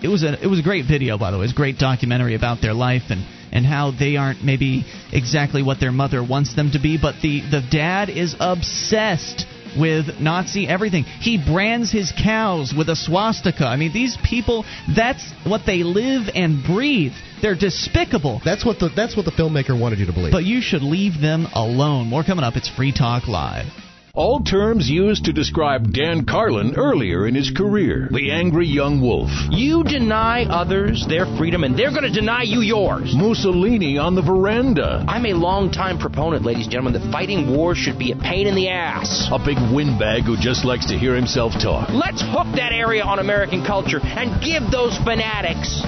[0.05, 1.44] it was a it was a great video by the way.
[1.44, 5.62] It was a great documentary about their life and and how they aren't maybe exactly
[5.62, 9.47] what their mother wants them to be, but the the dad is obsessed
[9.78, 11.05] with Nazi everything.
[11.05, 13.64] He brands his cows with a swastika.
[13.64, 14.64] I mean, these people
[14.94, 17.12] that's what they live and breathe.
[17.40, 18.43] They're despicable.
[18.44, 20.32] That's what the that's what the filmmaker wanted you to believe.
[20.32, 22.09] But you should leave them alone.
[22.09, 22.56] More coming up.
[22.56, 23.84] It's Free Talk Live.
[24.16, 28.09] All terms used to describe Dan Carlin earlier in his career.
[28.12, 29.28] The angry young wolf.
[29.51, 33.12] You deny others their freedom, and they're going to deny you yours.
[33.12, 35.05] Mussolini on the veranda.
[35.09, 38.55] I'm a longtime proponent, ladies and gentlemen, that fighting wars should be a pain in
[38.55, 39.27] the ass.
[39.32, 41.91] A big windbag who just likes to hear himself talk.
[41.91, 45.82] Let's hook that area on American culture and give those fanatics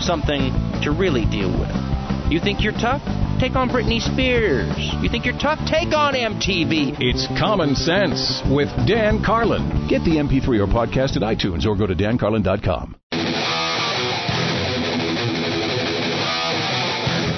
[0.00, 2.32] something to really deal with.
[2.32, 3.04] You think you're tough?
[3.38, 4.66] Take on Britney Spears.
[5.00, 5.60] You think you're tough?
[5.70, 6.98] Take on MTV.
[6.98, 9.86] It's Common Sense with Dan Carlin.
[9.88, 12.96] Get the MP3 or podcast at iTunes or go to dancarlin.com.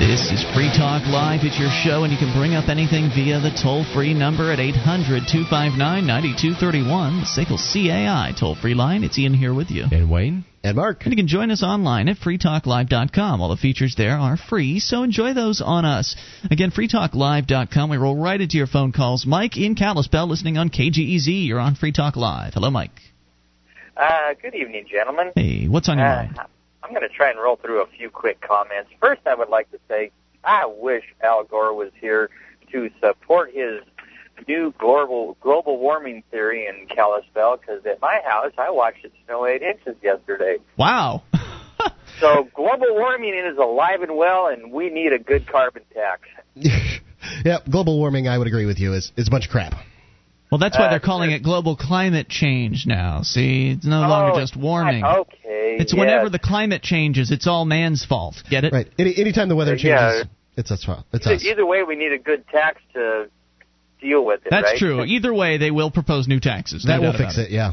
[0.00, 1.44] This is Free Talk Live.
[1.44, 4.58] It's your show, and you can bring up anything via the toll free number at
[4.58, 9.04] 800 259 9231, the SACL CAI toll free line.
[9.04, 9.84] It's Ian here with you.
[9.92, 10.44] And Wayne?
[10.62, 11.02] And Mark.
[11.04, 13.40] And you can join us online at freetalklive.com.
[13.40, 16.16] All the features there are free, so enjoy those on us.
[16.50, 17.90] Again, freetalklive.com.
[17.90, 19.24] We roll right into your phone calls.
[19.26, 21.46] Mike in Kalispell, listening on KGEZ.
[21.46, 22.54] You're on Free Talk Live.
[22.54, 22.90] Hello, Mike.
[23.96, 25.32] Uh, good evening, gentlemen.
[25.34, 26.38] Hey, what's on your Uh, mind?
[26.82, 28.90] I'm going to try and roll through a few quick comments.
[29.00, 30.10] First, I would like to say
[30.42, 32.30] I wish Al Gore was here
[32.72, 33.80] to support his
[34.48, 39.46] new global global warming theory in Kalispell because at my house I watched it snow
[39.46, 40.56] eight inches yesterday.
[40.76, 41.22] Wow.
[42.20, 46.20] So global warming is alive and well, and we need a good carbon tax.
[47.44, 48.28] yeah, global warming.
[48.28, 48.92] I would agree with you.
[48.92, 49.72] Is is a bunch of crap.
[50.50, 53.22] Well, that's why Uh, they're calling it global climate change now.
[53.22, 55.02] See, it's no longer Oh, just warming.
[55.02, 55.76] Okay.
[55.80, 56.00] It's yeah.
[56.00, 58.34] whenever the climate changes, it's all man's fault.
[58.50, 58.72] Get it?
[58.74, 58.88] Right.
[58.98, 60.10] Any anytime the weather Uh, yeah.
[60.10, 60.86] changes, it's us.
[61.14, 61.44] It's Either, us.
[61.46, 63.30] either way, we need a good tax to
[64.00, 64.50] deal with it.
[64.50, 64.78] That's right?
[64.78, 65.04] true.
[65.04, 66.84] Either way, they will propose new taxes.
[66.84, 67.50] No That will fix about it.
[67.50, 67.72] Yeah.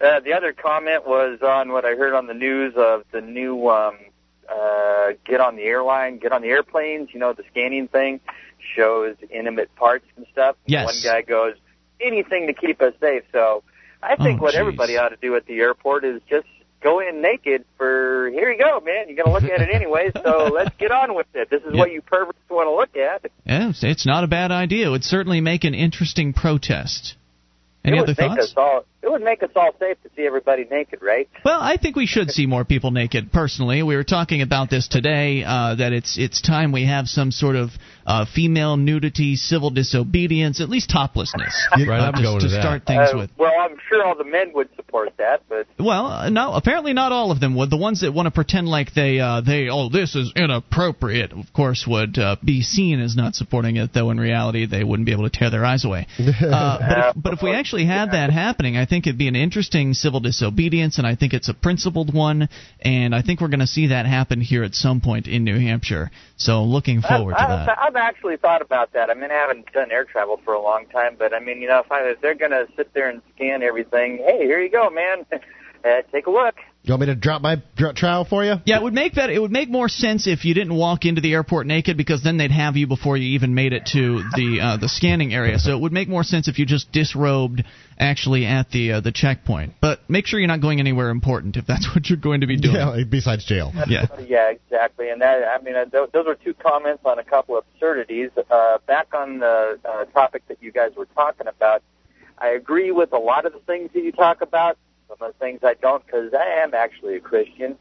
[0.00, 3.68] Uh, the other comment was on what I heard on the news of the new
[3.68, 3.96] um,
[4.48, 7.10] uh, get on the airline, get on the airplanes.
[7.12, 8.20] You know, the scanning thing
[8.76, 10.56] shows intimate parts and stuff.
[10.66, 10.86] Yes.
[10.86, 11.54] One guy goes,
[12.00, 13.22] anything to keep us safe.
[13.32, 13.62] So
[14.02, 14.58] I think Oh, what jeez.
[14.58, 16.48] everybody ought to do at the airport is just
[16.82, 19.08] go in naked for here you go, man.
[19.08, 21.50] You're gonna look at it anyway, so let's get on with it.
[21.50, 21.80] This is Yeah.
[21.80, 23.30] what you perverts want to look at.
[23.46, 24.86] Yeah, it's, not a bad idea.
[24.88, 27.14] It would certainly make an interesting protest.
[27.84, 28.54] Any it other thoughts?
[28.56, 31.28] all it would make us all safe to see everybody naked, right?
[31.44, 33.32] Well, I think we should see more people naked.
[33.32, 35.42] Personally, we were talking about this today.
[35.44, 37.70] Uh, that it's it's time we have some sort of
[38.06, 41.54] uh, female nudity, civil disobedience, at least toplessness.
[41.82, 42.60] Right, uh, I'm to, going to to that.
[42.62, 43.30] start things Uh, with.
[43.36, 47.12] well, I'm sure all the men would support that, but Well, uh, no, apparently not
[47.12, 47.70] all of them would.
[47.70, 51.52] The ones that want to pretend like they uh, they oh this is inappropriate, of
[51.52, 53.90] course, would uh, be seen as not supporting it.
[53.92, 56.06] Though in reality, they wouldn't be able to tear their eyes away.
[56.42, 59.36] Uh, but, if, but if we actually had that happening, I think it'd be an
[59.36, 62.48] interesting civil disobedience, and I think it's a principled one.
[62.80, 65.58] And I think we're going to see that happen here at some point in New
[65.58, 66.10] Hampshire.
[66.36, 67.78] So looking forward I, to I've, that.
[67.92, 69.10] I've actually thought about that.
[69.10, 71.68] I mean, I haven't done air travel for a long time, but I mean, you
[71.68, 74.70] know, if, I, if they're going to sit there and scan everything, hey, here you
[74.70, 75.26] go, man.
[75.84, 76.54] Uh, take a look.
[76.84, 78.54] You want me to drop my dr- trowel for you?
[78.64, 79.30] Yeah, it would make that.
[79.30, 82.38] It would make more sense if you didn't walk into the airport naked, because then
[82.38, 85.60] they'd have you before you even made it to the uh, the scanning area.
[85.60, 87.62] So it would make more sense if you just disrobed
[88.00, 89.74] actually at the uh, the checkpoint.
[89.80, 92.56] But make sure you're not going anywhere important if that's what you're going to be
[92.56, 92.74] doing.
[92.74, 93.04] Yeah.
[93.08, 93.70] Besides jail.
[93.86, 94.06] Yeah.
[94.26, 95.08] Yeah, exactly.
[95.10, 98.30] And that, I mean, uh, th- those are two comments on a couple of absurdities.
[98.50, 101.82] Uh, back on the uh, topic that you guys were talking about,
[102.38, 104.78] I agree with a lot of the things that you talk about.
[105.18, 107.76] Some of the things I don't, because I am actually a Christian.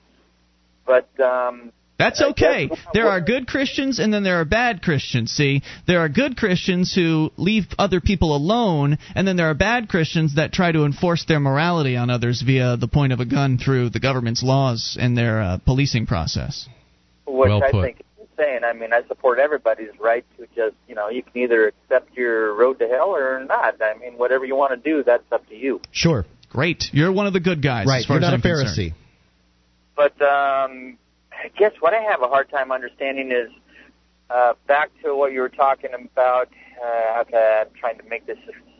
[0.85, 2.67] But um, That's okay.
[2.67, 5.31] guess- There are good Christians and then there are bad Christians.
[5.31, 9.87] See, there are good Christians who leave other people alone, and then there are bad
[9.87, 13.57] Christians that try to enforce their morality on others via the point of a gun
[13.57, 16.67] through the government's laws and their uh, policing process.
[17.25, 17.83] which Well I put.
[17.85, 18.63] think is insane.
[18.65, 22.53] I mean, I support everybody's right to just, you know, you can either accept your
[22.55, 23.81] road to hell or not.
[23.81, 25.79] I mean, whatever you want to do, that's up to you.
[25.91, 26.25] Sure.
[26.51, 27.87] Great, you're one of the good guys.
[27.87, 27.99] Right.
[27.99, 28.77] as far You're as not I'm a concerned.
[28.77, 28.93] Pharisee.
[29.95, 30.97] But um,
[31.31, 33.49] I guess what I have a hard time understanding is
[34.29, 36.49] uh, back to what you were talking about.
[36.83, 38.37] Uh, okay, I'm trying to make this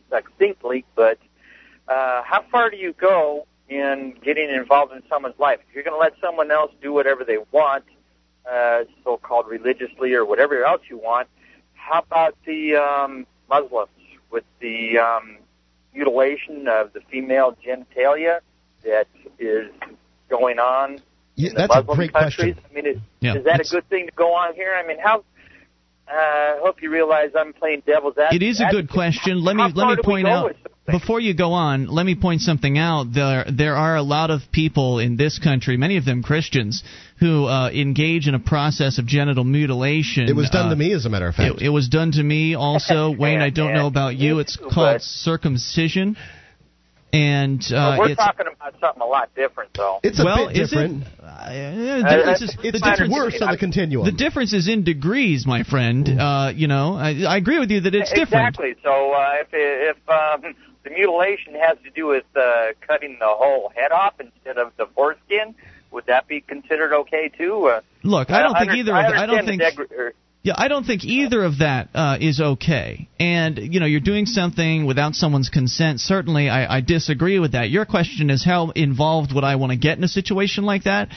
[0.10, 1.18] succinctly, but
[1.88, 5.60] uh, how far do you go in getting involved in someone's life?
[5.70, 7.86] If you're going to let someone else do whatever they want,
[8.52, 11.30] uh, so-called religiously or whatever else you want,
[11.74, 13.90] how about the um, Muslims
[14.30, 15.38] with the um,
[15.94, 18.40] mutilation of the female genitalia
[18.84, 19.08] that
[19.40, 19.70] is
[20.30, 21.00] going on
[21.36, 22.56] Yeah, in the that's a Muslim great countries?
[22.56, 22.58] question.
[22.70, 24.74] I mean, is, Yeah, is that a good thing to go on here?
[24.76, 25.24] I mean, how?
[26.08, 28.42] Uh, I hope you realize I'm playing devil's advocate.
[28.42, 29.42] It is a good question.
[29.44, 30.56] Let me let me point out?
[30.92, 31.88] Before you go on.
[31.88, 33.14] Let me point something out.
[33.14, 36.84] There there are a lot of people in this country, many of them Christians,
[37.20, 40.28] who uh, engage in a process of genital mutilation.
[40.28, 41.62] It was done uh, to me, as a matter of fact.
[41.62, 43.42] It, it was done to me also, Wayne.
[43.42, 44.40] I don't know about you.
[44.40, 46.18] It's called circumcision,
[47.14, 50.00] and uh, Well, we're it's talking about something a lot different, though.
[50.04, 51.04] it's a well, bit is different.
[51.04, 51.08] it?
[51.22, 54.06] Uh, Uh, the difference is, it's the It's my much difference, worse on the continuum.
[54.06, 56.08] the difference is in degrees, my friend.
[56.08, 58.56] Uh, you know, I, I agree with you that it's different.
[58.56, 58.76] exactly.
[58.84, 63.72] So uh, if if um, the mutilation has to do with uh, cutting the whole
[63.76, 65.56] head off instead of the foreskin,
[65.92, 67.68] would that be considered okay too?
[67.68, 68.92] Uh, Look, I don't think under- either.
[68.92, 69.62] Of, I don't think.
[69.62, 70.12] degre-
[70.44, 73.08] Yeah, I don't think either of that uh, is okay.
[73.20, 76.00] And you know, you're doing something without someone's consent.
[76.00, 77.70] Certainly, I, I disagree with that.
[77.70, 81.10] Your question is how involved would I want to get in a situation like that?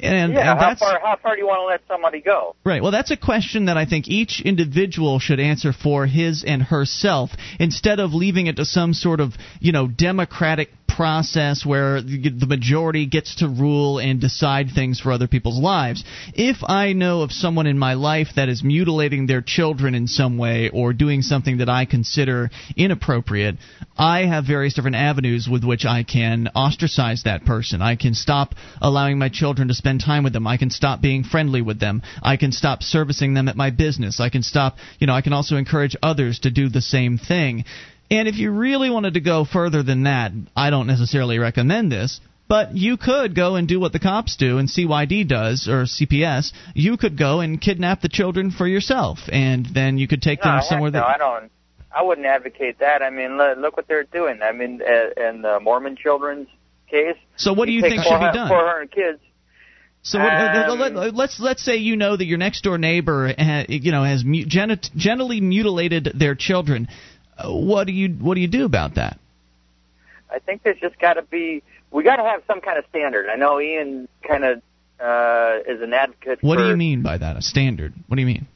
[0.00, 2.54] And, yeah, and how that's far how far do you want to let somebody go?
[2.64, 2.80] right.
[2.80, 7.30] Well, that's a question that I think each individual should answer for his and herself,
[7.58, 13.06] instead of leaving it to some sort of you know democratic process where the majority
[13.06, 16.02] gets to rule and decide things for other people's lives.
[16.34, 20.38] If I know of someone in my life that is mutilating their children in some
[20.38, 23.58] way or doing something that I consider inappropriate,
[23.96, 27.80] I have various different avenues with which I can ostracize that person.
[27.80, 30.48] I can stop allowing my children to spend time with them.
[30.48, 32.02] I can stop being friendly with them.
[32.24, 34.18] I can stop servicing them at my business.
[34.18, 37.64] I can stop, you know, I can also encourage others to do the same thing.
[38.10, 42.20] And if you really wanted to go further than that, I don't necessarily recommend this.
[42.48, 46.52] But you could go and do what the cops do and CYD does, or CPS.
[46.74, 50.52] You could go and kidnap the children for yourself, and then you could take No,
[50.52, 51.06] them somewhere no, that.
[51.06, 51.50] I don't.
[51.94, 53.02] I wouldn't advocate that.
[53.02, 54.40] I mean, look, look what they're doing.
[54.42, 56.48] I mean, uh, in the Mormon children's
[56.90, 57.16] case.
[57.36, 58.48] So what do you think should be 400 done?
[58.48, 59.18] 400 kids.
[60.02, 63.34] So what, Um, let, let's let's say you know that your next door neighbor,
[63.68, 66.88] you know, has genitally mutilated their children.
[67.44, 69.18] What do you what do you do about that?
[70.30, 71.62] I think there's just got to be.
[71.90, 73.28] We got to have some kind of standard.
[73.28, 74.58] I know Ian kind of
[75.00, 76.40] uh, is an advocate.
[76.40, 77.36] For What do you mean by that?
[77.36, 77.94] A standard?
[78.08, 78.46] What do you mean?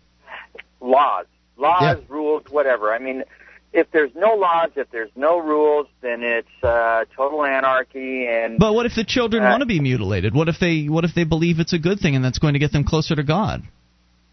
[0.80, 1.26] Laws,
[1.56, 1.94] laws, Yeah.
[2.08, 2.92] rules, whatever.
[2.92, 3.24] I mean,
[3.72, 8.26] if there's no laws, if there's no rules, then it's uh, total anarchy.
[8.26, 10.34] And But what if the children Uh, want to be mutilated?
[10.34, 12.58] What if they what if they believe it's a good thing and that's going to
[12.58, 13.62] get them closer to God?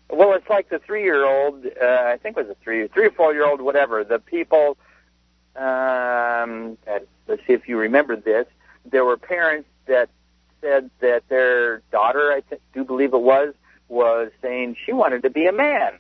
[0.09, 1.65] Well, it's like the three-year-old.
[1.81, 4.03] Uh, I think it was a three, three or four-year-old, whatever.
[4.03, 4.77] The people.
[5.55, 6.77] Um,
[7.27, 8.47] let's see if you remember this.
[8.85, 10.09] There were parents that
[10.61, 13.53] said that their daughter, I th- do believe it was,
[13.87, 15.99] was saying she wanted to be a man.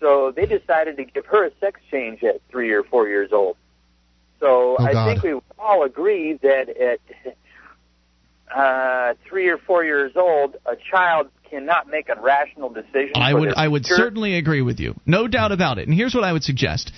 [0.00, 3.56] So they decided to give her a sex change at three or four years old.
[4.40, 5.06] So Oh, I God.
[5.06, 7.00] think we all agree that at
[8.54, 13.12] uh, three or four years old, a child cannot make a rational decision.
[13.14, 14.94] I would I would certainly agree with you.
[15.06, 15.86] No doubt about it.
[15.86, 16.92] And here's what I would suggest.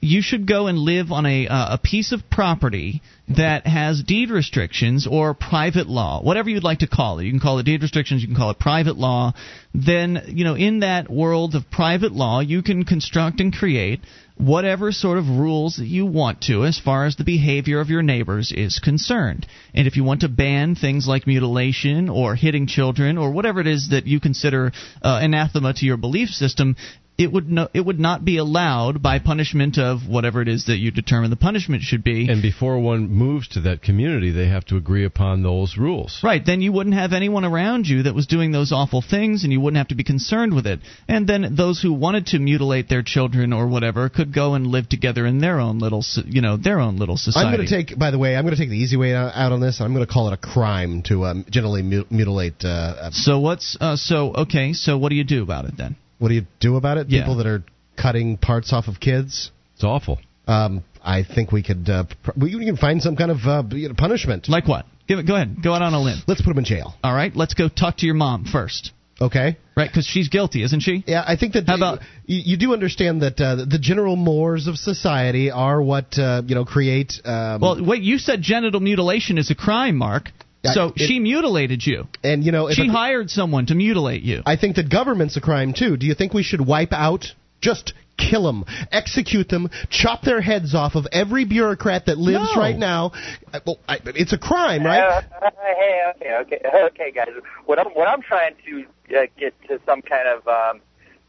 [0.00, 4.30] You should go and live on a uh, a piece of property that has deed
[4.30, 7.24] restrictions or private law, whatever you'd like to call it.
[7.24, 9.32] You can call it deed restrictions, you can call it private law.
[9.72, 14.00] Then, you know, in that world of private law, you can construct and create
[14.36, 18.52] whatever sort of rules you want to as far as the behavior of your neighbors
[18.52, 19.46] is concerned.
[19.74, 23.66] And if you want to ban things like mutilation or hitting children or whatever it
[23.66, 24.72] is that you consider
[25.02, 26.76] uh, anathema to your belief system,
[27.18, 30.78] it would no, it would not be allowed by punishment of whatever it is that
[30.78, 32.28] you determine the punishment should be.
[32.28, 36.20] And before one moves to that community, they have to agree upon those rules.
[36.22, 39.52] Right, then you wouldn't have anyone around you that was doing those awful things, and
[39.52, 40.80] you wouldn't have to be concerned with it.
[41.06, 44.88] And then those who wanted to mutilate their children or whatever could go and live
[44.88, 47.48] together in their own little, so- you know, their own little society.
[47.48, 49.32] I'm going to take, by the way, I'm going to take the easy way out
[49.34, 49.80] out on this.
[49.80, 52.64] I'm going to call it a crime to um, generally mutilate.
[52.64, 54.72] Uh, uh, So what's uh, so okay?
[54.72, 55.96] So what do you do about it then?
[56.22, 57.08] What do you do about it?
[57.10, 57.22] Yeah.
[57.22, 57.64] People that are
[58.00, 59.50] cutting parts off of kids.
[59.74, 60.18] It's awful.
[60.46, 61.88] Um, I think we could.
[61.90, 63.62] Uh, pr- we can find some kind of uh,
[63.98, 64.48] punishment.
[64.48, 64.86] Like what?
[65.08, 65.26] Give it.
[65.26, 65.56] Go ahead.
[65.62, 66.18] Go out on a limb.
[66.28, 66.94] Let's put them in jail.
[67.02, 67.34] All right.
[67.34, 68.92] Let's go talk to your mom first.
[69.20, 69.56] Okay.
[69.76, 71.04] Right, because she's guilty, isn't she?
[71.06, 74.66] Yeah, I think that How about- you, you do understand that uh, the general mores
[74.66, 77.14] of society are what uh, you know create.
[77.24, 78.02] Um, Well, wait.
[78.02, 80.30] You said genital mutilation is a crime, Mark.
[80.64, 82.06] So it- she mutilated you.
[82.22, 84.42] And you know, She a- hired someone to mutilate you.
[84.46, 85.96] I think that government's a crime too.
[85.96, 90.74] Do you think we should wipe out, just kill them, execute them, chop their heads
[90.74, 92.60] off of every bureaucrat that lives No.
[92.60, 93.10] right now?
[93.52, 95.00] Uh, Well, I, it's a crime, right?
[95.00, 97.28] Uh, uh, hey, okay, okay, okay, guys.
[97.66, 98.84] What I'm what I'm trying to
[99.18, 100.80] uh, get to some kind of um,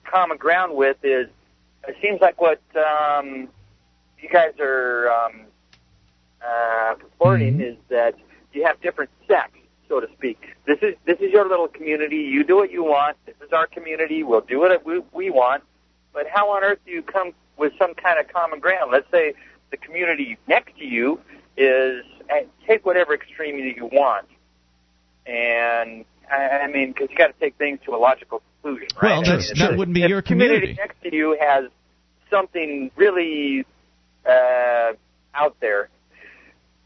[0.03, 1.27] common ground with is
[1.87, 3.47] it seems like what um,
[4.21, 5.41] you guys are um,
[6.45, 8.15] uh, purporting is that
[8.53, 9.57] you have different sects,
[9.89, 10.39] so to speak.
[10.65, 12.17] This is this is your little community.
[12.17, 13.17] You do what you want.
[13.25, 14.23] This is our community.
[14.23, 15.63] We'll do what we, we want.
[16.13, 18.91] But how on earth do you come with some kind of common ground?
[18.91, 19.33] Let's say
[19.71, 21.19] the community next to you
[21.57, 22.03] is
[22.67, 24.25] take whatever extreme that you want,
[25.25, 29.09] and I, I mean, because you got to take things to a logical conclusion, right?
[29.11, 30.81] Well, I that's- mean, that wouldn't be if your the community community.
[30.81, 31.65] next to you has
[32.29, 33.65] something really
[34.27, 34.93] uh,
[35.33, 35.89] out there.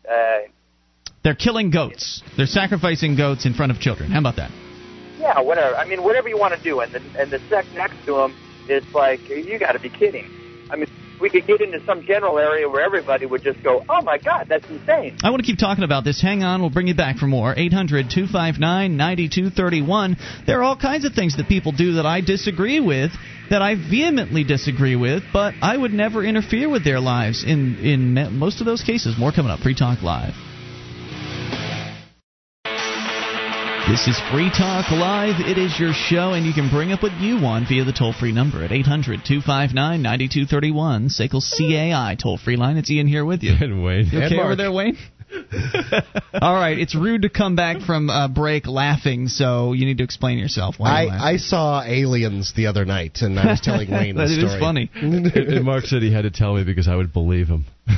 [0.09, 0.39] Uh,
[1.27, 2.23] They're killing goats.
[2.37, 4.11] They're sacrificing goats in front of children.
[4.11, 4.49] How about that?
[5.19, 5.75] yeah, whatever.
[5.75, 8.33] I mean, whatever you want to do, and the and the sect next to them,
[8.69, 10.25] is like you got to be kidding.
[10.71, 10.87] I mean,
[11.19, 14.45] we could get into some general area where everybody would just go, "Oh my God,
[14.47, 16.21] that's insane." I want to keep talking about this.
[16.21, 17.53] Hang on, we'll bring you back for more.
[17.57, 20.15] 800 259 9231.
[20.45, 23.11] There are all kinds of things that people do that I disagree with,
[23.49, 28.39] that I vehemently disagree with, but I would never interfere with their lives in, in
[28.39, 29.17] most of those cases.
[29.19, 29.59] More coming up.
[29.59, 30.46] Free Talk Live.
[33.89, 35.35] This is Free Talk Live.
[35.39, 38.11] It is your show, and you can bring up what you want via the toll
[38.11, 41.07] free number at 800 259 9231.
[41.07, 42.75] SACL CAI toll free line.
[42.75, 43.53] It's Ian here with you.
[43.59, 44.07] And Wayne.
[44.07, 44.45] You And okay Mark.
[44.47, 44.97] over there, Wayne?
[46.41, 50.03] All right, it's rude to come back from a break laughing, so you need to
[50.03, 50.75] explain yourself.
[50.77, 51.09] Why you?
[51.09, 54.53] I, I saw aliens the other night, and I was telling Wayne the story.
[54.53, 54.91] is funny.
[54.95, 57.65] and Mark said he had to tell me because I would believe him.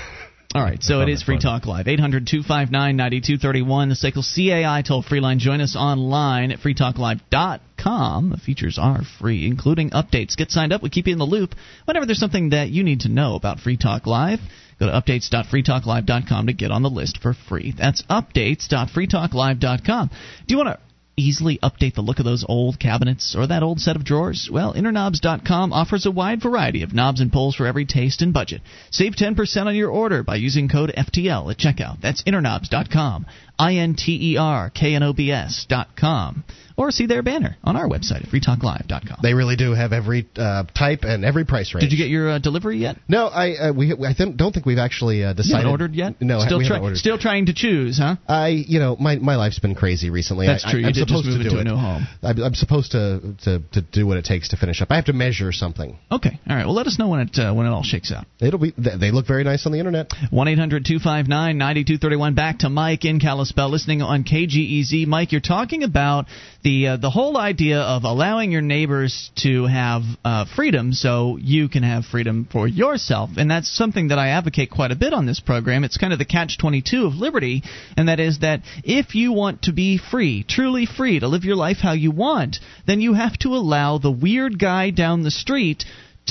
[0.55, 1.37] All right, so it is Free.
[1.37, 1.87] Talk Live.
[1.87, 5.37] 800 259 9231, the SACL CAI toll free line.
[5.37, 8.29] Join us online at freetalklive.com.
[8.31, 10.35] The features are free, including updates.
[10.35, 10.81] Get signed up.
[10.81, 11.53] We keep you in the loop
[11.85, 14.39] whenever there's something that you need to know about Free Talk Live.
[14.79, 17.71] Go to updates.freetalklive.com to get on the list for free.
[17.77, 20.09] That's updates.freetalklive.com.
[20.09, 20.15] Do
[20.47, 20.79] you want to
[21.19, 24.49] easily update the look of those old cabinets or that old set of drawers?
[24.51, 28.61] Well, interknobs.com offers a wide variety of knobs and pulls for every taste and budget.
[28.91, 32.01] Save 10% on your order by using code FTL at checkout.
[32.01, 33.25] That's interknobs.com.
[33.59, 36.43] I N T E R K N O B S.com.
[36.77, 39.17] Or see their banner on our website at freetalklive.com.
[39.21, 41.81] They really do have every uh, type and every price range.
[41.83, 42.95] Did you get your uh, delivery yet?
[43.09, 45.67] No, I uh, we I think, don't think we've actually uh, decided.
[45.69, 46.21] ordered yet?
[46.21, 48.15] No, still try- Still trying to choose, huh?
[48.29, 50.47] I, you know, my my life's been crazy recently.
[50.47, 50.79] That's I, true.
[50.79, 51.59] I, You I'm did just supposed to do it.
[51.59, 52.07] a new home.
[52.23, 54.89] I'm, I'm supposed to, to to do what it takes to finish up.
[54.89, 55.99] I have to measure something.
[56.09, 56.39] Okay.
[56.49, 56.63] All right.
[56.65, 58.25] Well, let us know when it uh, when it all shakes out.
[58.39, 58.73] It'll be.
[58.77, 60.13] They look very nice on the internet.
[60.29, 62.35] One eight hundred two five nine ninety two thirty one.
[62.35, 63.19] Back to Mike in
[63.49, 65.07] Kalispell, listening on KGEZ.
[65.07, 66.27] Mike, you're talking about
[66.63, 71.67] the uh, the whole idea of allowing your neighbors to have uh, freedom, so you
[71.67, 75.25] can have freedom for yourself, and that's something that I advocate quite a bit on
[75.25, 75.83] this program.
[75.83, 77.63] It's kind of the catch twenty two of liberty,
[77.97, 81.55] and that is that if you want to be free, truly free, to live your
[81.55, 85.85] life how you want, then you have to allow the weird guy down the street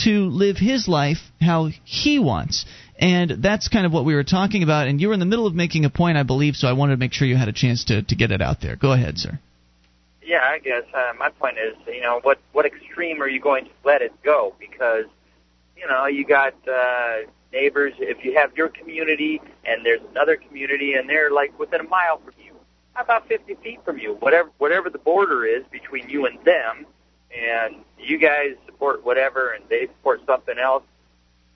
[0.04, 2.64] to live his life how he wants.
[2.98, 4.88] And that's kind of what we were talking about.
[4.88, 6.94] And you were in the middle of making a point, I believe, so I wanted
[6.94, 8.74] to make sure you had a chance to, to get it out there.
[8.74, 9.38] Go ahead, sir.
[10.22, 13.64] Yeah, I guess uh, my point is, you know, what what extreme are you going
[13.64, 14.54] to let it go?
[14.58, 15.06] Because,
[15.74, 17.20] you know, you got uh,
[17.50, 17.94] neighbors.
[17.98, 22.18] If you have your community and there's another community, and they're like within a mile
[22.18, 22.52] from you,
[22.92, 24.16] how about 50 feet from you?
[24.20, 26.84] Whatever whatever the border is between you and them,
[27.34, 30.82] and you guys support whatever, and they support something else.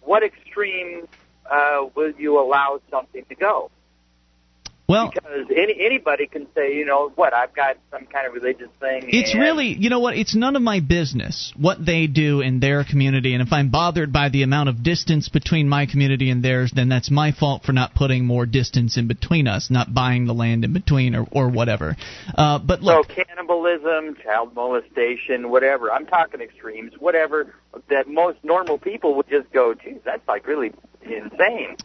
[0.01, 1.09] What extreme
[1.53, 3.71] uh, will you allow something to go?
[4.93, 8.69] Well, because any anybody can say, you know, what I've got some kind of religious
[8.79, 9.09] thing.
[9.09, 10.17] It's really, you know what?
[10.19, 14.13] It's none of my business what they do in their community, and if I'm bothered
[14.13, 17.73] by the amount of distance between my community and theirs, then that's my fault for
[17.73, 21.49] not putting more distance in between us, not buying the land in between, or or
[21.49, 21.97] whatever.
[22.37, 25.91] Uh, but look, so cannibalism, child molestation, whatever.
[25.91, 27.55] I'm talking extremes, whatever
[27.89, 31.79] that most normal people would just go, geez, that's like really insane.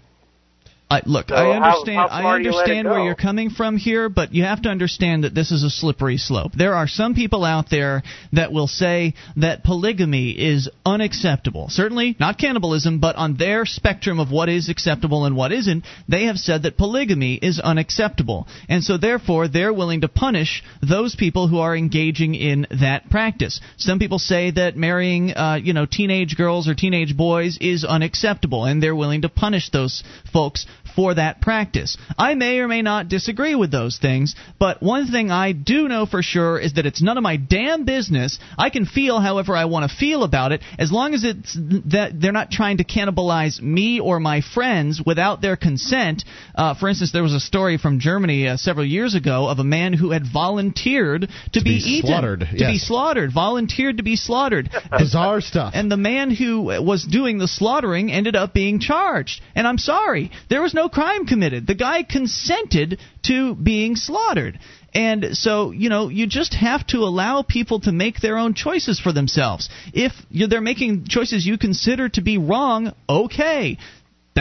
[0.90, 1.98] I, look, So I understand.
[1.98, 5.26] how I far you understand where you're coming from here, but you have to understand
[5.26, 6.54] that this is a slippery slope.
[6.58, 11.68] There are some people out there that will say that polygamy is unacceptable.
[11.70, 16.26] Certainly not cannibalism, but on their spectrum of what is acceptable and what isn't, they
[16.26, 21.50] have said that polygamy is unacceptable, and so therefore they're willing to punish those people
[21.50, 23.60] who are engaging in that practice.
[23.76, 28.64] Some people say that marrying, uh, you know, teenage girls or teenage boys is unacceptable,
[28.64, 30.02] and they're willing to punish those
[30.32, 30.66] folks
[30.96, 31.98] for that practice.
[32.18, 36.06] I may or may not disagree with those things, but one thing I do know
[36.06, 38.40] for sure is that it's none of my damn business.
[38.58, 42.20] I can feel however I want to feel about it as long as it's that
[42.20, 46.24] they're not trying to cannibalize me or my friends without their consent.
[46.56, 49.64] Uh, for instance, there was a story from Germany uh, several years ago of a
[49.64, 52.72] man who had volunteered to, To be, be eaten, slaughtered, to yes.
[52.72, 54.70] be slaughtered, volunteered to be slaughtered.
[54.98, 55.74] Bizarre stuff.
[55.76, 59.42] And the man who was doing the slaughtering ended up being charged.
[59.56, 61.62] And I'm sorry, there was no crime committed.
[61.72, 63.00] The guy consented
[63.30, 64.56] to being slaughtered.
[64.94, 69.00] And so, you know, you just have to allow people to make their own choices
[69.00, 69.70] for themselves.
[69.94, 73.78] If you- they're making choices you consider to be wrong, okay.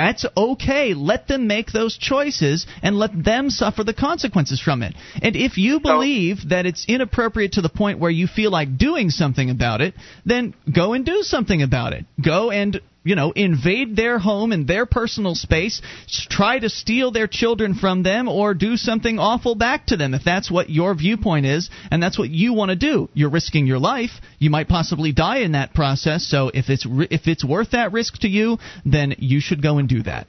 [0.01, 0.87] That's okay.
[1.11, 4.95] Let them make those choices and let them suffer the consequences from it.
[5.23, 9.09] And if you believe that it's inappropriate to the point where you feel like doing
[9.09, 9.95] something about it,
[10.27, 12.05] then go and do something about it.
[12.21, 17.27] Go and you know, invade their home and their personal space, try to steal their
[17.27, 21.47] children from them, or do something awful back to them if that's what your viewpoint
[21.47, 23.09] is and that's what you want to do.
[23.15, 24.11] You're risking your life.
[24.39, 26.27] You might possibly die in that process.
[26.27, 29.89] So if it's if it's worth that risk to you, then you should go and
[29.89, 30.27] do that.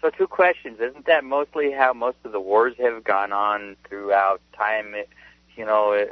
[0.00, 0.78] So two questions.
[0.80, 4.94] Isn't that mostly how most of the wars have gone on throughout time?
[5.56, 6.06] You know, eh,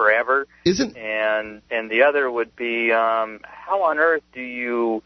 [0.00, 0.46] forever.
[0.64, 5.02] Isn't and and the other would be um, how on earth do you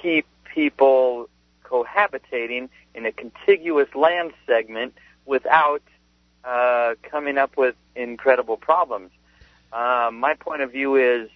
[0.00, 0.24] keep
[0.54, 1.28] people
[1.64, 4.94] cohabitating in a contiguous land segment
[5.24, 5.82] without
[6.44, 9.10] uh, coming up with incredible problems?
[9.72, 11.28] Uh, my point of view is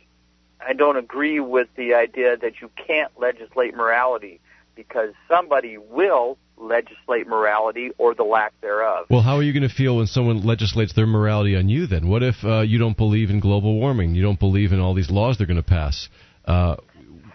[0.65, 4.39] I don't agree with the idea that you can't legislate morality
[4.77, 9.07] because somebody will legislate morality or the lack thereof.
[9.09, 12.09] Well, how are you going to feel when someone legislates their morality on you then?
[12.09, 14.15] What if uh, you don't believe in global warming?
[14.15, 16.09] You don't believe in all these laws they're going to pass?
[16.45, 16.77] Uh,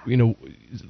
[0.06, 0.36] you know,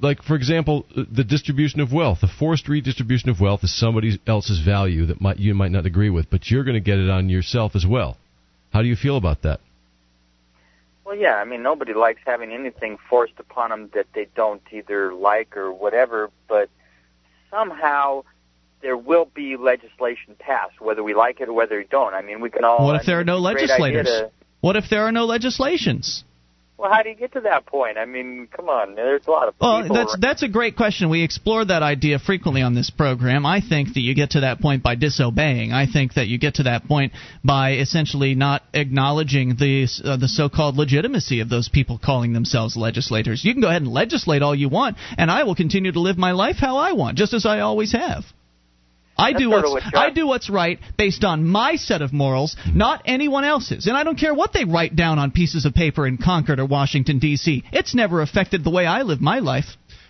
[0.02, 4.60] like for example, the distribution of wealth, the forced redistribution of wealth is somebody else's
[4.60, 7.28] value that might you might not agree with, but you're going to get it on
[7.28, 8.18] yourself as well.
[8.72, 9.60] How do you feel about that?
[11.04, 15.14] Well, yeah, I mean, nobody likes having anything forced upon them that they don't either
[15.14, 16.68] like or whatever, but
[17.56, 18.22] somehow
[18.82, 22.14] there will be legislation passed, whether we like it or whether we don't.
[22.14, 22.84] I mean, we can all.
[22.84, 24.06] What if there are no it's a great idea legislators?
[24.06, 24.30] to-
[24.60, 26.24] What if there are no legislations?
[26.78, 27.96] Well, how do you get to that point?
[27.96, 29.96] I mean, come on, there's a lot of Well, people.
[29.96, 31.08] that's that's a great question.
[31.08, 33.46] We explored that idea frequently on this program.
[33.46, 35.72] I think that you get to that point by disobeying.
[35.72, 37.12] I think that you get to that point
[37.42, 43.44] by essentially not acknowledging the uh, the so-called legitimacy of those people calling themselves legislators.
[43.44, 46.18] You can go ahead and legislate all you want, and I will continue to live
[46.18, 48.24] my life how I want, just as I always have.
[49.18, 52.56] I That's do what's what I do what's right based on my set of morals,
[52.62, 52.76] hmm.
[52.76, 53.86] not anyone else's.
[53.86, 56.66] And I don't care what they write down on pieces of paper in Concord or
[56.66, 57.64] Washington D.C.
[57.72, 59.66] It's never affected the way I live my life.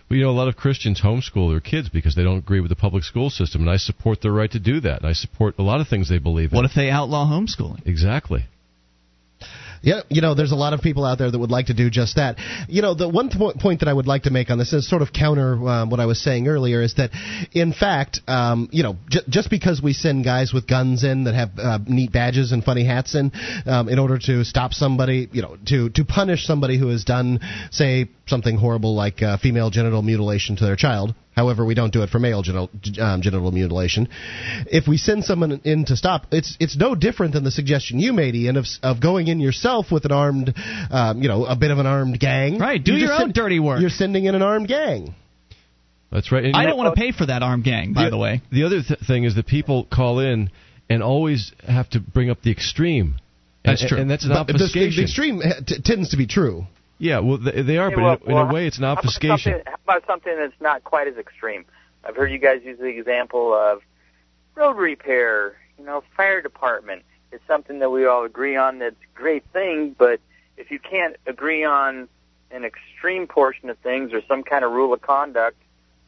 [0.09, 2.69] Well, you know, a lot of Christians homeschool their kids because they don't agree with
[2.69, 5.01] the public school system, and I support their right to do that.
[5.01, 6.55] And I support a lot of things they believe in.
[6.55, 7.85] What if they outlaw homeschooling?
[7.85, 8.45] Exactly.
[9.81, 11.89] Yeah, you know, there's a lot of people out there that would like to do
[11.89, 12.37] just that.
[12.67, 14.89] You know, the one th- point that I would like to make on this is
[14.89, 17.11] sort of counter um, what I was saying earlier is that,
[17.53, 21.35] in fact, um, you know, j- just because we send guys with guns in that
[21.35, 23.31] have uh, neat badges and funny hats in,
[23.65, 27.39] um, in order to stop somebody, you know, to to punish somebody who has done,
[27.71, 31.13] say, something horrible like uh, female genital mutilation to their child.
[31.35, 34.09] However, we don't do it for male genital, um, genital mutilation.
[34.71, 38.11] If we send someone in to stop, it's it's no different than the suggestion you
[38.13, 40.53] made, Ian, of, of going in yourself with an armed,
[40.89, 42.57] um, you know, a bit of an armed gang.
[42.57, 43.81] Right, do You your just own dirty work.
[43.81, 45.13] You're sending in an armed gang.
[46.11, 46.43] That's right.
[46.45, 48.41] And I you don't know- want to pay for that armed gang, by the way.
[48.51, 50.49] The other th- thing is that people call in
[50.89, 53.15] and always have to bring up the extreme.
[53.65, 53.97] And- That's true.
[53.97, 54.95] And that's an But the, obfuscation.
[54.95, 56.65] the extreme uh, t- tends to be true.
[56.97, 58.83] Yeah, well, they, they are, Hey, but well, in, in well, a way, it's an
[58.83, 59.61] how about obfuscation.
[59.65, 61.65] How about something that's not quite as extreme?
[62.03, 63.81] I've heard you guys use the example of
[64.55, 65.57] road repair.
[65.77, 68.79] You know, fire department is something that we all agree on.
[68.79, 70.19] That's a great thing, but
[70.57, 72.07] if you can't agree on
[72.49, 75.57] an extreme portion of things or some kind of rule of conduct,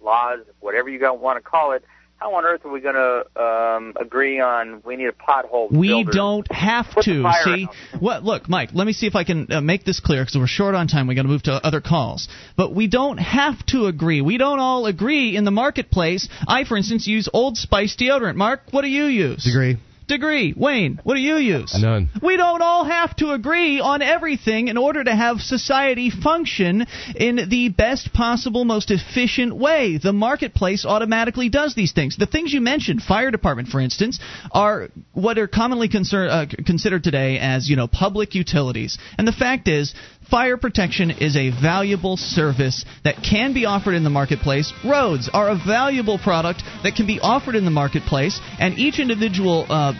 [0.01, 1.83] laws, whatever you want to call it,
[2.19, 5.71] how on earth are we going to um, agree on we need a pothole?
[5.71, 7.31] We don't have to.
[7.43, 8.01] See, out.
[8.01, 8.69] well, look, Mike.
[8.73, 11.07] Let me see if I can uh, make this clear because we're short on time.
[11.07, 12.27] We got to move to other calls.
[12.57, 14.21] But we don't have to agree.
[14.21, 16.27] We don't all agree in the marketplace.
[16.47, 18.35] I, for instance, use Old Spice deodorant.
[18.35, 19.45] Mark, what do you use?
[19.45, 19.77] Degree.
[20.09, 20.53] Degree.
[20.57, 21.73] Wayne, what do you use?
[21.79, 22.09] None.
[22.21, 27.47] We don't all have to agree on everything in order to have society function in
[27.49, 29.97] the best possible, most efficient way.
[29.97, 32.17] The marketplace automatically does these things.
[32.17, 34.19] The things you mentioned, fire department, for instance,
[34.51, 38.97] are what are commonly concern, uh, considered today as you know public utilities.
[39.17, 39.93] And the fact is,
[40.29, 44.71] Fire protection is a valuable service that can be offered in the marketplace.
[44.85, 49.65] Roads are a valuable product that can be offered in the marketplace, and each individual
[49.69, 49.93] uh,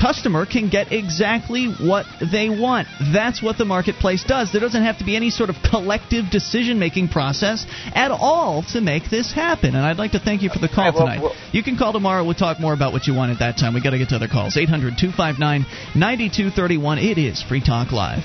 [0.00, 2.88] customer can get exactly what they want.
[3.12, 4.52] That's what the marketplace does.
[4.52, 8.80] There doesn't have to be any sort of collective decision making process at all to
[8.80, 9.74] make this happen.
[9.74, 11.20] And I'd like to thank you for the call tonight.
[11.52, 12.24] you can call tomorrow.
[12.24, 13.74] We'll talk more about what you want at that time.
[13.74, 14.56] we got to get to other calls.
[14.56, 16.98] 800 259 9231.
[16.98, 18.24] It is Free Talk Live.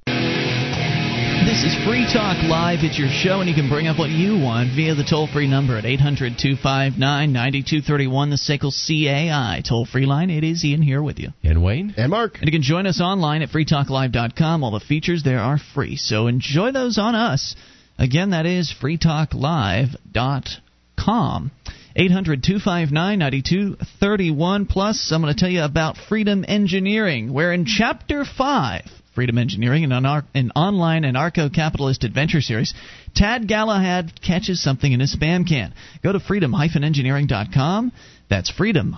[1.43, 2.83] This is Free Talk Live.
[2.83, 5.47] It's your show, and you can bring up what you want via the toll free
[5.47, 10.29] number at 800 259 9231, the SACL CAI toll free line.
[10.29, 11.29] It is Ian here with you.
[11.43, 11.95] And Wayne?
[11.97, 12.35] And Mark.
[12.35, 14.63] And you can join us online at freetalklive.com.
[14.63, 17.55] All the features there are free, so enjoy those on us.
[17.97, 21.51] Again, that is freetalklive.com.
[21.95, 24.65] 800 259 9231.
[24.67, 29.83] Plus, I'm going to tell you about Freedom Engineering, where in Chapter 5, Freedom Engineering,
[29.83, 29.93] and
[30.33, 32.73] an, online anarcho capitalist adventure series,
[33.13, 35.75] Tad Galahad catches something in his spam can.
[36.01, 37.91] Go to freedom engineering.com.
[38.31, 38.97] That's freedom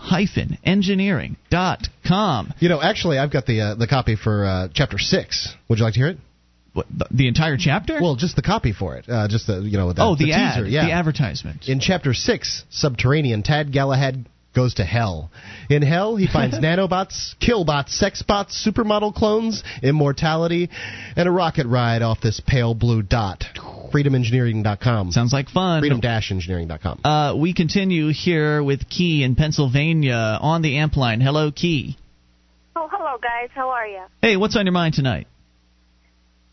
[0.63, 2.53] engineering.com.
[2.59, 5.53] You know, actually, I've got the uh, the copy for uh, chapter six.
[5.67, 6.17] Would you like to hear it?
[6.71, 7.99] What, the, the entire chapter?
[8.01, 9.09] Well, just the copy for it.
[9.09, 10.69] Uh, just the you know the, oh, the, the ad, teaser.
[10.69, 10.85] Yeah.
[10.85, 11.67] the advertisement.
[11.67, 15.31] In chapter six, Subterranean, Tad Galahad goes to hell.
[15.69, 20.69] In hell, he finds nanobots, killbots, sexbots, supermodel clones, immortality,
[21.15, 23.43] and a rocket ride off this pale blue dot.
[23.93, 25.11] FreedomEngineering.com.
[25.11, 25.81] Sounds like fun.
[25.81, 27.01] Freedom-engineering.com.
[27.03, 31.21] Uh, we continue here with Key in Pennsylvania on the amp line.
[31.21, 31.95] Hello, Key.
[32.75, 33.49] Oh, hello, guys.
[33.53, 34.01] How are you?
[34.21, 35.27] Hey, what's on your mind tonight?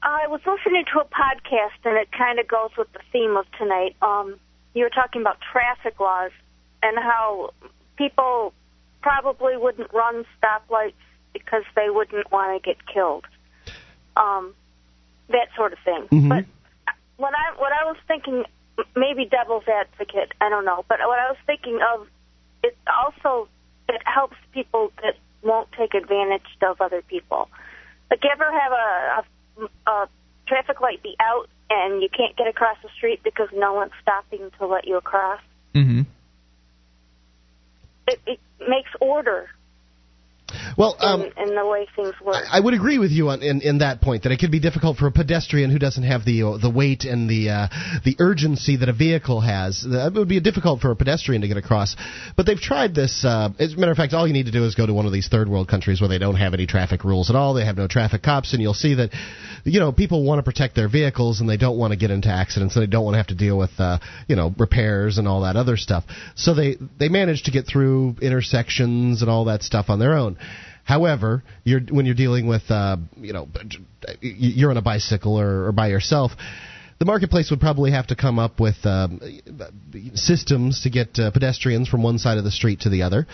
[0.02, 3.47] I was listening to a podcast, and it kind of goes with the theme of
[3.59, 3.97] tonight.
[4.02, 4.39] Um,
[4.74, 6.31] you were talking about traffic laws
[6.82, 7.52] and how
[8.01, 8.55] people
[9.02, 10.94] probably wouldn't run stoplights
[11.35, 13.24] because they wouldn't want to get killed.
[14.16, 14.55] Um,
[15.28, 16.09] that sort of thing.
[16.09, 16.28] Mhm.
[16.28, 16.44] But
[17.18, 18.44] what I what I was thinking,
[18.97, 20.85] maybe devil's advocate, I don't know.
[20.89, 22.09] But what I was thinking of,
[22.64, 23.48] it also
[23.89, 27.48] it helps people that won't take advantage of other people.
[28.10, 29.24] Like, you ever have a,
[29.86, 30.09] a, a
[30.47, 34.51] traffic light be out and you can't get across the street because no one's stopping
[34.59, 35.40] to let you across?
[35.74, 36.02] Mm-hmm.
[38.11, 39.49] It, it makes order
[40.77, 42.45] Well, um, in, in the way things work.
[42.51, 44.97] I would agree with you on, in, in that point that it could be difficult
[44.97, 47.69] for a pedestrian who doesn't have the uh, the weight and the uh,
[48.05, 49.85] the urgency that a vehicle has.
[49.87, 51.97] It would be difficult for a pedestrian to get across.
[52.37, 53.24] But they've tried this.
[53.24, 55.07] Uh, as a matter of fact, all you need to do is go to one
[55.07, 57.55] of these third world countries where they don't have any traffic rules at all.
[57.55, 59.11] They have no traffic cops, and you'll see that
[59.65, 62.28] you know people want to protect their vehicles and they don't want to get into
[62.28, 65.27] accidents and they don't want to have to deal with uh, you know repairs and
[65.28, 66.05] all that other stuff.
[66.35, 70.37] So they they manage to get through intersections and all that stuff on their own.
[70.85, 73.49] However, you're when you're dealing with uh, you know
[74.20, 76.32] you're on a bicycle or, or by yourself.
[76.99, 79.20] The marketplace would probably have to come up with um,
[80.15, 83.27] systems to get uh, pedestrians from one side of the street to the other,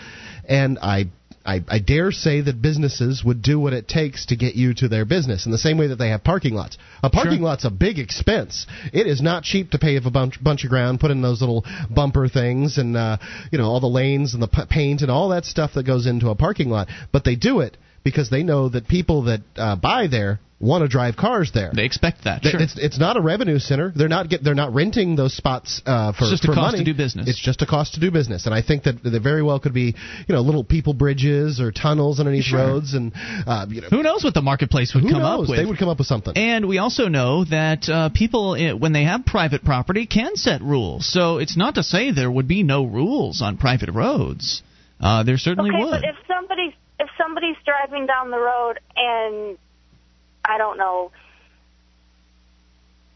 [0.47, 1.07] and I,
[1.47, 4.89] I I dare say that businesses would do what it takes to get you to
[4.89, 6.77] their business in the same way that they have parking lots.
[7.01, 8.67] A parking lot's a big expense.
[8.91, 11.65] It is not cheap to pave a bunch, bunch of ground, put in those little
[11.89, 13.17] bumper things, and uh,
[13.51, 16.05] you know all the lanes and the p- paint and all that stuff that goes
[16.05, 16.89] into a parking lot.
[17.13, 17.77] But they do it
[18.09, 21.69] because they know that people that uh, buy there want to drive cars there.
[21.71, 22.41] They expect that.
[22.41, 22.61] Th- Sure.
[22.65, 23.93] It's it's not a revenue center.
[23.95, 26.79] They're not get they're not renting those spots uh, for It's just a cost money.
[26.79, 27.27] to do business.
[27.29, 29.75] It's just a cost to do business, and I think that there very well could
[29.83, 29.93] be
[30.27, 32.57] you know little people bridges or tunnels underneath Sure.
[32.59, 33.11] roads, and
[33.45, 35.43] uh, you know Who knows what the marketplace would who come knows?
[35.43, 35.59] up with?
[35.59, 36.33] They would come up with something.
[36.35, 40.61] And we also know that uh, people, uh, when they have private property, can set
[40.61, 41.05] rules.
[41.17, 44.63] So it's not to say there would be no rules on private roads.
[44.99, 45.91] Uh, there certainly okay, would.
[46.01, 46.73] but if somebody's
[47.07, 49.57] if somebody's driving down the road and
[50.43, 51.11] I don't know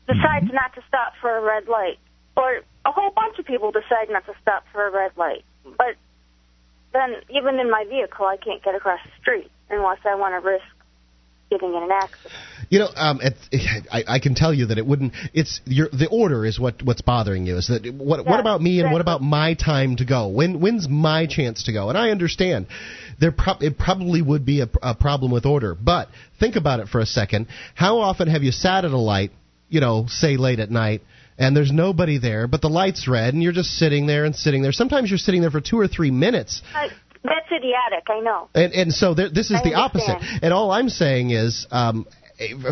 [0.08, 0.56] decides Mm-hmm.
[0.56, 2.00] not to stop for a red light,
[2.36, 5.44] or a whole bunch of people decide not to stop for a red light,
[5.78, 5.96] but
[6.94, 10.50] then even in my vehicle I can't get across the street unless I want to
[10.50, 10.66] risk
[11.50, 12.34] getting in an accident.
[12.70, 13.36] You know, um, it,
[13.92, 15.14] I, I can tell you that it wouldn't.
[15.34, 17.58] It's your the order is what what's bothering you.
[17.58, 20.30] Is that what what about me and what about my time to go?
[20.30, 21.90] When when's my chance to go?
[21.90, 22.68] And I understand
[23.22, 26.90] there pro- it probably would be a, a problem with order, but think about it
[26.90, 27.48] for a second.
[27.76, 29.32] How often have you sat at a light?
[29.70, 31.02] You know, say late at night.
[31.38, 34.62] And there's nobody there, but the light's red, and you're just sitting there and sitting
[34.62, 34.72] there.
[34.74, 36.90] Sometimes you're sitting there for two or three minutes, I,
[37.24, 38.50] that's idiotic, I know.
[38.54, 40.18] and and so there, this is I the understand.
[40.22, 40.44] opposite.
[40.44, 42.06] And all I'm saying is, um,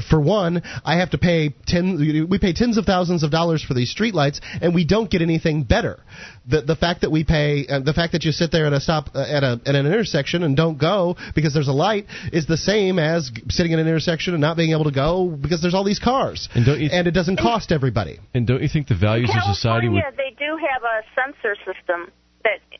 [0.09, 2.27] for one, I have to pay ten.
[2.29, 5.63] We pay tens of thousands of dollars for these streetlights, and we don't get anything
[5.63, 5.99] better.
[6.47, 8.79] The the fact that we pay, uh, the fact that you sit there at a
[8.79, 12.45] stop uh, at a at an intersection and don't go because there's a light is
[12.45, 15.73] the same as sitting at an intersection and not being able to go because there's
[15.73, 18.19] all these cars, and, don't you, and it doesn't cost everybody.
[18.33, 19.97] And don't you think the values of society would?
[19.97, 22.11] Yeah, they do have a sensor system that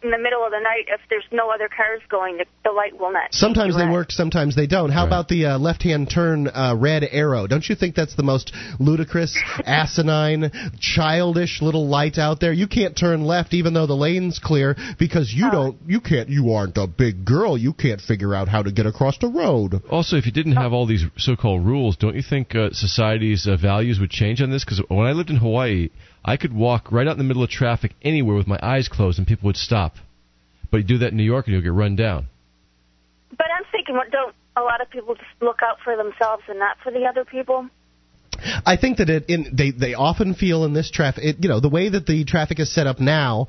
[0.02, 2.98] in the middle of the night, if there's no other cars going, the, the light
[2.98, 3.34] will not.
[3.34, 3.92] Sometimes they red.
[3.92, 4.92] work, sometimes they don't.
[4.92, 5.08] How Right.
[5.08, 7.48] about the uh, left-hand turn uh, red arrow?
[7.48, 12.54] Don't you think that's the most ludicrous, asinine, childish little light out there?
[12.54, 16.52] You can't turn left even though the lane's clear because you don't, you can't, you
[16.54, 17.58] aren't a big girl.
[17.58, 19.82] You can't figure out how to get across the road.
[19.90, 23.58] Also, if you didn't have all these so-called rules, don't you think uh, society's uh,
[23.58, 24.64] values would change on this?
[24.64, 25.90] Because when I lived in Hawaii,
[26.24, 29.18] I could walk right out in the middle of traffic anywhere with my eyes closed,
[29.18, 29.96] and people would stop.
[30.72, 32.28] But you do that in New York, and you'll get run down.
[33.32, 36.60] But I'm thinking, what don't a lot of people just look out for themselves and
[36.60, 37.70] not for the other people?
[38.66, 41.70] I think that it in they they often feel in this traffic, you know, the
[41.70, 43.48] way that the traffic is set up now.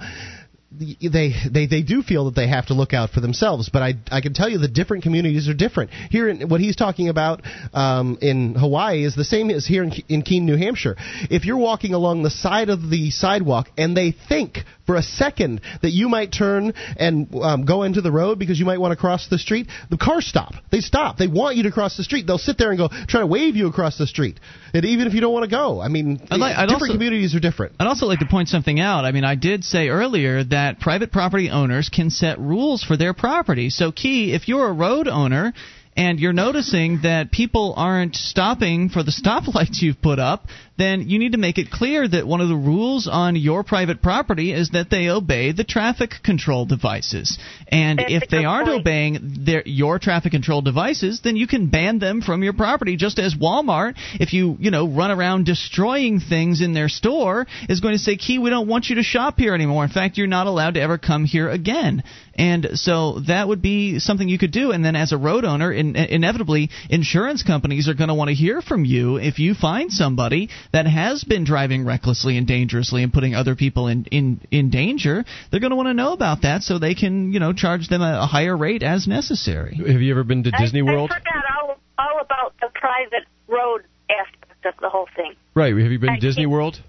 [0.73, 3.95] They, they they do feel that they have to look out for themselves, but I
[4.09, 5.91] I can tell you the different communities are different.
[6.11, 7.43] Here, in, what he's talking about
[7.75, 10.95] um, in Hawaii is the same as here in, in Keene, New Hampshire.
[11.29, 14.59] If you're walking along the side of the sidewalk and they think
[14.91, 18.67] for a second that you might turn and um, go into the road because you
[18.67, 20.53] might want to cross the street, the cars stop.
[20.73, 21.17] They stop.
[21.17, 22.27] They want you to cross the street.
[22.27, 24.41] They'll sit there and go try to wave you across the street,
[24.75, 25.81] and even if you don't want to go.
[25.81, 27.75] I mean, I'd like- I'd different also- communities are different.
[27.79, 29.05] I'd also like to point something out.
[29.05, 33.15] I mean, I did say earlier that private property owners can set rules for their
[33.15, 33.71] property.
[33.71, 35.55] So, Key, if you're a road owner
[36.01, 40.47] and you're noticing that people aren't stopping for the stoplights you've put up,
[40.79, 44.01] then you need to make it clear that one of the rules on your private
[44.01, 47.39] property is that they obey the traffic control devices.
[47.69, 48.81] And That's if they aren't point.
[48.81, 52.97] obeying their, your traffic control devices, then you can ban them from your property.
[52.97, 57.81] Just as Walmart, if you you know run around destroying things in their store, is
[57.81, 59.85] going to say, "Key, we don't want you to shop here anymore.
[59.85, 62.03] In fact, you're not allowed to ever come here again."
[62.41, 64.71] And so that would be something you could do.
[64.73, 68.35] And then as a road owner, in, inevitably, insurance companies are going to want to
[68.35, 73.13] hear from you if you find somebody that has been driving recklessly and dangerously and
[73.13, 75.23] putting other people in in, in danger.
[75.51, 78.01] They're going to want to know about that so they can you know charge them
[78.01, 79.77] a, a higher rate as necessary.
[79.77, 81.11] Have you ever been to Disney I, World?
[81.13, 85.35] I forgot all, all about the private road aspect of the whole thing.
[85.55, 85.77] Right.
[85.77, 86.81] Have you been I to Disney think- World?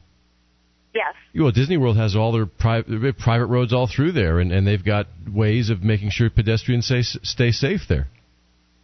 [0.94, 1.14] Yes.
[1.34, 4.84] Well, Disney World has all their private private roads all through there, and, and they've
[4.84, 8.08] got ways of making sure pedestrians stay stay safe there.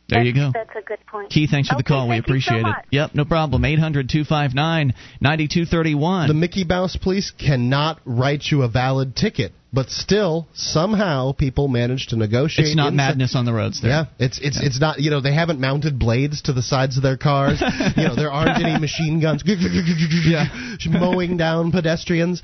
[0.09, 0.51] There you go.
[0.53, 1.29] That's a good point.
[1.29, 2.07] Key, thanks for the Okay, call.
[2.07, 2.75] We thank you so appreciate it.
[2.91, 3.65] Yep, no problem.
[3.65, 6.27] 800 259 9231.
[6.29, 12.07] The Mickey Mouse police cannot write you a valid ticket, but still somehow people manage
[12.07, 12.68] to negotiate.
[12.68, 13.91] It's not insi- madness on the roads there.
[13.91, 14.99] Yeah, it's it's it's not.
[14.99, 17.61] You know, they haven't mounted blades to the sides of their cars.
[17.98, 19.44] you know, there aren't any machine guns
[20.89, 22.41] mowing down pedestrians.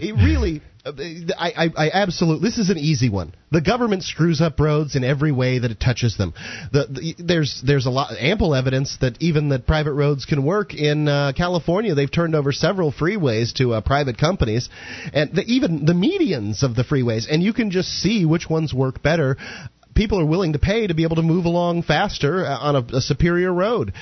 [0.00, 0.62] It really.
[0.86, 2.46] I, I, I absolutely.
[2.46, 3.34] This is an easy one.
[3.50, 6.34] The government screws up roads in every way that it touches them.
[6.72, 10.74] The, the, there's there's a lot ample evidence that even that private roads can work
[10.74, 11.94] in uh, California.
[11.94, 14.68] They've turned over several freeways to uh, private companies,
[15.14, 18.74] and the, even the medians of the freeways, and you can just see which ones
[18.74, 19.36] work better.
[19.94, 22.96] People are willing to pay to be able to move along faster uh, on a,
[22.96, 23.92] a superior road.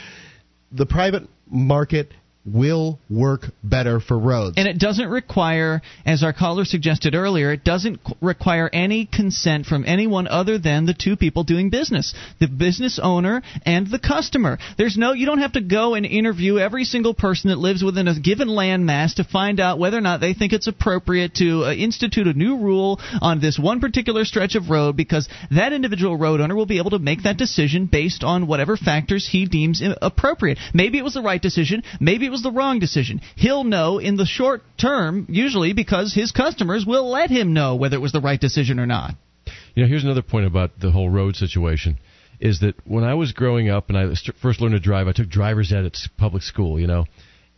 [0.70, 2.12] The private market
[2.44, 4.54] will work better for roads.
[4.56, 9.66] And it doesn't require, as our caller suggested earlier, it doesn't qu- require any consent
[9.66, 14.58] from anyone other than the two people doing business, the business owner and the customer.
[14.76, 18.08] There's no, you don't have to go and interview every single person that lives within
[18.08, 21.72] a given landmass to find out whether or not they think it's appropriate to uh,
[21.72, 26.40] institute a new rule on this one particular stretch of road because that individual road
[26.40, 30.58] owner will be able to make that decision based on whatever factors he deems appropriate.
[30.74, 33.20] Maybe it was the right decision, maybe was the wrong decision.
[33.36, 37.96] He'll know in the short term, usually because his customers will let him know whether
[37.96, 39.14] it was the right decision or not.
[39.74, 41.98] You know, here's another point about the whole road situation.
[42.40, 45.28] Is that when I was growing up and I first learned to drive, I took
[45.28, 47.06] driver's ed at public school, you know,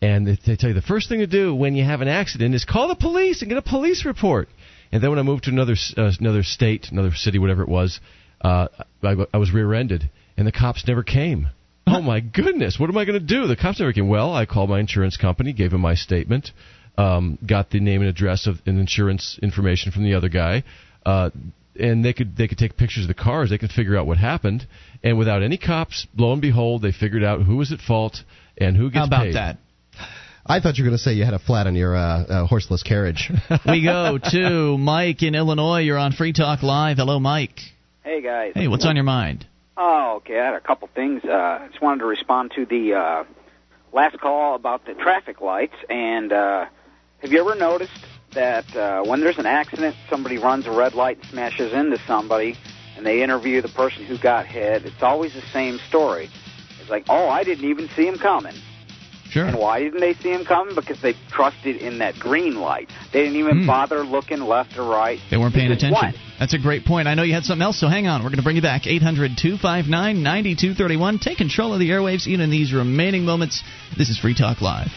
[0.03, 2.67] and they, tell you the first thing to do when you have an accident is
[2.67, 4.49] call the police and get a police report.
[4.93, 8.01] And then when I moved to another uh, another state, another city, whatever it was,
[8.43, 8.69] uh,
[9.03, 11.49] I, I was rear-ended, and the cops never came.
[11.87, 13.47] Oh my goodness, what am I going to do?
[13.47, 14.09] The cops never came.
[14.09, 16.51] Well, I called my insurance company, gave him my statement,
[16.97, 20.65] um, got the name and address of and insurance information from the other guy,
[21.05, 21.31] uh,
[21.79, 23.51] and they could they could take pictures of the cars.
[23.51, 24.67] They could figure out what happened,
[25.03, 28.19] and without any cops, lo and behold, they figured out who was at fault
[28.57, 29.35] and who gets How about paid.
[29.35, 29.59] that?
[30.47, 32.47] I thought you were going to say you had a flat on your uh, uh,
[32.47, 33.31] horseless carriage.
[33.67, 35.81] we go to Mike in Illinois.
[35.81, 36.99] You're on Free Talk Live.
[36.99, 37.59] Hello, Mike.
[38.03, 38.53] Hey guys.
[38.55, 39.47] Hey, what's on your mind?
[39.77, 40.39] Oh, okay.
[40.39, 41.23] I had a couple things.
[41.25, 43.25] Uh, I just wanted to respond to the uh,
[43.93, 45.75] last call about the traffic lights.
[45.89, 46.67] And uh,
[47.19, 47.99] have you ever noticed
[48.35, 52.57] that uh, when there's an accident, somebody runs a red light and smashes into somebody,
[52.97, 54.85] and they interview the person who got hit?
[54.85, 56.31] It's always the same story.
[56.81, 58.55] It's like, oh, I didn't even see him coming.
[59.35, 59.47] Sure.
[59.47, 60.77] And why didn't they see him coming?
[60.77, 62.89] Because they trusted in that green light.
[63.13, 63.67] They didn't even Hmm.
[63.67, 65.19] bother looking left or right.
[65.29, 65.99] They weren't paying attention.
[66.01, 66.17] went.
[66.39, 67.09] That's a great point.
[67.09, 68.23] I know you had something else, so hang on.
[68.23, 68.87] We're going to bring you back.
[68.87, 71.19] 800 259 9231.
[71.19, 73.61] Take control of the airwaves even in these remaining moments.
[73.99, 74.93] This is Free Talk Live.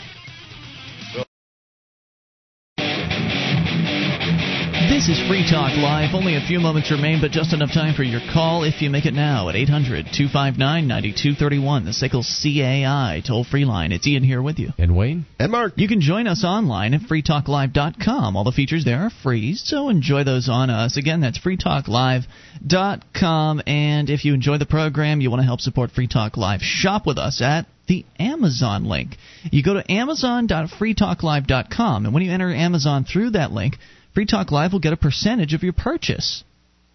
[5.07, 6.13] This is Free Talk Live.
[6.13, 9.05] Only a few moments remain, but just enough time for your call if you make
[9.05, 11.85] it now at 800 259 9231.
[11.85, 13.93] The Sickles CAI toll free line.
[13.93, 14.71] It's Ian here with you.
[14.77, 15.25] And Wayne?
[15.39, 15.71] And Mark.
[15.77, 18.35] You can join us online at freetalklive.com.
[18.35, 20.97] All the features there are free, so enjoy those on us.
[20.97, 23.61] Again, that's freetalklive.com.
[23.65, 27.07] And if you enjoy the program, you want to help support Free Talk Live, shop
[27.07, 29.15] with us at the Amazon link.
[29.53, 33.77] You go to amazon.freetalklive.com, and when you enter Amazon through that link,
[34.13, 36.43] Free Talk Live will get a percentage of your purchase.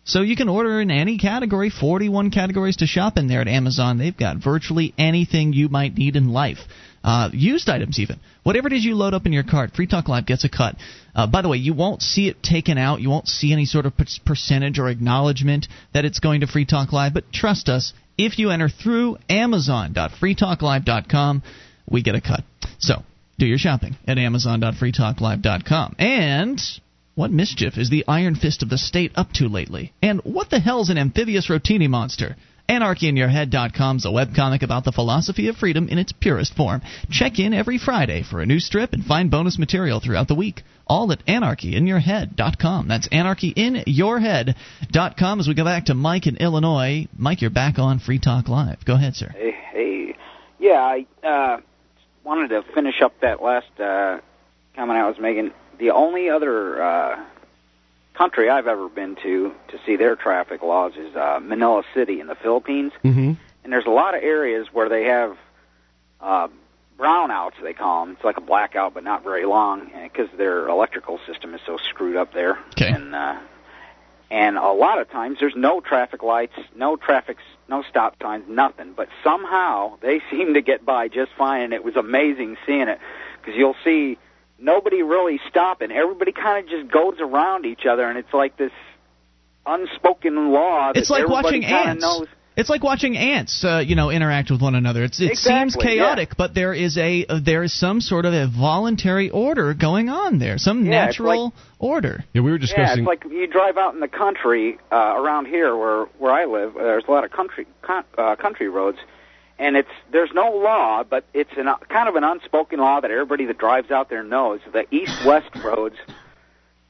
[0.05, 3.99] So you can order in any category, 41 categories to shop in there at Amazon.
[3.99, 6.59] They've got virtually anything you might need in life.
[7.05, 8.19] Uh, used items even.
[8.43, 10.75] Whatever it is you load up in your cart, Free Talk Live gets a cut.
[11.15, 13.01] Uh, by the way, you won't see it taken out.
[13.01, 13.93] You won't see any sort of
[14.25, 17.13] percentage or acknowledgement that it's going to Free Talk Live.
[17.15, 21.43] But trust us, if you enter through Amazon.freetalklive.com,
[21.89, 22.45] we get a cut.
[22.79, 23.03] So
[23.39, 25.97] do your shopping at Amazon.freetalklive.com.
[25.99, 26.61] And
[27.15, 29.93] what mischief is the Iron Fist of the State up to lately?
[30.01, 32.37] And what the hell's an amphibious rotini monster?
[32.69, 36.81] AnarchyInYourHead.com is a webcomic about the philosophy of freedom in its purest form.
[37.11, 40.63] Check in every Friday for a new strip and find bonus material throughout the week.
[40.87, 42.89] All at AnarchyInYourHead.com.
[42.89, 45.41] That's AnarchyInYourHead.com.
[45.41, 47.09] As we go back to Mike in Illinois.
[47.17, 48.83] Mike, you're back on Free Talk Live.
[48.87, 49.29] Go ahead, sir.
[49.29, 50.17] Hey, hey.
[50.59, 51.61] Yeah, I uh,
[52.25, 54.21] wanted to finish up that last uh,
[54.77, 55.53] comment I was making.
[55.79, 57.25] The only other uh,
[58.15, 62.27] country I've ever been to to see their traffic laws is uh, Manila City in
[62.27, 62.93] the Philippines.
[63.05, 63.33] Mm-hmm.
[63.65, 65.37] And there's a lot of areas where they have
[66.21, 66.49] uh,
[66.99, 68.15] brownouts, they call them.
[68.15, 72.17] It's like a blackout, but not very long, because their electrical system is so screwed
[72.17, 72.59] up there.
[72.77, 72.89] Okay.
[72.89, 73.39] And uh,
[74.31, 77.37] and a lot of times there's no traffic lights, no traffic,
[77.69, 78.95] no stop signs, nothing.
[78.97, 82.99] But somehow they seem to get by just fine, and it was amazing seeing it
[83.41, 84.19] because you'll see
[84.63, 85.91] nobody really stopping.
[85.91, 88.73] Everybody kind of just goes around each other, and it's like this
[89.67, 92.03] unspoken law that It's like everybody watching kinda ants.
[92.03, 92.27] knows.
[92.55, 95.05] It's like watching ants, uh, you know, interact with one another.
[95.05, 98.35] It's, it seems Exactly, chaotic, but there is a uh, there is some sort of
[98.35, 102.23] a voluntary order going on there, some Yeah, it's natural order.
[102.35, 102.83] Yeah, we were discussing.
[102.83, 103.25] Yeah, discussing.
[103.25, 106.77] it's like you drive out in the country uh, around here, where where I live.
[106.77, 108.99] Uh, there's a lot of country con- uh, country roads,
[109.63, 113.11] and it's there's no law, but it's an, uh, kind of an unspoken law that
[113.11, 114.61] everybody that drives out there knows.
[114.73, 115.95] The east-west roads,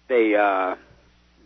[0.09, 0.77] they uh,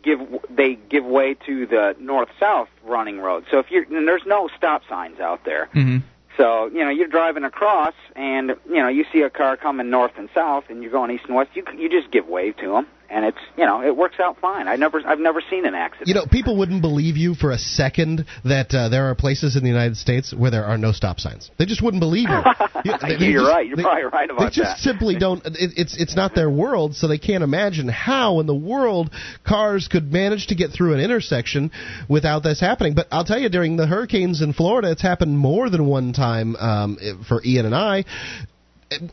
[0.05, 3.47] give they give way to the north-south running roads.
[3.51, 5.69] So if you're and there's no stop signs out there.
[5.75, 5.99] Mm-hmm.
[6.37, 10.13] So you know you're driving across, and you know you see a car coming north
[10.17, 11.51] and south, and you're going east and west.
[11.55, 14.69] You you just give way to them, and it's you know it works out fine.
[14.69, 16.09] I never I've never seen an accident.
[16.09, 19.63] You know, people wouldn't believe you for a second that uh, there are places in
[19.63, 21.51] the United States where there are no stop signs.
[21.59, 22.41] They just wouldn't believe you.
[22.85, 23.67] You- they- they You're just- right.
[23.67, 24.45] You're they- probably right about that.
[24.53, 24.79] They just that.
[24.79, 25.45] simply don't.
[25.47, 29.11] It, it's it's not their world, so they can't imagine how in the world
[29.47, 31.71] cars could manage to get through an intersection
[32.09, 32.95] without this happening.
[32.95, 36.55] But I'll tell you, during the hurricanes in Florida, it's happened more than one time
[36.57, 38.05] um, for Ian and I.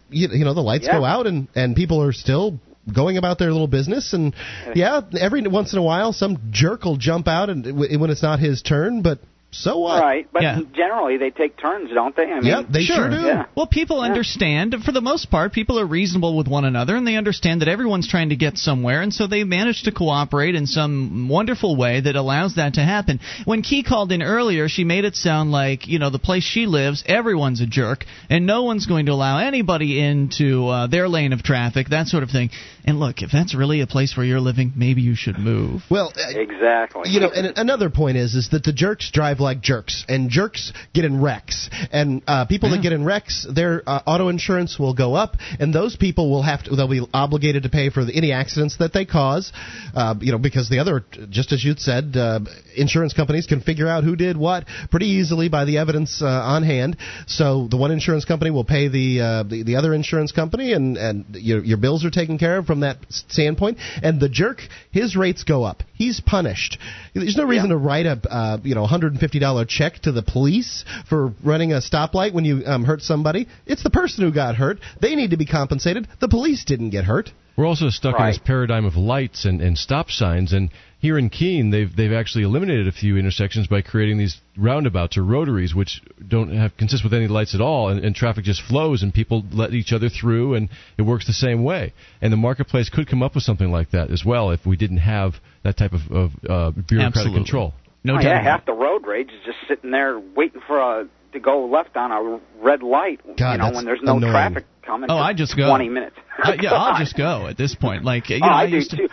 [0.10, 1.00] You, you know, the lights Yeah.
[1.00, 2.60] go out and and people are still
[2.92, 4.36] going about their little business and
[4.76, 8.40] yeah every once in a while some jerk will jump out and when it's not
[8.40, 9.20] his turn but
[9.54, 10.60] so what Right, but Yeah.
[10.74, 12.24] generally they take turns, don't they?
[12.32, 13.46] I mean, yeah they sure, do Yeah.
[13.56, 14.76] Well, people understand.
[14.84, 18.08] For the most part, people are reasonable with one another, and they understand that everyone's
[18.08, 22.16] trying to get somewhere, and so they manage to cooperate in some wonderful way that
[22.16, 23.20] allows that to happen.
[23.46, 26.66] When Key called in earlier, she made it sound like, you know, the place she
[26.66, 31.34] lives, everyone's a jerk, and no one's going to allow anybody into uh, their lane
[31.34, 32.50] of traffic, that sort of thing.
[32.86, 35.84] And look, if that's really a place where you're living, maybe you should move.
[35.90, 37.10] well uh, Exactly.
[37.12, 40.06] you know and another point is is that the jerks drive like jerks.
[40.10, 41.70] And jerks get in wrecks.
[41.92, 42.78] And uh, people Yeah.
[42.78, 46.42] that get in wrecks their uh, auto insurance will go up and those people will
[46.44, 49.52] have to they'll be obligated to pay for the, any accidents that they cause
[49.96, 52.40] uh, you know because the other just as you said uh,
[52.76, 56.64] insurance companies can figure out who did what pretty easily by the evidence uh, on
[56.64, 56.98] hand.
[57.28, 60.98] So the one insurance company will pay the uh, the, the other insurance company and
[60.98, 63.78] and your, your bills are taken care of from that standpoint.
[64.02, 64.62] And the jerk
[64.92, 65.84] his rates go up.
[65.94, 66.78] He's punished.
[67.14, 70.22] There's no reason to write a uh, you know $150 fifty dollar check to the
[70.22, 73.48] police for running a stoplight when you um, hurt somebody.
[73.66, 74.78] It's the person who got hurt.
[75.02, 76.08] They need to be compensated.
[76.22, 77.32] The police didn't get hurt.
[77.58, 80.54] We're also stuck in this paradigm of lights and, and stop signs.
[80.54, 80.70] And
[81.00, 85.24] here in Keene, they've they've actually eliminated a few intersections by creating these roundabouts or
[85.24, 89.02] rotaries, which don't have consist with any lights at all, and, and traffic just flows,
[89.02, 90.70] and people let each other through, and
[91.00, 91.94] it works the same way.
[92.22, 94.98] And the marketplace could come up with something like that as well if we didn't
[94.98, 95.34] have
[95.64, 97.40] that type of, of uh, bureaucratic Absolutely.
[97.40, 97.74] control.
[98.04, 101.08] No oh, yeah, about half the road rage is just sitting there waiting for a
[101.32, 103.22] to go left on a red light.
[103.38, 104.32] God, you know, when there's no annoying.
[104.34, 105.10] traffic coming.
[105.10, 105.68] Oh, I just go.
[105.68, 106.16] 20 minutes.
[106.44, 108.04] Uh, yeah, I'll just go at this point.
[108.04, 108.98] Like you oh, know, I, I do used to.
[108.98, 109.10] too.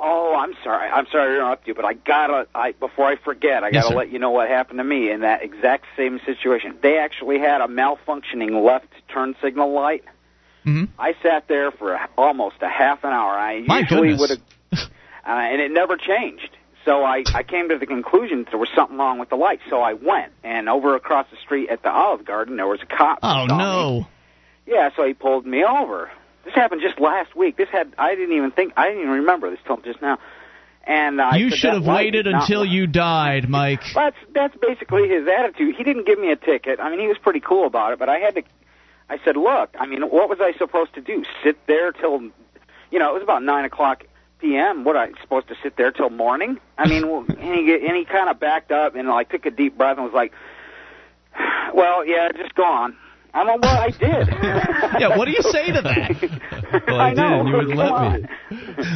[0.00, 0.88] Oh, I'm sorry.
[0.90, 2.48] I'm sorry to interrupt you, but I gotta.
[2.52, 3.98] I before I forget, I Yes, gotta sir.
[3.98, 6.76] let you know what happened to me in that exact same situation.
[6.82, 10.02] They actually had a malfunctioning left turn signal light.
[10.66, 10.88] Mhm.
[10.98, 13.30] I sat there for almost a half an hour.
[13.38, 14.40] I My usually would have,
[14.72, 14.78] uh,
[15.24, 16.50] and it never changed.
[16.84, 19.60] So I, I came to the conclusion that there was something wrong with the light.
[19.70, 22.86] So I went, and over across the street at the Olive Garden, there was a
[22.86, 23.20] cop.
[23.22, 24.00] Oh no.
[24.00, 24.06] Me.
[24.66, 26.10] Yeah, so he pulled me over.
[26.44, 27.56] This happened just last week.
[27.56, 30.18] This had I didn't even think I didn't even remember this till just now.
[30.84, 33.82] And uh, I you should have waited until you died, Mike.
[33.94, 35.76] that's that's basically his attitude.
[35.76, 36.80] He didn't give me a ticket.
[36.80, 38.42] I mean, he was pretty cool about it, but I had to.
[39.08, 41.24] I said, "Look, I mean, what was I supposed to do?
[41.44, 42.22] Sit there till,
[42.90, 44.04] you know, it was about nine o'clock
[44.42, 44.84] p.m.
[44.84, 46.58] What I supposed to sit there till morning?
[46.76, 49.78] I mean, and he and he kind of backed up and like took a deep
[49.78, 50.32] breath and was like,
[51.74, 52.96] "Well, yeah, just go on."
[53.34, 54.28] I'm like, well, I did.
[55.00, 56.40] yeah, what do you say to that?
[56.86, 57.40] Well, I I, did, know.
[57.40, 58.22] and you wouldn't Come let on.
[58.22, 58.28] me.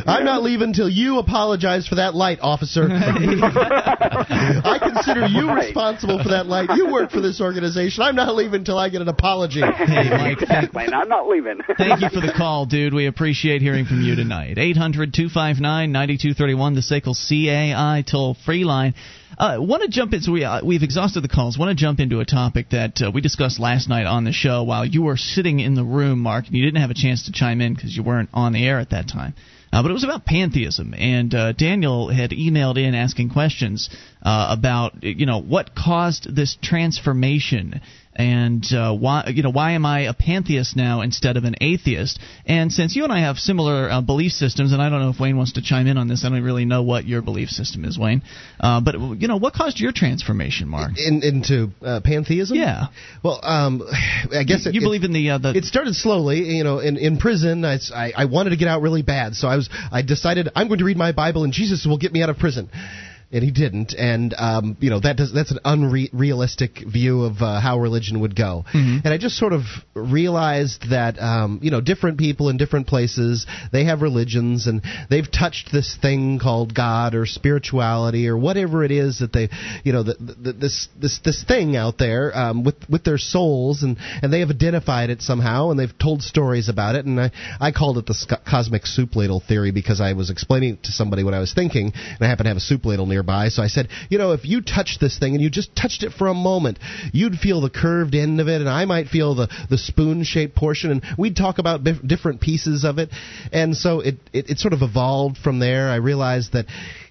[0.06, 2.88] I'm not leaving until you apologize for that light, officer.
[2.90, 5.66] I consider you Right.
[5.66, 6.70] responsible for that light.
[6.74, 8.02] You work for this organization.
[8.02, 9.60] I'm not leaving until I get an apology.
[9.60, 10.40] Hey, Mike.
[10.42, 10.84] exactly.
[10.92, 11.58] I'm not leaving.
[11.76, 12.94] Thank you for the call, dude.
[12.94, 14.56] We appreciate hearing from you tonight.
[14.58, 18.94] 800 259 9231, the SACL CAI toll free line.
[19.38, 20.22] Uh, want to jump in?
[20.22, 21.58] So we uh, we've exhausted the calls.
[21.58, 24.62] Want to jump into a topic that uh, we discussed last night on the show
[24.62, 27.32] while you were sitting in the room, Mark, and you didn't have a chance to
[27.32, 29.34] chime in because you weren't on the air at that time.
[29.72, 33.90] Uh, but it was about pantheism, and uh, Daniel had emailed in asking questions
[34.22, 37.80] uh, about you know what caused this transformation
[38.16, 42.18] and uh, why you know why am I a pantheist now instead of an atheist?
[42.46, 45.20] And since you and I have similar uh, belief systems, and I don't know if
[45.20, 47.84] Wayne wants to chime in on this, I don't really know what your belief system
[47.84, 48.22] is, Wayne.
[48.58, 50.92] Uh, but you know what caused your transformation, Mark?
[50.98, 52.56] In, into uh, pantheism?
[52.56, 52.86] Yeah.
[53.22, 53.82] Well, um,
[54.32, 56.64] I guess you, it, you it- believe in the uh, the It started slowly, you
[56.64, 56.78] know.
[56.78, 59.68] In, in prison, I, I, I wanted to get out really bad, so I was
[59.92, 62.38] I decided I'm going to read my Bible and Jesus will get me out of
[62.38, 62.70] prison,
[63.32, 63.94] and he didn't.
[63.94, 68.36] And um, you know that does that's an unrealistic view of uh, how religion would
[68.36, 68.64] go.
[68.72, 69.04] Mhm.
[69.04, 69.62] And I just sort of
[69.94, 75.30] realized that um, you know different people in different places they have religions and they've
[75.30, 79.48] touched this thing called God or spirituality or whatever it is that they
[79.84, 83.82] you know the, the, this this this thing out there um, with with their souls
[83.82, 87.30] and and they have identified it somehow and they've told stories about it and I
[87.60, 90.92] I called it the sc- cosmic soup ladle theory because I was explaining it to
[90.92, 93.62] somebody what I was thinking and I happen to have a soup ladle nearby so
[93.62, 96.26] I said you know if you touched this thing and you just touched it for
[96.28, 96.78] a moment
[97.12, 100.54] you'd feel the curved end of it and I might feel the the spoon shaped
[100.54, 103.10] portion and we'd talk about bif- different pieces of it.
[103.52, 105.88] And so it, it it sort of evolved from there.
[105.88, 106.66] I realized that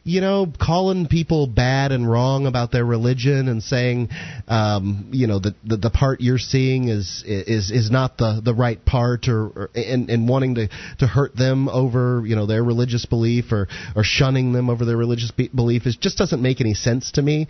[0.08, 4.10] you know, calling people bad and wrong about their religion and saying,
[4.48, 8.54] um, you know, that the, the part you're seeing is is is not the the
[8.54, 10.70] right part, or, or and, and wanting to
[11.00, 14.96] to hurt them over you know their religious belief or or shunning them over their
[14.96, 17.48] religious be- belief is just doesn't make any sense to me,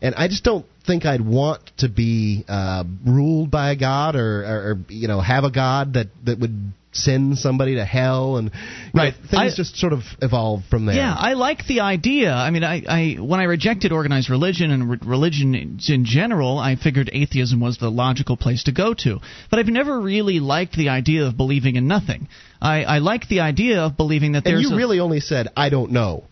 [0.00, 4.44] and I just don't think I'd want to be uh, ruled by a god or,
[4.44, 8.50] or, or you know have a god that that would send somebody to hell and
[8.50, 8.58] you
[8.94, 9.14] know, Right.
[9.30, 10.96] things I- just sort of evolve from there.
[10.96, 12.32] Yeah, I like the idea.
[12.32, 16.76] I mean, I, I when I rejected organized religion and re- religion in general, I
[16.76, 19.20] figured atheism was the logical place to go to.
[19.50, 22.26] But I've never really liked the idea of believing in nothing.
[22.60, 25.48] I, I like the idea of believing that And there's you a, really only said
[25.56, 26.24] I don't know.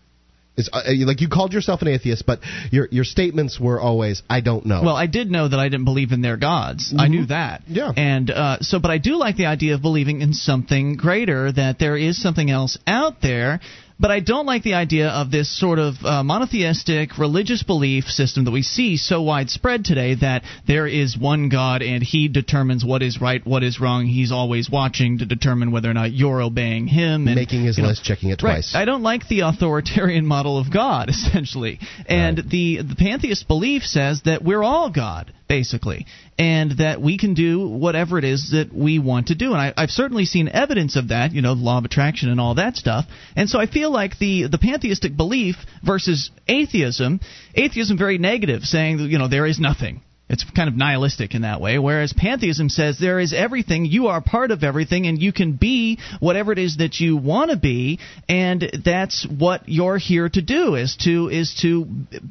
[0.57, 2.39] It's, uh, like you called yourself an atheist, but
[2.71, 4.81] your your statements were always I don't know.
[4.83, 6.93] Well, I did know that I didn't believe in their gods.
[6.97, 7.61] I knew that.
[7.61, 7.73] Mm-hmm.
[7.75, 7.91] Yeah.
[7.95, 11.77] And uh, so, but I do like the idea of believing in something greater, that
[11.79, 13.59] there is something else out there.
[13.99, 18.45] But I don't like the idea of this sort of uh, monotheistic religious belief system
[18.45, 23.01] that we see so widespread today that there is one God and he determines what
[23.01, 24.05] is right, what is wrong.
[24.05, 27.27] He's always watching to determine whether or not you're obeying him.
[27.27, 28.55] And, making his you know, list, checking it Right.
[28.57, 28.75] twice.
[28.75, 31.79] I don't like the authoritarian model of God, essentially.
[32.05, 35.33] And the the pantheist belief says that we're all God.
[35.47, 36.05] Basically,
[36.37, 39.53] and that we can do whatever it is that we want to do.
[39.53, 42.39] And I, I've certainly seen evidence of that, you know, the law of attraction and
[42.39, 43.05] all that stuff.
[43.35, 47.19] And so I feel like the the pantheistic belief versus atheism,
[47.55, 50.01] atheism very negative, saying that you know there is nothing.
[50.29, 54.19] It's kind of nihilistic in that way, whereas pantheism says there is everything, you are
[54.19, 57.99] part of everything, and you can be whatever it is that you want to be,
[58.27, 61.85] and that's what you're here to do is to is to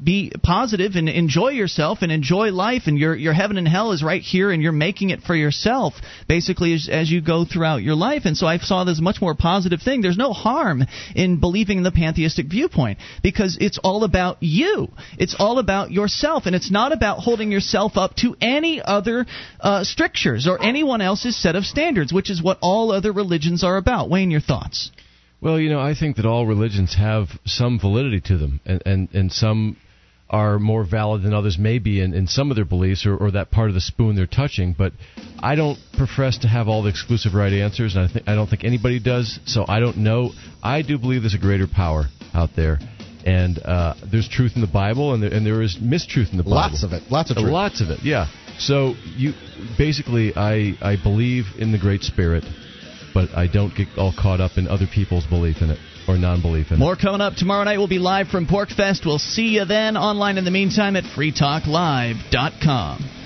[0.05, 4.02] be positive and enjoy yourself and enjoy life, and your your heaven and hell is
[4.02, 5.94] right here, and you're making it for yourself
[6.28, 8.23] basically as, as you go throughout your life.
[8.27, 10.02] And so I saw this much more positive thing.
[10.02, 14.89] There's no harm in believing in the pantheistic viewpoint because it's all about you.
[15.18, 19.26] It's all about yourself, and it's not about holding yourself up to any other
[19.60, 23.76] uh, strictures or anyone else's set of standards, which is what all other religions are
[23.76, 24.10] about.
[24.10, 24.90] Wayne, your thoughts?
[25.40, 29.08] Well, you know, I think that all religions have some validity to them, and and,
[29.14, 29.76] and some
[30.28, 33.30] are more valid than others may be in, in some of their beliefs or, or
[33.30, 34.74] that part of the spoon they're touching.
[34.76, 34.92] But
[35.38, 38.48] I don't profess to have all the exclusive right answers, and I, think I don't
[38.48, 39.38] think anybody does.
[39.46, 40.32] So I don't know.
[40.62, 42.78] I do believe there's a greater power out there
[43.26, 46.44] and uh, there's truth in the Bible, and there, and there is mistruth in the
[46.44, 46.56] Bible.
[46.56, 47.02] Lots of it.
[47.10, 47.50] Lots of truth.
[47.50, 48.00] Lots of it.
[48.02, 48.28] Yeah.
[48.58, 49.32] So you
[49.76, 52.44] basically, I I believe in the Great Spirit,
[53.12, 55.78] but I don't get all caught up in other people's belief in it
[56.08, 56.78] or non-belief in it.
[56.78, 57.00] More it.
[57.00, 57.78] coming up tomorrow night.
[57.78, 59.04] We'll be live from PorcFest.
[59.04, 63.25] We'll see you then online in the meantime at freetalklive.com.